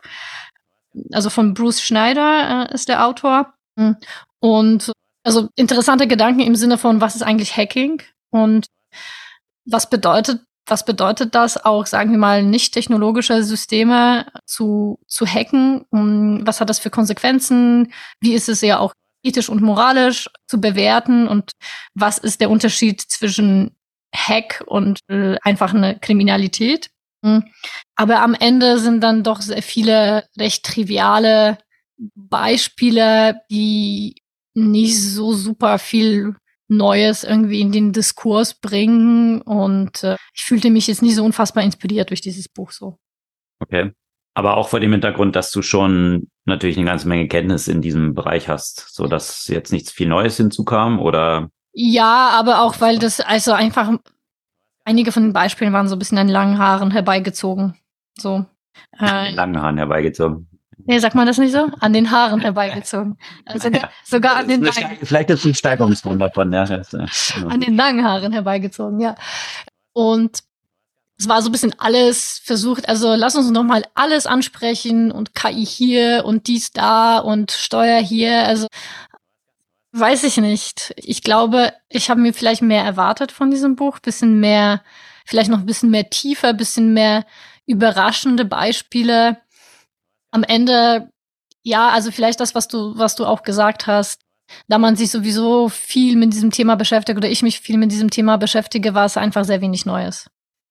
Also 1.12 1.30
von 1.30 1.54
Bruce 1.54 1.82
Schneider 1.82 2.70
äh, 2.70 2.74
ist 2.74 2.90
der 2.90 3.06
Autor. 3.06 3.54
Und 4.40 4.92
also 5.24 5.50
interessante 5.56 6.08
Gedanken 6.08 6.42
im 6.42 6.56
Sinne 6.56 6.78
von, 6.78 7.02
was 7.02 7.16
ist 7.16 7.22
eigentlich 7.22 7.56
Hacking 7.56 8.02
und 8.32 8.68
was 9.66 9.90
bedeutet 9.90 10.42
was 10.70 10.86
bedeutet 10.86 11.36
das 11.36 11.64
auch, 11.64 11.86
sagen 11.86 12.12
wir 12.12 12.18
mal, 12.18 12.44
nicht 12.44 12.74
technologische 12.74 13.44
Systeme 13.44 14.28
zu, 14.46 15.00
zu 15.08 15.26
hacken? 15.26 15.86
Was 16.46 16.62
hat 16.62 16.70
das 16.70 16.80
für 16.80 16.90
Konsequenzen? 16.90 17.92
Wie 18.22 18.34
ist 18.34 18.50
es 18.50 18.62
ja 18.62 18.80
auch 18.80 18.94
ethisch 19.24 19.50
und 19.50 19.62
moralisch 19.62 20.30
zu 20.48 20.62
bewerten? 20.62 21.28
Und 21.28 21.52
was 21.96 22.18
ist 22.18 22.42
der 22.42 22.50
Unterschied 22.50 23.02
zwischen 23.02 23.76
Hack 24.16 24.64
und 24.68 25.00
äh, 25.10 25.38
einfach 25.42 25.74
eine 25.74 25.98
Kriminalität? 26.00 26.90
Hm. 27.24 27.44
Aber 27.96 28.22
am 28.22 28.34
Ende 28.34 28.78
sind 28.78 29.02
dann 29.02 29.24
doch 29.24 29.42
sehr 29.42 29.62
viele 29.62 30.26
recht 30.38 30.66
triviale 30.66 31.58
Beispiele, 32.16 33.42
die 33.52 34.16
nicht 34.54 35.02
so 35.02 35.34
super 35.34 35.80
viel 35.80 36.36
Neues 36.70 37.24
irgendwie 37.24 37.62
in 37.62 37.72
den 37.72 37.92
Diskurs 37.92 38.54
bringen. 38.54 39.42
Und 39.42 40.04
äh, 40.04 40.16
ich 40.34 40.44
fühlte 40.44 40.70
mich 40.70 40.88
jetzt 40.88 41.02
nicht 41.02 41.16
so 41.16 41.26
unfassbar 41.26 41.64
inspiriert 41.64 42.10
durch 42.10 42.22
dieses 42.22 42.48
Buch 42.48 42.72
so. 42.72 42.98
Okay. 43.60 43.92
Aber 44.36 44.56
auch 44.56 44.70
vor 44.70 44.80
dem 44.80 44.92
Hintergrund, 44.92 45.36
dass 45.36 45.52
du 45.52 45.62
schon 45.62 46.30
natürlich 46.46 46.78
eine 46.78 46.86
ganze 46.86 47.08
Menge 47.08 47.28
Kenntnis 47.28 47.68
in 47.68 47.82
diesem 47.82 48.14
Bereich 48.14 48.48
hast, 48.48 48.94
so 48.94 49.08
dass 49.08 49.48
jetzt 49.48 49.74
nichts 49.74 49.92
viel 49.92 50.08
Neues 50.08 50.38
hinzukam 50.38 51.00
oder? 51.00 51.50
Ja, 51.74 52.30
aber 52.34 52.62
auch 52.62 52.80
weil 52.80 53.00
das 53.00 53.20
also 53.20 53.52
einfach 53.52 53.92
einige 54.90 55.12
von 55.12 55.24
den 55.24 55.34
Beispielen 55.34 55.72
waren 55.72 55.88
so 55.88 55.96
ein 55.96 56.00
bisschen 56.00 56.18
an 56.18 56.28
langen 56.28 56.58
Haaren 56.58 56.90
herbeigezogen. 56.92 57.76
So. 58.18 58.46
Äh, 59.00 59.32
langen 59.32 59.62
Haaren 59.62 59.78
herbeigezogen. 59.78 60.48
Nee, 60.86 60.98
sagt 60.98 61.14
man 61.14 61.28
das 61.28 61.38
nicht 61.38 61.52
so? 61.52 61.70
An 61.80 61.94
den 61.94 62.10
Haaren 62.10 62.40
herbeigezogen. 62.40 63.18
Also 63.46 63.70
ja. 63.70 63.90
sogar 64.04 64.38
an 64.38 64.48
den 64.48 64.64
langen. 64.64 64.98
Vielleicht 65.04 65.30
ist 65.30 65.42
es 65.42 65.46
ein 65.46 65.54
Steigerungsgrund 65.54 66.20
davon, 66.20 66.52
ja. 66.52 66.64
An 66.64 67.62
den 67.62 67.76
langen 67.76 68.04
Haaren 68.04 68.34
herbeigezogen, 68.34 69.00
ja. 69.00 69.16
Und 69.94 70.40
es 71.20 71.28
war 71.28 71.42
so 71.42 71.50
ein 71.50 71.52
bisschen 71.52 71.76
alles 71.78 72.42
versucht, 72.44 72.88
also 72.88 73.14
lass 73.14 73.36
uns 73.36 73.52
noch 73.52 73.64
mal 73.64 73.84
alles 73.94 74.26
ansprechen 74.26 75.12
und 75.12 75.36
KI 75.36 75.66
hier 75.66 76.24
und 76.26 76.48
dies 76.48 76.72
da 76.72 77.20
und 77.20 77.52
Steuer 77.52 78.00
hier, 78.00 78.46
also 78.46 78.68
weiß 79.92 80.24
ich 80.24 80.38
nicht. 80.38 80.94
Ich 80.98 81.24
glaube, 81.24 81.74
ich 81.90 82.10
habe 82.10 82.22
mir 82.22 82.34
vielleicht 82.34 82.62
mehr 82.62 82.84
erwartet 82.84 83.32
von 83.32 83.52
diesem 83.52 83.76
Buch, 83.76 84.00
bisschen 84.00 84.40
mehr, 84.40 84.84
vielleicht 85.26 85.50
noch 85.50 85.60
ein 85.60 85.66
bisschen 85.66 85.90
mehr 85.90 86.10
tiefer, 86.10 86.54
bisschen 86.54 86.94
mehr 86.94 87.26
überraschende 87.66 88.46
Beispiele. 88.46 89.42
Am 90.32 90.44
Ende, 90.44 91.12
ja, 91.64 91.90
also 91.90 92.12
vielleicht 92.12 92.40
das, 92.40 92.56
was 92.56 92.68
du, 92.68 92.98
was 92.98 93.16
du 93.16 93.26
auch 93.26 93.44
gesagt 93.44 93.88
hast, 93.88 94.22
da 94.68 94.78
man 94.78 94.96
sich 94.96 95.12
sowieso 95.12 95.70
viel 95.70 96.16
mit 96.16 96.34
diesem 96.34 96.52
Thema 96.52 96.76
beschäftigt 96.76 97.18
oder 97.18 97.30
ich 97.30 97.44
mich 97.44 97.60
viel 97.60 97.78
mit 97.78 97.92
diesem 97.92 98.10
Thema 98.10 98.38
beschäftige, 98.38 98.94
war 98.94 99.06
es 99.06 99.18
einfach 99.18 99.46
sehr 99.46 99.62
wenig 99.62 99.86
Neues. 99.86 100.28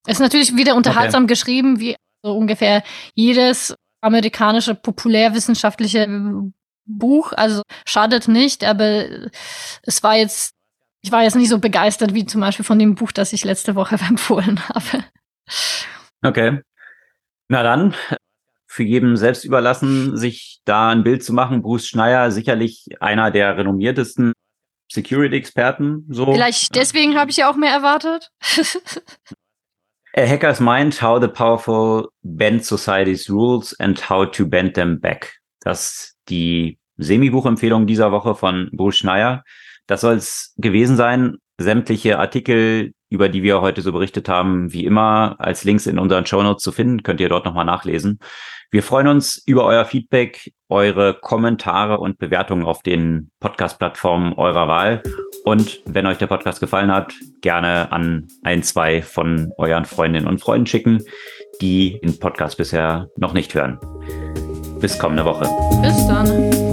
Es 0.07 0.15
ist 0.15 0.21
natürlich 0.21 0.57
wieder 0.57 0.75
unterhaltsam 0.75 1.25
okay. 1.25 1.35
geschrieben, 1.35 1.81
wie 1.81 1.97
so 2.25 2.37
ungefähr 2.37 2.83
jedes 3.15 3.75
amerikanische 4.01 4.75
populärwissenschaftliche 4.75 6.07
Buch, 6.89 7.33
also 7.33 7.63
schadet 7.87 8.29
nicht, 8.29 8.65
aber 8.65 9.07
es 9.83 10.03
war 10.03 10.17
jetzt, 10.17 10.55
ich 11.03 11.13
war 11.13 11.23
jetzt 11.23 11.37
nicht 11.37 11.51
so 11.51 11.59
begeistert 11.59 12.15
wie 12.15 12.27
zum 12.27 12.41
Beispiel 12.41 12.65
von 12.65 12.79
dem 12.79 12.95
Buch, 12.95 13.13
das 13.13 13.33
ich 13.33 13.45
letzte 13.45 13.75
Woche 13.75 13.97
empfohlen 14.09 14.61
habe. 14.69 15.05
Okay. 16.23 16.61
Na 17.49 17.63
dann, 17.63 17.95
für 18.67 18.83
jedem 18.83 19.17
selbst 19.17 19.45
überlassen, 19.45 20.17
sich 20.17 20.61
da 20.65 20.91
ein 20.91 21.03
Bild 21.03 21.25
zu 21.25 21.33
machen. 21.33 21.63
Bruce 21.63 21.87
Schneier, 21.87 22.31
sicherlich 22.31 22.87
einer 23.01 23.31
der 23.31 23.57
renommiertesten 23.57 24.33
Security-Experten. 24.93 26.07
So. 26.09 26.33
Vielleicht 26.33 26.75
deswegen 26.75 27.19
habe 27.19 27.31
ich 27.31 27.39
ja 27.39 27.51
auch 27.51 27.57
mehr 27.57 27.73
erwartet. 27.73 28.31
A 30.17 30.27
Hacker's 30.27 30.61
Mind, 30.61 31.01
How 31.01 31.21
the 31.21 31.29
Powerful 31.29 32.09
Bend 32.23 32.65
Society's 32.65 33.31
Rules 33.31 33.79
and 33.79 34.09
How 34.09 34.31
to 34.31 34.47
Bend 34.47 34.75
Them 34.75 35.01
Back. 35.01 35.39
Das 35.61 36.17
die 36.29 36.79
Semi-Buchempfehlung 36.97 37.87
dieser 37.87 38.13
Woche 38.13 38.35
von 38.35 38.69
Bruce 38.73 38.99
Schneier. 38.99 39.45
Das 39.87 40.01
soll 40.01 40.17
es 40.17 40.55
gewesen 40.59 40.97
sein. 40.97 41.37
Sämtliche 41.59 42.19
Artikel, 42.19 42.93
über 43.09 43.29
die 43.29 43.43
wir 43.43 43.61
heute 43.61 43.83
so 43.83 43.93
berichtet 43.93 44.29
haben, 44.29 44.73
wie 44.73 44.85
immer 44.85 45.37
als 45.39 45.65
Links 45.65 45.87
in 45.87 45.99
unseren 45.99 46.27
Show 46.27 46.43
Notes 46.43 46.63
zu 46.63 46.73
finden, 46.73 47.03
könnt 47.03 47.21
ihr 47.21 47.29
dort 47.29 47.47
nochmal 47.47 47.65
nachlesen. 47.65 48.19
Wir 48.71 48.83
freuen 48.83 49.09
uns 49.09 49.43
über 49.47 49.65
euer 49.65 49.87
Feedback, 49.87 50.53
eure 50.69 51.15
Kommentare 51.15 51.99
und 51.99 52.19
Bewertungen 52.19 52.67
auf 52.67 52.83
den 52.83 53.31
Podcast-Plattformen 53.41 54.35
eurer 54.35 54.69
Wahl. 54.69 55.03
Und 55.45 55.81
wenn 55.87 56.07
euch 56.07 56.19
der 56.19 56.27
Podcast 56.27 56.61
gefallen 56.61 56.93
hat, 56.93 57.15
gerne 57.41 57.91
an 57.93 58.29
ein, 58.43 58.63
zwei 58.63 59.01
von 59.01 59.53
euren 59.57 59.87
Freundinnen 59.87 60.29
und 60.29 60.43
Freunden 60.43 60.67
schicken, 60.67 61.03
die 61.63 61.99
den 62.03 62.19
Podcast 62.19 62.59
bisher 62.59 63.09
noch 63.17 63.33
nicht 63.33 63.55
hören. 63.55 63.79
Bis 64.81 64.99
kommende 64.99 65.25
Woche. 65.25 65.49
Bis 65.83 66.07
dann. 66.07 66.68